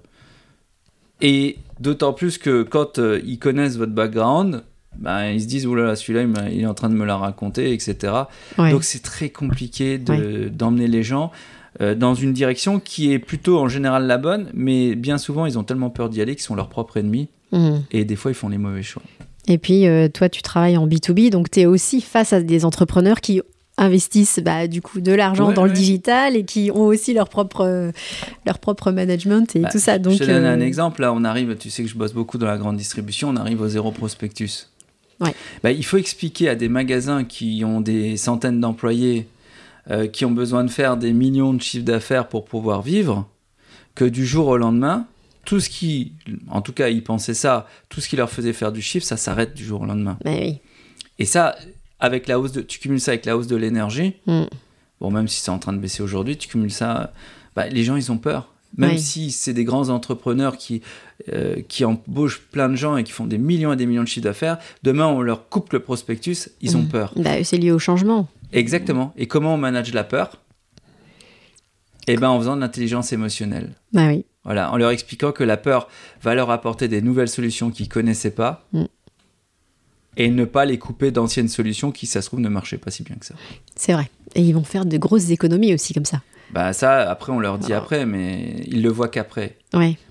Et 1.22 1.58
d'autant 1.80 2.14
plus 2.14 2.40
que 2.40 2.64
quand 2.64 2.98
euh, 2.98 3.22
ils 3.24 3.38
connaissent 3.38 3.78
votre 3.78 3.92
background, 3.92 4.64
bah, 4.98 5.32
ils 5.32 5.40
se 5.40 5.46
disent 5.46 5.68
oh 5.68 5.76
là 5.76 5.86
là, 5.86 5.96
celui-là, 5.96 6.24
il 6.52 6.62
est 6.62 6.66
en 6.66 6.74
train 6.74 6.90
de 6.90 6.96
me 6.96 7.06
la 7.06 7.16
raconter, 7.16 7.74
etc. 7.74 8.12
Donc 8.58 8.84
c'est 8.84 9.04
très 9.04 9.30
compliqué 9.30 10.00
d'emmener 10.00 10.88
les 10.88 11.04
gens 11.04 11.32
euh, 11.80 11.94
dans 11.94 12.16
une 12.16 12.34
direction 12.34 12.80
qui 12.80 13.14
est 13.14 13.20
plutôt 13.20 13.60
en 13.60 13.68
général 13.68 14.08
la 14.08 14.18
bonne, 14.18 14.50
mais 14.56 14.96
bien 14.96 15.20
souvent 15.20 15.46
ils 15.46 15.60
ont 15.60 15.64
tellement 15.64 15.92
peur 15.92 16.10
d'y 16.10 16.24
aller 16.24 16.34
qu'ils 16.34 16.44
sont 16.44 16.56
leurs 16.56 16.70
propres 16.70 16.98
ennemis. 16.98 17.30
Mmh. 17.52 17.76
Et 17.92 18.04
des 18.04 18.16
fois 18.16 18.32
ils 18.32 18.36
font 18.36 18.50
les 18.50 18.58
mauvais 18.58 18.82
choix. 18.82 19.04
Et 19.48 19.58
puis, 19.58 19.88
euh, 19.88 20.08
toi, 20.08 20.30
tu 20.30 20.42
travailles 20.42 20.78
en 20.78 20.88
B2B, 20.88 21.30
donc 21.30 21.50
tu 21.50 21.62
es 21.62 21.66
aussi 21.66 22.02
face 22.02 22.34
à 22.34 22.42
des 22.42 22.66
entrepreneurs 22.66 23.22
qui 23.22 23.42
investissent 23.78 24.40
bah, 24.44 24.68
du 24.68 24.82
coup 24.82 25.02
de 25.02 25.12
l'argent 25.12 25.52
dans 25.54 25.66
le 25.66 25.72
digital 25.72 26.36
et 26.36 26.44
qui 26.44 26.72
ont 26.72 26.86
aussi 26.86 27.14
leur 27.14 27.30
propre, 27.30 27.92
leur 28.46 28.60
propre 28.60 28.92
management 28.92 29.56
et 29.56 29.60
bah, 29.60 29.70
tout 29.72 29.80
ça. 29.80 29.98
Donc, 29.98 30.14
je 30.14 30.20
te 30.20 30.24
donne 30.26 30.46
un 30.46 30.60
euh, 30.60 30.66
exemple. 30.66 31.02
Là, 31.02 31.14
on 31.14 31.24
arrive, 31.24 31.56
tu 31.58 31.70
sais 31.70 31.84
que 31.84 31.90
je 31.90 31.96
bosse 31.96 32.14
beaucoup 32.14 32.38
dans 32.38 32.48
la 32.48 32.58
grande 32.58 32.78
distribution, 32.78 33.30
on 33.30 33.36
arrive 33.36 33.62
au 33.62 33.68
zéro 33.68 33.92
prospectus. 33.92 34.70
Ouais. 35.20 35.34
Bah, 35.64 35.72
il 35.72 35.86
faut 35.86 35.98
expliquer 35.98 36.50
à 36.50 36.56
des 36.56 36.70
magasins 36.70 37.24
qui 37.24 37.64
ont 37.66 37.82
des 37.82 38.18
centaines 38.18 38.60
d'employés, 38.60 39.28
euh, 39.90 40.08
qui 40.08 40.26
ont 40.26 40.32
besoin 40.32 40.64
de 40.64 40.70
faire 40.70 40.98
des 40.98 41.14
millions 41.14 41.54
de 41.54 41.62
chiffres 41.62 41.86
d'affaires 41.86 42.28
pour 42.28 42.46
pouvoir 42.46 42.82
vivre, 42.82 43.28
que 43.96 44.06
du 44.06 44.26
jour 44.26 44.48
au 44.48 44.58
lendemain, 44.58 45.06
tout 45.52 45.60
ce 45.60 45.70
qui, 45.70 46.14
en 46.50 46.62
tout 46.62 46.72
cas, 46.72 46.88
ils 46.88 47.04
pensaient 47.04 47.34
ça, 47.34 47.68
tout 47.90 48.00
ce 48.00 48.08
qui 48.08 48.16
leur 48.16 48.30
faisait 48.30 48.54
faire 48.54 48.72
du 48.72 48.82
chiffre, 48.82 49.06
ça 49.06 49.18
s'arrête 49.18 49.54
du 49.54 49.66
jour 49.66 49.82
au 49.82 49.86
lendemain. 49.86 50.18
oui. 50.24 50.62
Et 51.20 51.26
ça, 51.26 51.58
avec 52.00 52.30
la 52.30 52.40
hausse 52.40 52.54
de, 52.54 52.62
tu 52.62 52.80
cumules 52.80 53.02
ça 53.02 53.12
avec 53.12 53.26
la 53.26 53.36
hausse 53.36 53.48
de 53.48 53.58
l'énergie. 53.58 54.14
Mm. 54.28 54.44
Bon, 55.02 55.12
même 55.12 55.28
si 55.28 55.42
c'est 55.42 55.52
en 55.52 55.60
train 55.60 55.74
de 55.74 55.80
baisser 55.80 56.02
aujourd'hui, 56.02 56.38
tu 56.38 56.48
cumules 56.48 56.72
ça. 56.72 57.12
Bah, 57.54 57.68
les 57.68 57.84
gens, 57.84 57.98
ils 57.98 58.14
ont 58.14 58.18
peur. 58.18 58.54
Même 58.78 58.98
si 58.98 59.30
c'est 59.32 59.52
des 59.52 59.66
grands 59.66 59.90
entrepreneurs 59.90 60.56
qui, 60.56 60.82
euh, 61.34 61.58
qui 61.68 61.84
embauchent 61.84 62.40
plein 62.40 62.70
de 62.70 62.76
gens 62.76 62.96
et 62.96 63.04
qui 63.04 63.12
font 63.12 63.28
des 63.28 63.38
millions 63.38 63.74
et 63.74 63.76
des 63.76 63.86
millions 63.86 64.04
de 64.04 64.08
chiffres 64.08 64.24
d'affaires, 64.24 64.58
demain 64.84 65.08
on 65.08 65.22
leur 65.22 65.50
coupe 65.50 65.74
le 65.74 65.82
prospectus, 65.82 66.48
ils 66.62 66.78
ont 66.78 66.84
mm. 66.84 66.88
peur. 66.88 67.14
Bah, 67.18 67.44
c'est 67.44 67.58
lié 67.58 67.72
au 67.72 67.80
changement. 67.80 68.30
Exactement. 68.54 69.14
Et 69.18 69.28
comment 69.28 69.56
on 69.56 69.58
manage 69.58 69.94
la 69.94 70.06
peur? 70.06 70.38
Eh 72.08 72.16
ben 72.16 72.30
en 72.30 72.40
faisant 72.40 72.56
de 72.56 72.62
l'intelligence 72.62 73.12
émotionnelle. 73.12 73.76
Bah 73.92 74.08
oui. 74.08 74.26
Voilà, 74.44 74.72
en 74.72 74.78
leur 74.78 74.90
expliquant 74.92 75.32
que 75.32 75.44
la 75.44 75.58
peur 75.58 75.88
va 76.22 76.34
leur 76.34 76.50
apporter 76.50 76.88
des 76.88 77.02
nouvelles 77.02 77.30
solutions 77.30 77.70
qu'ils 77.70 77.90
connaissaient 77.90 78.32
pas. 78.32 78.66
Mm. 78.74 78.86
Et 80.18 80.30
ne 80.30 80.46
pas 80.46 80.66
les 80.66 80.78
couper 80.78 81.12
d'anciennes 81.12 81.48
solutions 81.48 81.92
qui, 81.92 82.06
ça 82.06 82.22
se 82.22 82.28
trouve, 82.28 82.42
ne 82.42 82.50
marchaient 82.50 82.78
pas 82.78 82.92
si 82.92 83.04
bien 83.04 83.16
que 83.16 83.26
ça. 83.26 83.36
C'est 83.76 83.94
vrai. 83.94 84.10
Et 84.36 84.42
ils 84.42 84.54
vont 84.54 84.64
faire 84.64 84.86
de 84.86 84.98
grosses 84.98 85.30
économies 85.30 85.74
aussi 85.74 85.94
comme 85.94 86.06
ça. 86.06 86.22
Bah 86.54 86.74
ça, 86.74 87.10
après, 87.10 87.32
on 87.32 87.40
leur 87.40 87.58
dit 87.58 87.74
Ah. 87.74 87.78
après, 87.78 88.06
mais 88.06 88.56
ils 88.68 88.82
le 88.82 88.90
voient 88.90 89.08
qu'après. 89.08 89.56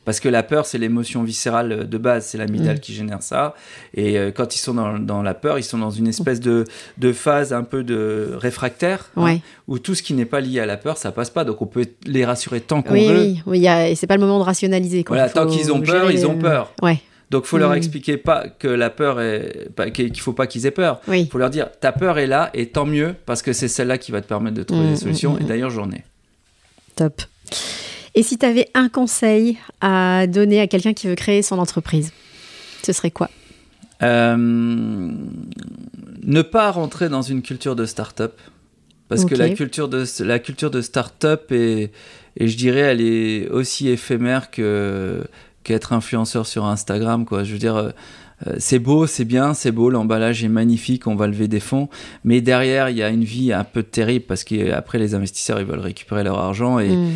Parce 0.06 0.20
que 0.20 0.28
la 0.30 0.42
peur, 0.42 0.64
c'est 0.64 0.78
l'émotion 0.78 1.22
viscérale 1.22 1.86
de 1.88 1.98
base, 1.98 2.24
c'est 2.26 2.38
l'amygdale 2.38 2.76
Mm. 2.76 2.80
qui 2.80 2.94
génère 2.94 3.22
ça. 3.22 3.54
Et 3.94 4.18
euh, 4.18 4.30
quand 4.30 4.54
ils 4.54 4.58
sont 4.58 4.72
dans, 4.74 4.98
dans 4.98 5.22
la 5.22 5.34
peur, 5.34 5.58
ils 5.58 5.62
sont 5.62 5.76
dans 5.78 5.90
une 5.90 6.08
espèce 6.08 6.40
de, 6.40 6.64
de 6.96 7.12
phase 7.12 7.52
un 7.52 7.62
peu 7.62 7.84
de 7.84 8.30
réfractaire, 8.38 9.10
hein, 9.16 9.36
où 9.68 9.78
tout 9.78 9.94
ce 9.94 10.02
qui 10.02 10.14
n'est 10.14 10.24
pas 10.24 10.40
lié 10.40 10.60
à 10.60 10.66
la 10.66 10.78
peur, 10.78 10.96
ça 10.96 11.12
passe 11.12 11.28
pas. 11.30 11.44
Donc 11.44 11.60
on 11.60 11.66
peut 11.66 11.84
les 12.06 12.24
rassurer 12.24 12.60
tant 12.62 12.80
qu'on 12.80 12.94
Oui, 12.94 13.06
veut. 13.08 13.20
oui, 13.20 13.42
oui. 13.46 13.66
et 13.66 13.94
c'est 13.94 14.06
pas 14.06 14.14
le 14.16 14.20
moment 14.22 14.38
de 14.38 14.44
rationaliser. 14.44 15.04
Voilà, 15.06 15.26
Il 15.26 15.32
tant 15.32 15.46
qu'ils 15.46 15.70
ont 15.72 15.80
peur, 15.82 16.10
ils 16.10 16.26
ont 16.26 16.38
peur. 16.38 16.72
Ouais. 16.82 16.98
Donc 17.30 17.44
faut 17.44 17.58
leur 17.58 17.70
Mm. 17.70 17.74
expliquer 17.76 18.16
pas 18.16 18.48
que 18.48 18.66
la 18.66 18.88
peur 18.90 19.20
est, 19.20 19.68
qu'il 19.92 20.18
faut 20.20 20.32
pas 20.32 20.46
qu'ils 20.48 20.64
aient 20.66 20.70
peur. 20.72 21.00
Oui. 21.06 21.20
Il 21.20 21.28
faut 21.30 21.38
leur 21.38 21.50
dire 21.50 21.68
ta 21.80 21.92
peur 21.92 22.18
est 22.18 22.26
là 22.26 22.50
et 22.54 22.66
tant 22.66 22.86
mieux 22.86 23.14
parce 23.26 23.42
que 23.42 23.52
c'est 23.52 23.68
celle-là 23.68 23.98
qui 23.98 24.10
va 24.10 24.20
te 24.22 24.26
permettre 24.26 24.56
de 24.56 24.62
trouver 24.64 24.86
Mm, 24.86 24.90
des 24.90 24.96
solutions. 24.96 25.34
mm. 25.34 25.42
Et 25.42 25.44
d'ailleurs 25.44 25.70
j'en 25.70 25.88
ai. 25.92 26.02
Et 28.14 28.22
si 28.22 28.38
tu 28.38 28.46
avais 28.46 28.68
un 28.74 28.88
conseil 28.88 29.58
à 29.80 30.26
donner 30.26 30.60
à 30.60 30.66
quelqu'un 30.66 30.92
qui 30.92 31.06
veut 31.06 31.14
créer 31.14 31.42
son 31.42 31.58
entreprise, 31.58 32.12
ce 32.82 32.92
serait 32.92 33.10
quoi? 33.10 33.30
Euh, 34.02 34.36
ne 34.36 36.42
pas 36.42 36.70
rentrer 36.70 37.08
dans 37.08 37.22
une 37.22 37.42
culture 37.42 37.76
de 37.76 37.86
start-up. 37.86 38.38
Parce 39.08 39.24
que 39.24 39.34
la 39.34 39.50
culture 39.50 39.88
de, 39.88 40.04
la 40.20 40.38
culture 40.38 40.70
de 40.70 40.80
start-up 40.80 41.50
est, 41.50 41.90
et 42.36 42.46
je 42.46 42.56
dirais, 42.56 42.78
elle 42.78 43.00
est 43.00 43.48
aussi 43.48 43.88
éphémère 43.88 44.52
que, 44.52 45.24
qu'être 45.64 45.92
influenceur 45.92 46.46
sur 46.46 46.64
Instagram, 46.64 47.24
quoi. 47.24 47.42
Je 47.42 47.52
veux 47.52 47.58
dire, 47.58 47.74
euh, 47.74 47.90
c'est 48.58 48.78
beau, 48.78 49.06
c'est 49.06 49.24
bien, 49.24 49.52
c'est 49.54 49.70
beau, 49.72 49.90
l'emballage 49.90 50.42
est 50.44 50.48
magnifique, 50.48 51.06
on 51.06 51.14
va 51.16 51.26
lever 51.26 51.48
des 51.48 51.60
fonds. 51.60 51.88
Mais 52.24 52.40
derrière, 52.40 52.88
il 52.90 52.96
y 52.96 53.02
a 53.02 53.08
une 53.10 53.24
vie 53.24 53.52
un 53.52 53.64
peu 53.64 53.82
terrible 53.82 54.24
parce 54.26 54.44
qu'après, 54.44 54.98
les 54.98 55.14
investisseurs, 55.14 55.60
ils 55.60 55.66
veulent 55.66 55.78
récupérer 55.80 56.24
leur 56.24 56.38
argent 56.38 56.78
et, 56.78 56.88
Mm. 56.96 57.10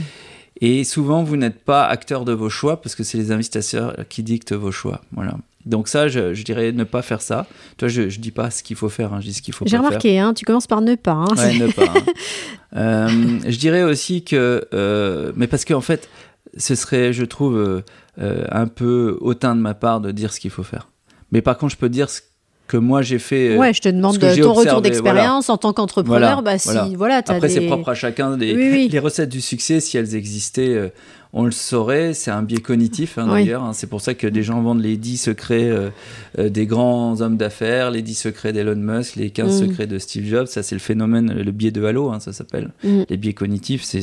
et 0.60 0.84
souvent, 0.84 1.22
vous 1.22 1.36
n'êtes 1.36 1.60
pas 1.64 1.86
acteur 1.86 2.24
de 2.24 2.32
vos 2.32 2.48
choix 2.50 2.80
parce 2.82 2.94
que 2.94 3.02
c'est 3.04 3.18
les 3.18 3.32
investisseurs 3.32 3.96
qui 4.08 4.22
dictent 4.22 4.52
vos 4.52 4.70
choix. 4.72 5.00
Voilà. 5.12 5.34
Donc 5.66 5.88
ça, 5.88 6.08
je, 6.08 6.34
je 6.34 6.44
dirais 6.44 6.72
ne 6.72 6.84
pas 6.84 7.00
faire 7.00 7.22
ça. 7.22 7.46
Toi, 7.78 7.88
je, 7.88 8.10
je 8.10 8.20
dis 8.20 8.30
pas 8.30 8.50
ce 8.50 8.62
qu'il 8.62 8.76
faut 8.76 8.90
faire, 8.90 9.14
hein, 9.14 9.20
je 9.22 9.28
dis 9.28 9.32
ce 9.32 9.40
qu'il 9.40 9.54
faut 9.54 9.64
J'ai 9.66 9.78
remarqué, 9.78 10.18
hein, 10.18 10.34
tu 10.34 10.44
commences 10.44 10.66
par 10.66 10.82
ne 10.82 10.94
pas. 10.94 11.12
hein. 11.12 11.34
faire. 11.36 11.46
Ouais, 11.52 11.58
ne 11.58 11.72
pas. 11.72 11.94
Euh, 12.76 13.08
je 13.48 13.56
dirais 13.56 13.84
aussi 13.84 14.24
que, 14.24 14.66
euh, 14.74 15.30
mais 15.36 15.46
parce 15.46 15.64
qu'en 15.64 15.80
fait, 15.80 16.08
ce 16.56 16.74
serait, 16.74 17.12
je 17.12 17.24
trouve, 17.24 17.56
euh, 17.56 17.82
euh, 18.20 18.44
un 18.50 18.66
peu 18.66 19.16
hautain 19.20 19.54
de 19.54 19.60
ma 19.60 19.74
part 19.74 20.00
de 20.00 20.10
dire 20.10 20.32
ce 20.32 20.40
qu'il 20.40 20.50
faut 20.50 20.64
faire. 20.64 20.88
Mais 21.32 21.42
par 21.42 21.58
contre, 21.58 21.72
je 21.72 21.78
peux 21.78 21.88
dire 21.88 22.10
ce 22.10 22.20
que 22.66 22.76
moi 22.76 23.02
j'ai 23.02 23.18
fait. 23.18 23.50
euh, 23.50 23.58
Ouais, 23.58 23.74
je 23.74 23.80
te 23.82 23.88
demande 23.88 24.16
de- 24.18 24.42
ton 24.42 24.52
retour 24.52 24.80
d'expérience 24.80 25.50
en 25.50 25.56
tant 25.58 25.72
qu'entrepreneur. 25.72 26.40
Voilà, 26.40 26.42
bah, 26.42 26.58
si, 26.58 26.68
voilà. 26.68 26.88
voilà, 26.96 27.22
t'as 27.22 27.34
Après, 27.34 27.48
des... 27.48 27.54
c'est 27.54 27.66
propre 27.66 27.88
à 27.90 27.94
chacun. 27.94 28.36
Les, 28.36 28.54
Oui, 28.54 28.68
oui. 28.72 28.88
les 28.90 28.98
recettes 28.98 29.28
du 29.28 29.40
succès, 29.40 29.80
si 29.80 29.96
elles 29.98 30.14
existaient, 30.14 30.68
euh, 30.74 30.88
on 31.36 31.44
le 31.44 31.50
saurait. 31.50 32.14
C'est 32.14 32.30
un 32.30 32.42
biais 32.42 32.60
cognitif, 32.60 33.18
hein, 33.18 33.26
Oui. 33.28 33.40
d'ailleurs. 33.44 33.64
hein. 33.64 33.72
C'est 33.74 33.88
pour 33.88 34.00
ça 34.00 34.14
que 34.14 34.26
des 34.26 34.42
gens 34.44 34.62
vendent 34.62 34.80
les 34.82 34.96
10 34.96 35.16
secrets 35.18 35.68
euh, 35.68 35.90
euh, 36.38 36.48
des 36.48 36.64
grands 36.64 37.20
hommes 37.20 37.36
d'affaires, 37.36 37.90
les 37.90 38.02
10 38.02 38.14
secrets 38.14 38.52
d'Elon 38.52 38.76
Musk, 38.76 39.16
les 39.16 39.30
15 39.30 39.60
Mm. 39.62 39.66
secrets 39.68 39.86
de 39.88 39.98
Steve 39.98 40.24
Jobs. 40.26 40.46
Ça, 40.46 40.62
c'est 40.62 40.74
le 40.76 40.80
phénomène, 40.80 41.32
le 41.32 41.50
biais 41.50 41.72
de 41.72 41.84
Halo, 41.84 42.10
hein, 42.10 42.20
ça 42.20 42.32
s'appelle. 42.32 42.70
Mm. 42.84 43.02
Les 43.10 43.16
biais 43.16 43.32
cognitifs, 43.34 43.82
c'est, 43.82 44.00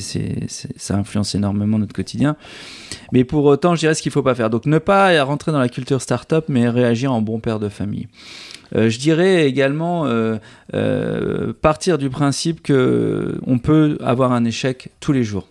ça 0.75 0.95
influence 0.95 1.33
énormément 1.33 1.79
notre 1.79 1.93
quotidien. 1.93 2.35
Mais 3.13 3.23
pour 3.23 3.45
autant, 3.45 3.75
je 3.75 3.79
dirais 3.79 3.93
ce 3.95 4.01
qu'il 4.01 4.11
faut 4.11 4.23
pas 4.23 4.35
faire. 4.35 4.49
Donc, 4.49 4.65
ne 4.65 4.77
pas 4.77 5.23
rentrer 5.23 5.51
dans 5.53 5.59
la 5.59 5.69
culture 5.69 6.01
startup, 6.01 6.45
mais 6.49 6.67
réagir 6.69 7.13
en 7.13 7.21
bon 7.21 7.39
père 7.39 7.59
de 7.59 7.69
famille. 7.69 8.07
Euh, 8.75 8.89
je 8.89 8.99
dirais 8.99 9.47
également 9.47 10.05
euh, 10.05 10.37
euh, 10.73 11.53
partir 11.61 11.97
du 11.97 12.09
principe 12.09 12.61
que 12.63 13.37
on 13.45 13.57
peut 13.57 13.97
avoir 14.01 14.31
un 14.31 14.45
échec 14.45 14.89
tous 14.99 15.11
les 15.11 15.23
jours. 15.23 15.47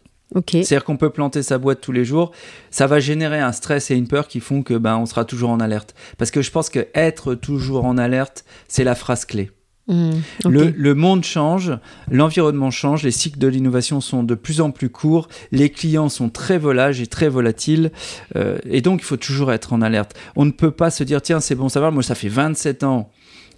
C'est-à-dire 0.63 0.85
qu'on 0.85 0.97
peut 0.97 1.11
planter 1.11 1.43
sa 1.43 1.59
boîte 1.59 1.81
tous 1.81 1.93
les 1.93 2.05
jours. 2.05 2.31
Ça 2.71 2.87
va 2.87 3.01
générer 3.01 3.41
un 3.41 3.53
stress 3.53 3.91
et 3.91 3.97
une 3.97 4.09
peur 4.09 4.29
qui 4.29 4.41
font 4.41 4.63
que 4.63 4.75
ben 4.75 4.97
on 4.97 5.07
sera 5.07 5.25
toujours 5.25 5.51
en 5.51 5.61
alerte. 5.61 5.95
Parce 6.19 6.31
que 6.31 6.43
je 6.43 6.51
pense 6.51 6.71
que 6.71 6.87
être 6.95 7.35
toujours 7.35 7.85
en 7.85 7.99
alerte, 7.99 8.45
c'est 8.69 8.85
la 8.85 8.95
phrase 8.95 9.25
clé. 9.25 9.51
Mm. 9.89 10.11
Le, 10.49 10.71
le 10.71 10.95
monde 10.95 11.25
change, 11.25 11.73
l'environnement 12.11 12.71
change, 12.71 13.03
les 13.03 13.11
cycles 13.11 13.39
de 13.39 13.49
l'innovation 13.49 14.01
sont 14.01 14.23
de 14.23 14.35
plus 14.35 14.61
en 14.61 14.71
plus 14.71 14.89
courts, 14.89 15.29
les 15.51 15.69
clients 15.69 16.09
sont 16.09 16.29
très 16.31 16.59
volages 16.59 17.01
et 17.01 17.09
très 17.09 17.29
volatiles, 17.29 17.91
euh, 18.37 18.59
et 18.65 18.83
donc 18.83 19.01
il 19.01 19.05
faut 19.05 19.17
toujours 19.17 19.53
être 19.53 19.73
en 19.73 19.83
alerte. 19.83 20.15
On 20.37 20.45
ne 20.45 20.53
peut 20.53 20.71
pas 20.71 20.91
se 20.91 21.03
dire, 21.03 21.21
tiens, 21.23 21.41
c'est 21.41 21.57
bon 21.57 21.69
savoir, 21.69 21.91
moi 21.91 22.05
ça 22.05 22.15
fait 22.15 22.29
27 22.29 22.85
ans 22.85 23.11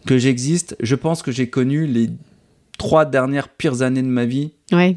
que 0.07 0.16
j'existe, 0.16 0.75
je 0.81 0.95
pense 0.95 1.23
que 1.23 1.31
j'ai 1.31 1.51
connu 1.51 1.87
les 1.87 2.09
trois 2.79 3.05
dernières 3.05 3.49
pires 3.49 3.83
années 3.83 4.03
de 4.03 4.09
ma 4.09 4.25
vie 4.25 4.53
Ouais, 4.73 4.97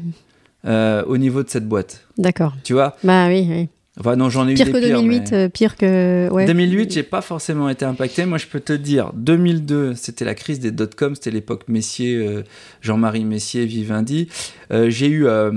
euh, 0.66 1.02
au 1.06 1.16
niveau 1.18 1.42
de 1.42 1.48
cette 1.48 1.66
boîte. 1.68 2.04
d'accord. 2.18 2.54
Tu 2.64 2.72
vois? 2.72 2.96
Bah 3.04 3.28
oui, 3.28 3.46
oui. 3.48 3.68
Enfin 3.98 4.14
non, 4.14 4.28
j'en 4.28 4.46
ai 4.46 4.52
Pire 4.52 4.68
eu 4.68 4.72
que 4.72 4.76
des 4.76 4.86
pires. 4.88 5.00
2008, 5.00 5.30
mais- 5.30 5.36
euh, 5.38 5.48
pire 5.48 5.76
que. 5.76 6.28
Ouais. 6.30 6.44
2008, 6.44 6.92
j'ai 6.92 7.02
pas 7.02 7.22
forcément 7.22 7.70
été 7.70 7.86
impacté. 7.86 8.26
Moi, 8.26 8.36
je 8.36 8.46
peux 8.46 8.60
te 8.60 8.74
dire, 8.74 9.10
2002, 9.14 9.94
c'était 9.94 10.26
la 10.26 10.34
crise 10.34 10.60
des 10.60 10.70
dot-com, 10.70 11.14
c'était 11.14 11.30
l'époque 11.30 11.62
Messier, 11.68 12.14
euh, 12.16 12.42
Jean-Marie 12.82 13.24
Messier, 13.24 13.64
Vivendi. 13.64 14.28
Euh, 14.70 14.90
j'ai 14.90 15.06
eu 15.08 15.26
euh, 15.26 15.50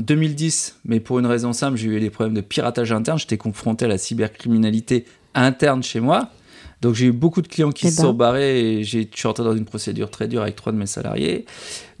2010, 0.00 0.76
mais 0.84 1.00
pour 1.00 1.18
une 1.18 1.26
raison 1.26 1.52
simple, 1.52 1.76
j'ai 1.76 1.88
eu 1.88 1.98
des 1.98 2.10
problèmes 2.10 2.34
de 2.36 2.40
piratage 2.42 2.92
interne. 2.92 3.18
J'étais 3.18 3.38
confronté 3.38 3.86
à 3.86 3.88
la 3.88 3.98
cybercriminalité 3.98 5.04
interne 5.34 5.82
chez 5.82 5.98
moi. 6.00 6.28
Donc 6.80 6.94
j'ai 6.94 7.06
eu 7.06 7.12
beaucoup 7.12 7.42
de 7.42 7.48
clients 7.48 7.72
qui 7.72 7.86
Eh 7.88 7.90
se 7.90 7.96
ben. 7.98 8.02
sont 8.04 8.14
barrés 8.14 8.60
et 8.78 8.84
je 8.84 9.00
suis 9.14 9.26
rentré 9.28 9.44
dans 9.44 9.54
une 9.56 9.64
procédure 9.66 10.10
très 10.10 10.28
dure 10.28 10.42
avec 10.42 10.56
trois 10.56 10.72
de 10.72 10.78
mes 10.78 10.86
salariés. 10.86 11.44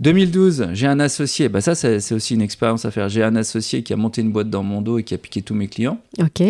2012, 0.00 0.68
j'ai 0.72 0.86
un 0.86 0.98
associé, 0.98 1.50
bah 1.50 1.60
ça 1.60 1.74
c'est 1.74 2.12
aussi 2.14 2.32
une 2.34 2.40
expérience 2.40 2.86
à 2.86 2.90
faire. 2.90 3.10
J'ai 3.10 3.22
un 3.22 3.36
associé 3.36 3.82
qui 3.82 3.92
a 3.92 3.96
monté 3.96 4.22
une 4.22 4.32
boîte 4.32 4.48
dans 4.48 4.62
mon 4.62 4.80
dos 4.80 4.98
et 4.98 5.02
qui 5.02 5.12
a 5.12 5.18
piqué 5.18 5.42
tous 5.42 5.54
mes 5.54 5.68
clients. 5.68 5.98
Ok. 6.18 6.42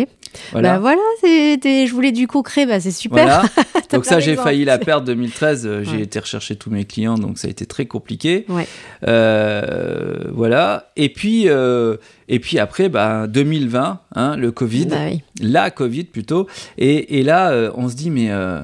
Voilà. 0.53 0.73
Bah 0.75 0.79
voilà, 0.79 1.01
je 1.23 1.91
voulais 1.91 2.13
du 2.13 2.27
concret, 2.27 2.65
bah 2.65 2.79
c'est 2.79 2.91
super. 2.91 3.23
Voilà. 3.25 3.43
Donc 3.91 4.05
ça, 4.05 4.21
j'ai 4.21 4.37
failli 4.37 4.63
la 4.63 4.77
perdre 4.77 5.05
2013. 5.07 5.65
euh, 5.65 5.83
J'ai 5.83 5.97
Ouais. 5.97 6.03
été 6.03 6.17
rechercher 6.19 6.55
tous 6.55 6.69
mes 6.69 6.85
clients, 6.85 7.15
donc 7.17 7.37
ça 7.37 7.49
a 7.49 7.51
été 7.51 7.65
très 7.65 7.85
compliqué. 7.87 8.45
Ouais. 8.47 8.65
Euh, 9.05 10.29
voilà. 10.33 10.91
Et 10.95 11.09
puis, 11.09 11.49
euh, 11.49 11.97
et 12.29 12.39
puis 12.39 12.57
après, 12.59 12.87
bah, 12.87 13.27
2020, 13.27 13.99
hein, 14.15 14.35
le 14.37 14.51
Covid, 14.53 14.85
Bah 14.85 14.95
oui. 15.11 15.21
la 15.41 15.69
Covid 15.71 16.05
plutôt. 16.05 16.47
Et, 16.77 17.19
et 17.19 17.23
là, 17.23 17.71
on 17.75 17.89
se 17.89 17.95
dit, 17.95 18.09
mais 18.09 18.20
euh, 18.29 18.61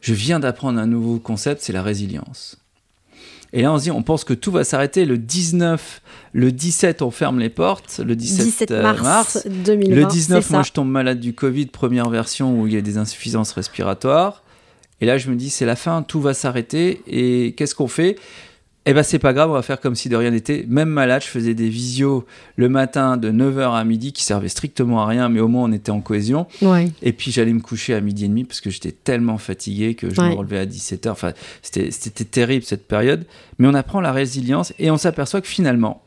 je 0.00 0.14
viens 0.14 0.40
d'apprendre 0.40 0.78
un 0.78 0.86
nouveau 0.86 1.18
concept, 1.18 1.62
c'est 1.62 1.72
la 1.72 1.82
résilience. 1.82 2.58
Et 3.52 3.62
là, 3.62 3.72
on 3.72 3.78
se 3.78 3.84
dit, 3.84 3.90
on 3.90 4.02
pense 4.02 4.24
que 4.24 4.34
tout 4.34 4.50
va 4.50 4.62
s'arrêter 4.62 5.06
le 5.06 5.16
19, 5.16 6.02
le 6.32 6.52
17, 6.52 7.00
on 7.00 7.10
ferme 7.10 7.38
les 7.38 7.48
portes, 7.48 7.98
le 8.04 8.14
17, 8.14 8.44
17 8.44 8.70
euh, 8.72 9.02
mars, 9.02 9.46
2020. 9.46 9.94
le 9.94 10.04
19, 10.04 10.44
c'est 10.44 10.50
moi, 10.52 10.62
ça. 10.62 10.68
je 10.68 10.72
tombe 10.72 10.90
malade 10.90 11.18
du 11.18 11.32
Covid, 11.32 11.66
première 11.66 12.10
version 12.10 12.60
où 12.60 12.66
il 12.66 12.74
y 12.74 12.76
a 12.76 12.82
des 12.82 12.98
insuffisances 12.98 13.52
respiratoires. 13.52 14.42
Et 15.00 15.06
là, 15.06 15.16
je 15.16 15.30
me 15.30 15.36
dis, 15.36 15.48
c'est 15.48 15.64
la 15.64 15.76
fin, 15.76 16.02
tout 16.02 16.20
va 16.20 16.34
s'arrêter. 16.34 17.02
Et 17.06 17.54
qu'est-ce 17.56 17.74
qu'on 17.74 17.88
fait? 17.88 18.16
Eh 18.90 18.94
ben, 18.94 19.02
c'est 19.02 19.18
pas 19.18 19.34
grave, 19.34 19.50
on 19.50 19.52
va 19.52 19.60
faire 19.62 19.80
comme 19.80 19.94
si 19.94 20.08
de 20.08 20.16
rien 20.16 20.30
n'était. 20.30 20.64
Même 20.66 20.88
malade, 20.88 21.20
je 21.22 21.28
faisais 21.28 21.52
des 21.52 21.68
visios 21.68 22.24
le 22.56 22.70
matin 22.70 23.18
de 23.18 23.30
9h 23.30 23.74
à 23.78 23.84
midi 23.84 24.12
qui 24.14 24.24
servaient 24.24 24.48
strictement 24.48 25.02
à 25.02 25.06
rien, 25.06 25.28
mais 25.28 25.40
au 25.40 25.48
moins 25.48 25.64
on 25.68 25.72
était 25.72 25.90
en 25.90 26.00
cohésion. 26.00 26.46
Ouais. 26.62 26.90
Et 27.02 27.12
puis 27.12 27.30
j'allais 27.30 27.52
me 27.52 27.60
coucher 27.60 27.92
à 27.92 28.00
midi 28.00 28.24
et 28.24 28.28
demi 28.28 28.44
parce 28.44 28.62
que 28.62 28.70
j'étais 28.70 28.92
tellement 28.92 29.36
fatigué 29.36 29.94
que 29.94 30.08
je 30.12 30.18
Ouais. 30.20 30.30
me 30.30 30.34
relevais 30.36 30.58
à 30.60 30.64
17h. 30.66 31.10
Enfin, 31.10 31.32
c'était 31.60 31.90
c'était 31.90 32.24
terrible 32.24 32.64
cette 32.64 32.88
période. 32.88 33.26
Mais 33.58 33.68
on 33.68 33.74
apprend 33.74 34.00
la 34.00 34.12
résilience 34.12 34.72
et 34.78 34.90
on 34.90 34.96
s'aperçoit 34.96 35.40
que 35.42 35.48
finalement, 35.48 36.00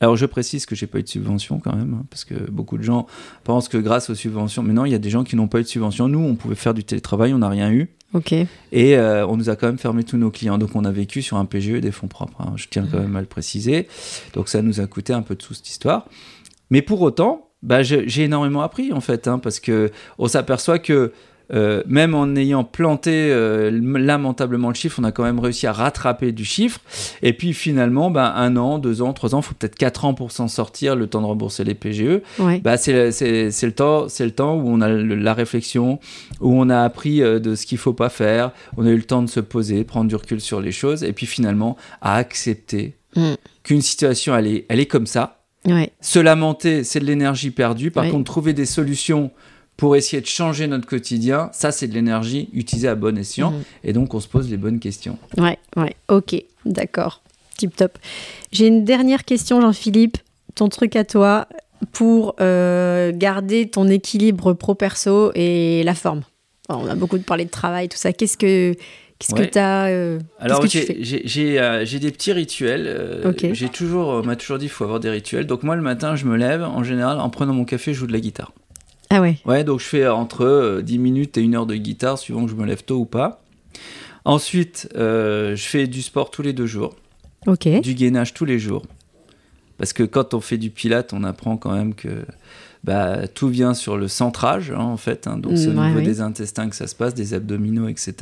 alors 0.00 0.16
je 0.16 0.26
précise 0.26 0.66
que 0.66 0.74
j'ai 0.74 0.86
pas 0.86 0.98
eu 0.98 1.02
de 1.02 1.08
subvention 1.08 1.58
quand 1.58 1.74
même, 1.74 1.94
hein, 1.94 2.04
parce 2.10 2.24
que 2.24 2.34
beaucoup 2.50 2.76
de 2.78 2.82
gens 2.82 3.06
pensent 3.44 3.68
que 3.68 3.78
grâce 3.78 4.10
aux 4.10 4.14
subventions, 4.14 4.62
mais 4.62 4.72
non, 4.74 4.84
il 4.84 4.92
y 4.92 4.94
a 4.94 4.98
des 4.98 5.10
gens 5.10 5.24
qui 5.24 5.36
n'ont 5.36 5.48
pas 5.48 5.60
eu 5.60 5.62
de 5.62 5.68
subvention. 5.68 6.08
Nous, 6.08 6.18
on 6.18 6.34
pouvait 6.34 6.54
faire 6.54 6.74
du 6.74 6.84
télétravail, 6.84 7.32
on 7.32 7.38
n'a 7.38 7.48
rien 7.48 7.70
eu. 7.70 7.88
Ok. 8.12 8.32
Et 8.32 8.96
euh, 8.96 9.26
on 9.26 9.36
nous 9.36 9.50
a 9.50 9.56
quand 9.56 9.66
même 9.66 9.78
fermé 9.78 10.04
tous 10.04 10.16
nos 10.16 10.30
clients. 10.30 10.58
Donc 10.58 10.70
on 10.74 10.84
a 10.84 10.92
vécu 10.92 11.22
sur 11.22 11.36
un 11.38 11.44
PGE 11.44 11.70
et 11.70 11.80
des 11.80 11.90
fonds 11.92 12.06
propres. 12.08 12.40
hein. 12.40 12.52
Je 12.56 12.66
tiens 12.70 12.86
quand 12.90 13.00
même 13.00 13.16
à 13.16 13.20
le 13.20 13.26
préciser. 13.26 13.88
Donc 14.34 14.48
ça 14.48 14.62
nous 14.62 14.80
a 14.80 14.86
coûté 14.86 15.12
un 15.12 15.22
peu 15.22 15.34
de 15.34 15.42
sous 15.42 15.54
cette 15.54 15.68
histoire. 15.68 16.06
Mais 16.70 16.82
pour 16.82 17.00
autant, 17.02 17.50
bah, 17.62 17.82
j'ai 17.82 18.22
énormément 18.22 18.62
appris 18.62 18.92
en 18.92 19.00
fait, 19.00 19.26
hein, 19.28 19.38
parce 19.38 19.60
que 19.60 19.90
on 20.18 20.28
s'aperçoit 20.28 20.78
que 20.78 21.12
euh, 21.52 21.82
même 21.86 22.14
en 22.14 22.34
ayant 22.34 22.64
planté 22.64 23.28
euh, 23.30 23.70
lamentablement 23.72 24.68
le 24.68 24.74
chiffre, 24.74 24.98
on 25.00 25.04
a 25.04 25.12
quand 25.12 25.22
même 25.22 25.38
réussi 25.38 25.66
à 25.66 25.72
rattraper 25.72 26.32
du 26.32 26.44
chiffre. 26.44 26.80
Et 27.22 27.32
puis 27.32 27.52
finalement, 27.52 28.10
bah, 28.10 28.32
un 28.36 28.56
an, 28.56 28.78
deux 28.78 29.02
ans, 29.02 29.12
trois 29.12 29.34
ans, 29.34 29.40
il 29.40 29.44
faut 29.44 29.54
peut-être 29.54 29.76
quatre 29.76 30.04
ans 30.04 30.14
pour 30.14 30.32
s'en 30.32 30.48
sortir, 30.48 30.96
le 30.96 31.06
temps 31.06 31.20
de 31.20 31.26
rembourser 31.26 31.64
les 31.64 31.74
PGE. 31.74 32.20
Ouais. 32.38 32.60
Bah, 32.60 32.76
c'est 32.76 32.92
le- 32.92 33.70
temps- 33.72 34.08
c'est 34.08 34.24
le 34.24 34.30
temps 34.32 34.56
où 34.56 34.68
on 34.68 34.80
a 34.80 34.88
le- 34.88 35.14
la 35.14 35.34
réflexion, 35.34 35.98
où 36.40 36.52
on 36.60 36.68
a 36.70 36.82
appris 36.82 37.22
euh, 37.22 37.38
de 37.38 37.54
ce 37.54 37.66
qu'il 37.66 37.78
faut 37.78 37.92
pas 37.92 38.08
faire, 38.08 38.50
on 38.76 38.86
a 38.86 38.90
eu 38.90 38.96
le 38.96 39.02
temps 39.04 39.22
de 39.22 39.28
se 39.28 39.40
poser, 39.40 39.84
prendre 39.84 40.08
du 40.08 40.16
recul 40.16 40.40
sur 40.40 40.60
les 40.60 40.72
choses, 40.72 41.04
et 41.04 41.12
puis 41.12 41.26
finalement 41.26 41.76
à 42.00 42.16
accepter 42.16 42.94
Mm. 43.16 43.34
qu'une 43.62 43.80
situation, 43.80 44.36
elle 44.36 44.46
est, 44.46 44.66
elle 44.68 44.78
est 44.78 44.84
comme 44.86 45.06
ça. 45.06 45.38
Ouais. 45.64 45.90
Se 46.02 46.18
lamenter, 46.18 46.84
c'est 46.84 47.00
de 47.00 47.06
l'énergie 47.06 47.50
perdue. 47.50 47.90
Par 47.90 48.08
contre, 48.10 48.24
trouver 48.24 48.52
des 48.52 48.66
solutions 48.66 49.30
pour 49.76 49.96
essayer 49.96 50.20
de 50.22 50.26
changer 50.26 50.66
notre 50.66 50.86
quotidien, 50.86 51.50
ça, 51.52 51.70
c'est 51.70 51.86
de 51.86 51.94
l'énergie 51.94 52.48
utilisée 52.52 52.88
à 52.88 52.94
bon 52.94 53.16
escient. 53.18 53.50
Mhm. 53.50 53.62
Et 53.84 53.92
donc, 53.92 54.14
on 54.14 54.20
se 54.20 54.28
pose 54.28 54.50
les 54.50 54.56
bonnes 54.56 54.80
questions. 54.80 55.18
Ouais, 55.36 55.58
ouais, 55.76 55.94
ok, 56.08 56.36
d'accord. 56.64 57.22
Tip 57.58 57.74
top. 57.76 57.98
J'ai 58.52 58.66
une 58.66 58.84
dernière 58.84 59.24
question, 59.24 59.60
Jean-Philippe. 59.60 60.18
Ton 60.54 60.68
truc 60.68 60.96
à 60.96 61.04
toi 61.04 61.46
pour 61.92 62.36
euh, 62.40 63.12
garder 63.14 63.68
ton 63.68 63.88
équilibre 63.88 64.54
pro-perso 64.54 65.30
et 65.34 65.82
la 65.84 65.94
forme. 65.94 66.22
on 66.70 66.86
a 66.86 66.94
beaucoup 66.94 67.18
parlé 67.18 67.44
de 67.44 67.50
travail, 67.50 67.88
tout 67.88 67.98
ça. 67.98 68.12
Qu'est-ce 68.12 68.38
que 68.38 68.74
Qu'est-ce 69.18 69.34
que 69.34 69.48
tu 69.48 69.58
as 69.58 69.86
euh, 69.86 70.18
Alors, 70.38 70.62
euh, 70.62 71.84
j'ai 71.84 71.98
des 71.98 72.10
petits 72.10 72.32
rituels. 72.32 73.34
J'ai 73.52 73.70
toujours, 73.70 74.08
on 74.08 74.22
m'a 74.22 74.36
toujours 74.36 74.58
dit 74.58 74.66
qu'il 74.66 74.72
faut 74.72 74.84
avoir 74.84 75.00
des 75.00 75.08
rituels. 75.08 75.46
Donc, 75.46 75.62
moi, 75.62 75.74
le 75.74 75.80
matin, 75.80 76.16
je 76.16 76.26
me 76.26 76.36
lève. 76.36 76.62
En 76.62 76.82
général, 76.82 77.18
en 77.18 77.30
prenant 77.30 77.54
mon 77.54 77.64
café, 77.64 77.94
je 77.94 78.00
joue 78.00 78.06
de 78.06 78.12
la 78.12 78.20
guitare. 78.20 78.52
Ah 79.10 79.20
ouais 79.20 79.38
Ouais, 79.44 79.64
donc 79.64 79.80
je 79.80 79.86
fais 79.86 80.06
entre 80.08 80.80
10 80.82 80.98
minutes 80.98 81.38
et 81.38 81.40
une 81.40 81.54
heure 81.54 81.66
de 81.66 81.76
guitare, 81.76 82.18
suivant 82.18 82.44
que 82.44 82.50
je 82.50 82.56
me 82.56 82.66
lève 82.66 82.84
tôt 82.84 82.98
ou 82.98 83.04
pas. 83.04 83.42
Ensuite, 84.24 84.88
je 84.94 85.54
fais 85.56 85.86
du 85.86 86.02
sport 86.02 86.30
tous 86.30 86.42
les 86.42 86.52
deux 86.52 86.66
jours. 86.66 86.96
Ok. 87.46 87.68
Du 87.80 87.94
gainage 87.94 88.34
tous 88.34 88.44
les 88.44 88.58
jours. 88.58 88.82
Parce 89.78 89.92
que 89.92 90.02
quand 90.02 90.34
on 90.34 90.40
fait 90.40 90.58
du 90.58 90.70
pilate, 90.70 91.12
on 91.12 91.22
apprend 91.22 91.56
quand 91.56 91.72
même 91.72 91.94
que 91.94 92.24
bah, 92.84 93.26
tout 93.26 93.48
vient 93.48 93.74
sur 93.74 93.96
le 93.96 94.08
centrage, 94.08 94.70
hein, 94.70 94.78
en 94.78 94.96
fait. 94.96 95.26
Hein. 95.26 95.38
donc, 95.38 95.58
c'est 95.58 95.68
au 95.68 95.72
mm, 95.72 95.88
niveau 95.88 96.00
des 96.00 96.20
intestins 96.20 96.68
que 96.68 96.76
ça 96.76 96.86
se 96.86 96.94
passe, 96.94 97.14
des 97.14 97.34
abdominaux, 97.34 97.88
etc. 97.88 98.14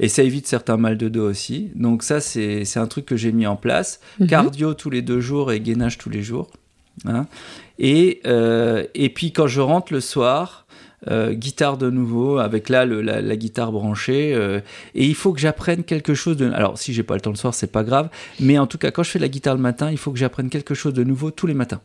Et 0.00 0.08
ça 0.08 0.22
évite 0.22 0.46
certains 0.46 0.76
mal 0.76 0.98
de 0.98 1.08
dos 1.08 1.28
aussi. 1.28 1.70
Donc, 1.74 2.02
ça, 2.02 2.20
c'est 2.20 2.76
un 2.76 2.86
truc 2.86 3.06
que 3.06 3.16
j'ai 3.16 3.32
mis 3.32 3.46
en 3.46 3.56
place. 3.56 4.00
Mhm. 4.18 4.26
Cardio 4.26 4.74
tous 4.74 4.90
les 4.90 5.02
deux 5.02 5.20
jours 5.20 5.52
et 5.52 5.60
gainage 5.60 5.98
tous 5.98 6.10
les 6.10 6.22
jours. 6.22 6.50
Hein. 7.04 7.26
Et, 7.78 8.20
euh, 8.26 8.84
et 8.94 9.08
puis, 9.10 9.32
quand 9.32 9.46
je 9.46 9.60
rentre 9.60 9.92
le 9.92 10.00
soir, 10.00 10.66
euh, 11.08 11.34
guitare 11.34 11.76
de 11.76 11.88
nouveau, 11.88 12.38
avec 12.38 12.68
là 12.68 12.84
la, 12.84 13.36
guitare 13.36 13.70
branchée. 13.70 14.34
Euh, 14.34 14.60
et 14.94 15.06
il 15.06 15.14
faut 15.14 15.32
que 15.32 15.40
j'apprenne 15.40 15.84
quelque 15.84 16.14
chose 16.14 16.36
de. 16.36 16.50
Alors, 16.50 16.78
si 16.78 16.92
j'ai 16.92 17.02
pas 17.02 17.14
le 17.14 17.20
temps 17.20 17.30
le 17.30 17.36
soir, 17.36 17.54
c'est 17.54 17.70
pas 17.70 17.84
grave. 17.84 18.08
Mais 18.40 18.58
en 18.58 18.66
tout 18.66 18.78
cas, 18.78 18.90
quand 18.90 19.02
je 19.02 19.10
fais 19.10 19.18
la 19.18 19.28
guitare 19.28 19.54
le 19.54 19.60
matin, 19.60 19.90
il 19.90 19.98
faut 19.98 20.10
que 20.10 20.18
j'apprenne 20.18 20.50
quelque 20.50 20.74
chose 20.74 20.94
de 20.94 21.04
nouveau 21.04 21.30
tous 21.30 21.46
les 21.46 21.54
matins. 21.54 21.80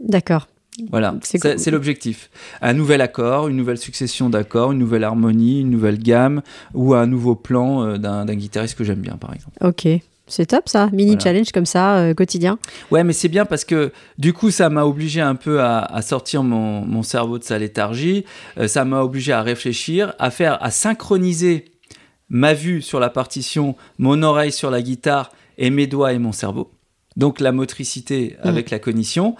D'accord. 0.00 0.48
Voilà, 0.90 1.14
c'est 1.22 1.70
l'objectif. 1.70 2.30
Un 2.60 2.74
nouvel 2.74 3.00
accord, 3.00 3.48
une 3.48 3.56
nouvelle 3.56 3.78
succession 3.78 4.28
d'accords, 4.28 4.72
une 4.72 4.78
nouvelle 4.78 5.04
harmonie, 5.04 5.60
une 5.62 5.70
nouvelle 5.70 5.98
gamme 5.98 6.42
ou 6.74 6.92
un 6.92 7.06
nouveau 7.06 7.34
plan 7.34 7.82
euh, 7.82 7.96
d'un 7.96 8.26
guitariste 8.34 8.76
que 8.76 8.84
j'aime 8.84 9.00
bien, 9.00 9.16
par 9.16 9.32
exemple. 9.32 9.56
Ok. 9.62 9.88
C'est 10.28 10.46
top 10.46 10.68
ça, 10.68 10.88
mini 10.92 11.16
challenge 11.20 11.52
comme 11.52 11.66
ça, 11.66 11.98
euh, 11.98 12.14
quotidien. 12.14 12.58
Ouais, 12.90 13.04
mais 13.04 13.12
c'est 13.12 13.28
bien 13.28 13.44
parce 13.44 13.64
que 13.64 13.92
du 14.18 14.32
coup, 14.32 14.50
ça 14.50 14.68
m'a 14.70 14.84
obligé 14.84 15.20
un 15.20 15.36
peu 15.36 15.60
à, 15.60 16.02
sortir 16.02 16.42
mon, 16.42 17.02
cerveau 17.02 17.38
de 17.38 17.44
sa 17.44 17.58
léthargie, 17.58 18.24
euh, 18.58 18.66
ça 18.66 18.84
m'a 18.84 19.02
obligé 19.02 19.32
à 19.32 19.42
réfléchir, 19.42 20.14
à 20.18 20.30
faire, 20.30 20.62
à 20.62 20.70
synchroniser 20.70 21.66
ma 22.28 22.54
vue 22.54 22.82
sur 22.82 22.98
la 22.98 23.08
partition, 23.08 23.76
mon 23.98 24.22
oreille 24.24 24.50
sur 24.50 24.70
la 24.70 24.82
guitare 24.82 25.30
et 25.58 25.70
mes 25.70 25.86
doigts 25.86 26.12
et 26.12 26.18
mon 26.18 26.32
cerveau. 26.32 26.72
Donc 27.16 27.38
la 27.38 27.52
motricité 27.52 28.36
mm. 28.42 28.48
avec 28.48 28.70
la 28.70 28.80
cognition. 28.80 29.36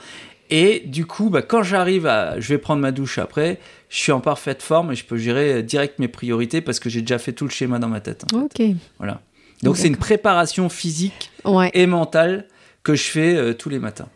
Et 0.50 0.84
du 0.86 1.06
coup, 1.06 1.30
bah, 1.30 1.42
quand 1.42 1.64
j'arrive 1.64 2.06
à, 2.06 2.38
je 2.38 2.48
vais 2.48 2.58
prendre 2.58 2.80
ma 2.80 2.92
douche 2.92 3.18
après, 3.18 3.58
je 3.88 3.98
suis 3.98 4.12
en 4.12 4.20
parfaite 4.20 4.62
forme 4.62 4.92
et 4.92 4.94
je 4.94 5.04
peux 5.04 5.16
gérer 5.16 5.64
direct 5.64 5.98
mes 5.98 6.06
priorités 6.06 6.60
parce 6.60 6.78
que 6.78 6.88
j'ai 6.88 7.00
déjà 7.00 7.18
fait 7.18 7.32
tout 7.32 7.44
le 7.44 7.50
schéma 7.50 7.80
dans 7.80 7.88
ma 7.88 8.00
tête. 8.00 8.24
Ok. 8.32 8.62
Voilà. 8.98 9.20
Donc 9.62 9.76
c'est 9.76 9.88
une 9.88 9.96
préparation 9.96 10.68
physique 10.68 11.30
et 11.72 11.86
mentale 11.86 12.46
que 12.82 12.94
je 12.94 13.04
fais 13.04 13.34
euh, 13.34 13.54
tous 13.54 13.68
les 13.68 13.78
matins. 13.78 14.08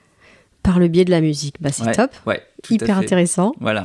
Par 0.62 0.78
le 0.78 0.88
biais 0.88 1.05
de 1.05 1.11
la 1.11 1.20
musique, 1.20 1.57
bah, 1.61 1.70
c'est 1.72 1.91
top. 1.93 2.11
Ouais, 2.26 2.43
Hyper 2.68 2.99
intéressant. 2.99 3.55
Voilà. 3.61 3.82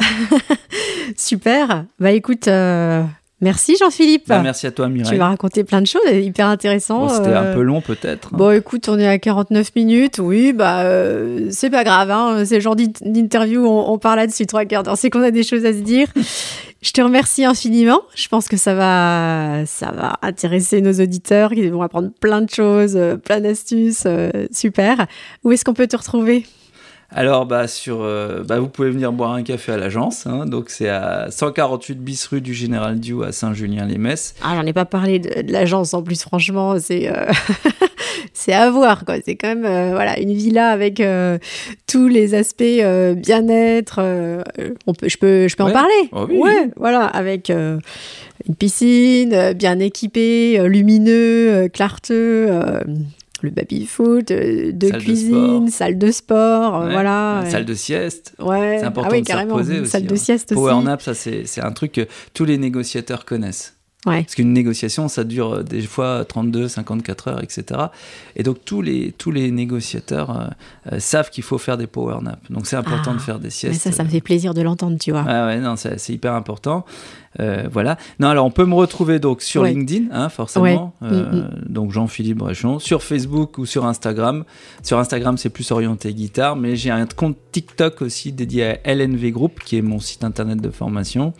Super. 1.17 1.85
Bah 1.99 2.11
écoute, 2.11 2.47
euh, 2.47 3.03
merci 3.45 3.77
Jean-Philippe. 3.79 4.27
Bah, 4.27 4.41
merci 4.41 4.67
à 4.67 4.71
toi 4.71 4.89
Mireille. 4.89 5.13
Tu 5.13 5.17
m'as 5.17 5.29
raconté 5.29 5.63
plein 5.63 5.81
de 5.81 5.87
choses, 5.87 6.01
hyper 6.11 6.47
intéressant. 6.47 7.07
C'était 7.07 7.33
un 7.33 7.45
euh, 7.45 7.53
peu 7.53 7.61
long 7.61 7.79
peut-être. 7.81 8.33
Bon 8.33 8.51
écoute, 8.51 8.89
on 8.89 8.99
est 8.99 9.07
à 9.07 9.19
49 9.19 9.75
minutes. 9.75 10.19
Oui, 10.19 10.51
bah 10.51 10.83
c'est 11.51 11.69
pas 11.69 11.83
grave. 11.83 12.11
Hein. 12.11 12.43
C'est 12.45 12.55
le 12.55 12.61
genre 12.61 12.75
d'interview 12.75 13.61
où 13.61 13.67
on, 13.67 13.93
on 13.93 13.97
parle 13.97 14.17
là-dessus 14.17 14.45
trois 14.47 14.65
quarts 14.65 14.83
d'heure. 14.83 14.97
C'est 14.97 15.09
qu'on 15.09 15.21
a 15.21 15.31
des 15.31 15.43
choses 15.43 15.65
à 15.65 15.73
se 15.73 15.79
dire. 15.79 16.07
Je 16.85 16.91
te 16.91 17.01
remercie 17.01 17.43
infiniment. 17.43 18.01
Je 18.13 18.27
pense 18.27 18.47
que 18.47 18.57
ça 18.57 18.75
va, 18.75 19.65
ça 19.65 19.91
va 19.91 20.19
intéresser 20.21 20.81
nos 20.81 20.93
auditeurs 20.93 21.49
qui 21.49 21.67
vont 21.67 21.81
apprendre 21.81 22.11
plein 22.19 22.41
de 22.41 22.49
choses, 22.49 22.95
euh, 22.95 23.17
plein 23.17 23.41
d'astuces. 23.41 24.03
Euh, 24.05 24.29
super. 24.51 25.07
Où 25.43 25.51
est-ce 25.51 25.65
qu'on 25.65 25.73
peut 25.73 25.87
te 25.87 25.97
retrouver? 25.97 26.45
Alors, 27.11 27.45
bah, 27.45 27.67
sur, 27.67 28.01
euh, 28.01 28.43
bah, 28.43 28.59
vous 28.59 28.67
pouvez 28.67 28.89
venir 28.89 29.11
boire 29.11 29.31
un 29.31 29.43
café 29.43 29.71
à 29.71 29.77
l'agence. 29.77 30.27
Hein. 30.27 30.45
donc, 30.45 30.69
c'est 30.69 30.89
à 30.89 31.29
148 31.29 31.99
bis 31.99 32.25
rue 32.27 32.41
du 32.41 32.53
Général 32.53 32.99
Diou 32.99 33.23
à 33.23 33.31
Saint-Julien-les-Messes. 33.31 34.35
Ah, 34.43 34.55
j'en 34.55 34.65
ai 34.65 34.73
pas 34.73 34.85
parlé 34.85 35.19
de, 35.19 35.51
l'agence 35.51 35.93
en 35.93 36.01
plus, 36.01 36.21
franchement. 36.21 36.77
C'est. 36.79 37.11
c'est 38.33 38.53
à 38.53 38.69
voir 38.69 39.05
quoi. 39.05 39.15
C'est 39.25 39.35
quand 39.35 39.47
même 39.47 39.65
euh, 39.65 39.91
voilà 39.91 40.19
une 40.19 40.33
villa 40.33 40.69
avec 40.69 40.99
euh, 40.99 41.37
tous 41.87 42.07
les 42.07 42.35
aspects 42.35 42.61
euh, 42.61 43.15
bien-être. 43.15 43.99
on 44.85 44.93
peut, 44.93 45.09
je 45.09 45.17
peux, 45.17 45.47
je 45.47 45.55
peux 45.55 45.63
en 45.63 45.71
parler. 45.71 46.09
Oh 46.11 46.27
ouais, 46.29 46.69
voilà, 46.75 47.05
avec 47.05 47.49
une 47.49 48.55
piscine 48.57 49.53
bien 49.53 49.79
équipée, 49.79 50.59
lumineux, 50.67 51.69
clarteux 51.69 52.49
le 53.41 53.49
baby 53.49 53.85
foot, 53.85 54.27
de 54.29 54.97
cuisine, 54.97 55.69
salle 55.69 55.97
de 55.97 56.11
sport, 56.11 56.81
voilà. 56.89 57.43
Salle 57.49 57.65
de 57.65 57.73
sieste. 57.73 58.33
Ouais. 58.39 58.77
C'est 58.79 58.85
important 58.85 59.09
ah 59.13 59.21
de 59.21 59.27
se 59.27 59.37
reposer 59.37 59.79
aussi. 59.81 59.91
Salle 59.91 60.05
de 60.05 60.13
hein. 60.13 60.17
sieste 60.17 60.51
aussi. 60.51 60.61
Power 60.61 60.83
nap, 60.83 61.01
ça 61.01 61.13
c'est 61.13 61.61
un 61.61 61.71
truc 61.71 61.93
que 61.93 62.07
tous 62.33 62.45
les 62.45 62.57
négociateurs 62.57 63.25
connaissent. 63.25 63.75
Parce 64.05 64.35
qu'une 64.35 64.53
négociation, 64.53 65.07
ça 65.07 65.23
dure 65.23 65.55
euh, 65.55 65.63
des 65.63 65.81
fois 65.81 66.25
32, 66.25 66.67
54 66.67 67.27
heures, 67.27 67.43
etc. 67.43 67.81
Et 68.35 68.43
donc 68.43 68.63
tous 68.63 68.81
les, 68.81 69.11
tous 69.11 69.31
les 69.31 69.51
négociateurs 69.51 70.29
euh, 70.29 70.47
euh, 70.93 70.99
savent 70.99 71.29
qu'il 71.31 71.43
faut 71.43 71.57
faire 71.57 71.77
des 71.77 71.87
power 71.87 72.19
naps. 72.21 72.39
Donc 72.51 72.67
c'est 72.67 72.75
important 72.75 73.13
de 73.13 73.19
ah. 73.19 73.23
faire 73.23 73.39
des 73.39 73.49
siestes. 73.49 73.73
Mais 73.73 73.91
ça, 73.91 73.95
ça 73.95 74.03
me 74.03 74.09
fait 74.09 74.21
plaisir 74.21 74.53
de 74.53 74.61
l'entendre, 74.61 74.97
tu 74.99 75.11
vois. 75.11 75.25
Ah 75.27 75.47
ouais, 75.47 75.59
non, 75.59 75.75
c'est 75.75 76.09
hyper 76.09 76.33
important. 76.33 76.85
Euh, 77.39 77.67
voilà. 77.71 77.97
Non, 78.19 78.29
alors 78.29 78.45
on 78.45 78.51
peut 78.51 78.65
me 78.65 78.75
retrouver 78.75 79.19
donc 79.19 79.41
sur 79.41 79.63
LinkedIn, 79.63 80.05
hein, 80.11 80.29
forcément. 80.29 80.93
Euh, 81.03 81.31
mm, 81.31 81.37
mm. 81.37 81.49
Donc 81.67 81.91
Jean-Philippe 81.91 82.37
Bréchon. 82.37 82.79
Sur 82.79 83.03
Facebook 83.03 83.57
ou 83.57 83.65
sur 83.65 83.85
Instagram. 83.85 84.43
Sur 84.83 84.99
Instagram, 84.99 85.37
c'est 85.37 85.49
plus 85.49 85.71
orienté 85.71 86.13
guitare, 86.13 86.55
mais 86.55 86.75
j'ai 86.75 86.91
un 86.91 87.05
compte 87.05 87.37
TikTok 87.51 88.01
aussi 88.01 88.31
dédié 88.31 88.63
à 88.65 88.93
LNV 88.93 89.31
Group, 89.31 89.59
qui 89.63 89.77
est 89.77 89.81
mon 89.81 89.99
site 89.99 90.23
internet 90.23 90.61
de 90.61 90.69
formation, 90.69 91.33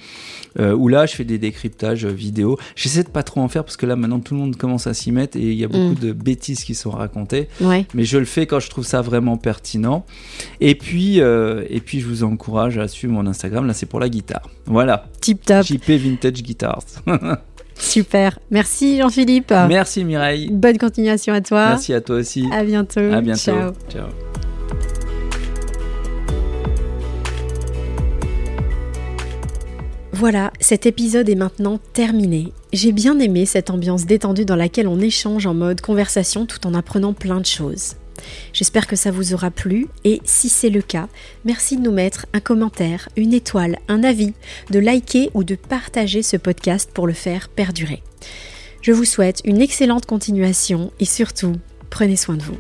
euh, 0.60 0.74
où 0.74 0.88
là, 0.88 1.06
je 1.06 1.16
fais 1.16 1.24
des 1.24 1.38
décryptages 1.38 2.06
vidéo. 2.06 2.58
J'essaie 2.76 3.04
de 3.04 3.10
pas 3.10 3.24
trop 3.24 3.41
en 3.41 3.48
faire 3.48 3.64
parce 3.64 3.78
que 3.78 3.86
là, 3.86 3.96
maintenant, 3.96 4.20
tout 4.20 4.34
le 4.34 4.39
monde 4.39 4.56
commence 4.56 4.88
à 4.88 4.93
s'y 4.93 5.12
mettre 5.12 5.38
et 5.38 5.52
il 5.52 5.58
y 5.58 5.64
a 5.64 5.68
beaucoup 5.68 5.96
mm. 5.96 6.08
de 6.08 6.12
bêtises 6.14 6.64
qui 6.64 6.76
sont 6.76 6.91
racontées. 6.91 7.48
Mais 7.93 8.04
je 8.04 8.18
le 8.18 8.26
fais 8.26 8.46
quand 8.46 8.60
je 8.60 8.70
trouve 8.70 8.86
ça 8.86 9.02
vraiment 9.02 9.38
pertinent. 9.38 10.06
Et 10.62 10.76
puis, 10.76 11.18
et 11.20 11.82
puis, 11.84 12.00
je 12.00 12.08
vous 12.08 12.24
encourage 12.24 12.78
à 12.78 12.88
suivre 12.88 13.14
mon 13.14 13.28
Instagram. 13.28 13.66
Là, 13.66 13.74
c'est 13.74 13.86
pour 13.86 14.00
la 14.00 14.10
guitare. 14.10 14.50
Voilà. 14.66 15.08
Tip 15.22 15.46
top. 15.46 15.66
Vintage 15.88 16.44
Guitars. 16.44 16.86
Super. 17.78 18.40
Merci 18.52 18.98
Jean-Philippe. 18.98 19.54
Merci 19.68 20.04
Mireille. 20.04 20.50
Bonne 20.52 20.78
continuation 20.78 21.34
à 21.34 21.42
toi. 21.42 21.70
Merci 21.70 21.94
à 21.94 22.02
toi 22.02 22.18
aussi. 22.18 22.46
À 22.52 22.64
bientôt. 22.64 23.00
À 23.00 23.22
bientôt. 23.22 23.40
Ciao. 23.40 23.74
Ciao. 23.90 24.08
Voilà, 30.14 30.54
cet 30.62 30.86
épisode 30.86 31.28
est 31.28 31.36
maintenant 31.36 31.78
terminé. 31.92 32.54
J'ai 32.72 32.94
bien 32.94 33.20
aimé 33.20 33.46
cette 33.46 33.70
ambiance 33.70 34.06
détendue 34.06 34.46
dans 34.46 34.56
laquelle 34.56 34.88
on 34.88 35.02
échange 35.02 35.46
en 35.46 35.54
mode 35.54 35.82
conversation 35.82 36.46
tout 36.46 36.66
en 36.66 36.74
apprenant 36.74 37.12
plein 37.12 37.42
de 37.42 37.46
choses. 37.46 37.96
J'espère 38.53 38.88
que 38.88 38.95
ça 38.95 39.11
vous 39.11 39.34
aura 39.34 39.51
plu 39.51 39.88
et 40.03 40.22
si 40.24 40.49
c'est 40.49 40.70
le 40.70 40.82
cas, 40.82 41.07
merci 41.43 41.78
de 41.78 41.82
nous 41.82 41.91
mettre 41.91 42.26
un 42.34 42.39
commentaire, 42.39 43.09
une 43.16 43.34
étoile, 43.34 43.80
un 43.88 44.03
avis, 44.03 44.34
de 44.70 44.80
liker 44.80 45.30
ou 45.34 45.43
de 45.43 45.55
partager 45.55 46.22
ce 46.22 46.38
podcast 46.38 46.89
pour 46.93 47.07
le 47.07 47.13
faire 47.13 47.49
perdurer. 47.49 48.01
Je 48.82 48.91
vous 48.91 49.05
souhaite 49.05 49.41
une 49.45 49.61
excellente 49.61 50.05
continuation 50.05 50.91
et 50.99 51.05
surtout, 51.05 51.55
prenez 51.89 52.16
soin 52.16 52.36
de 52.36 52.43
vous. 52.43 52.57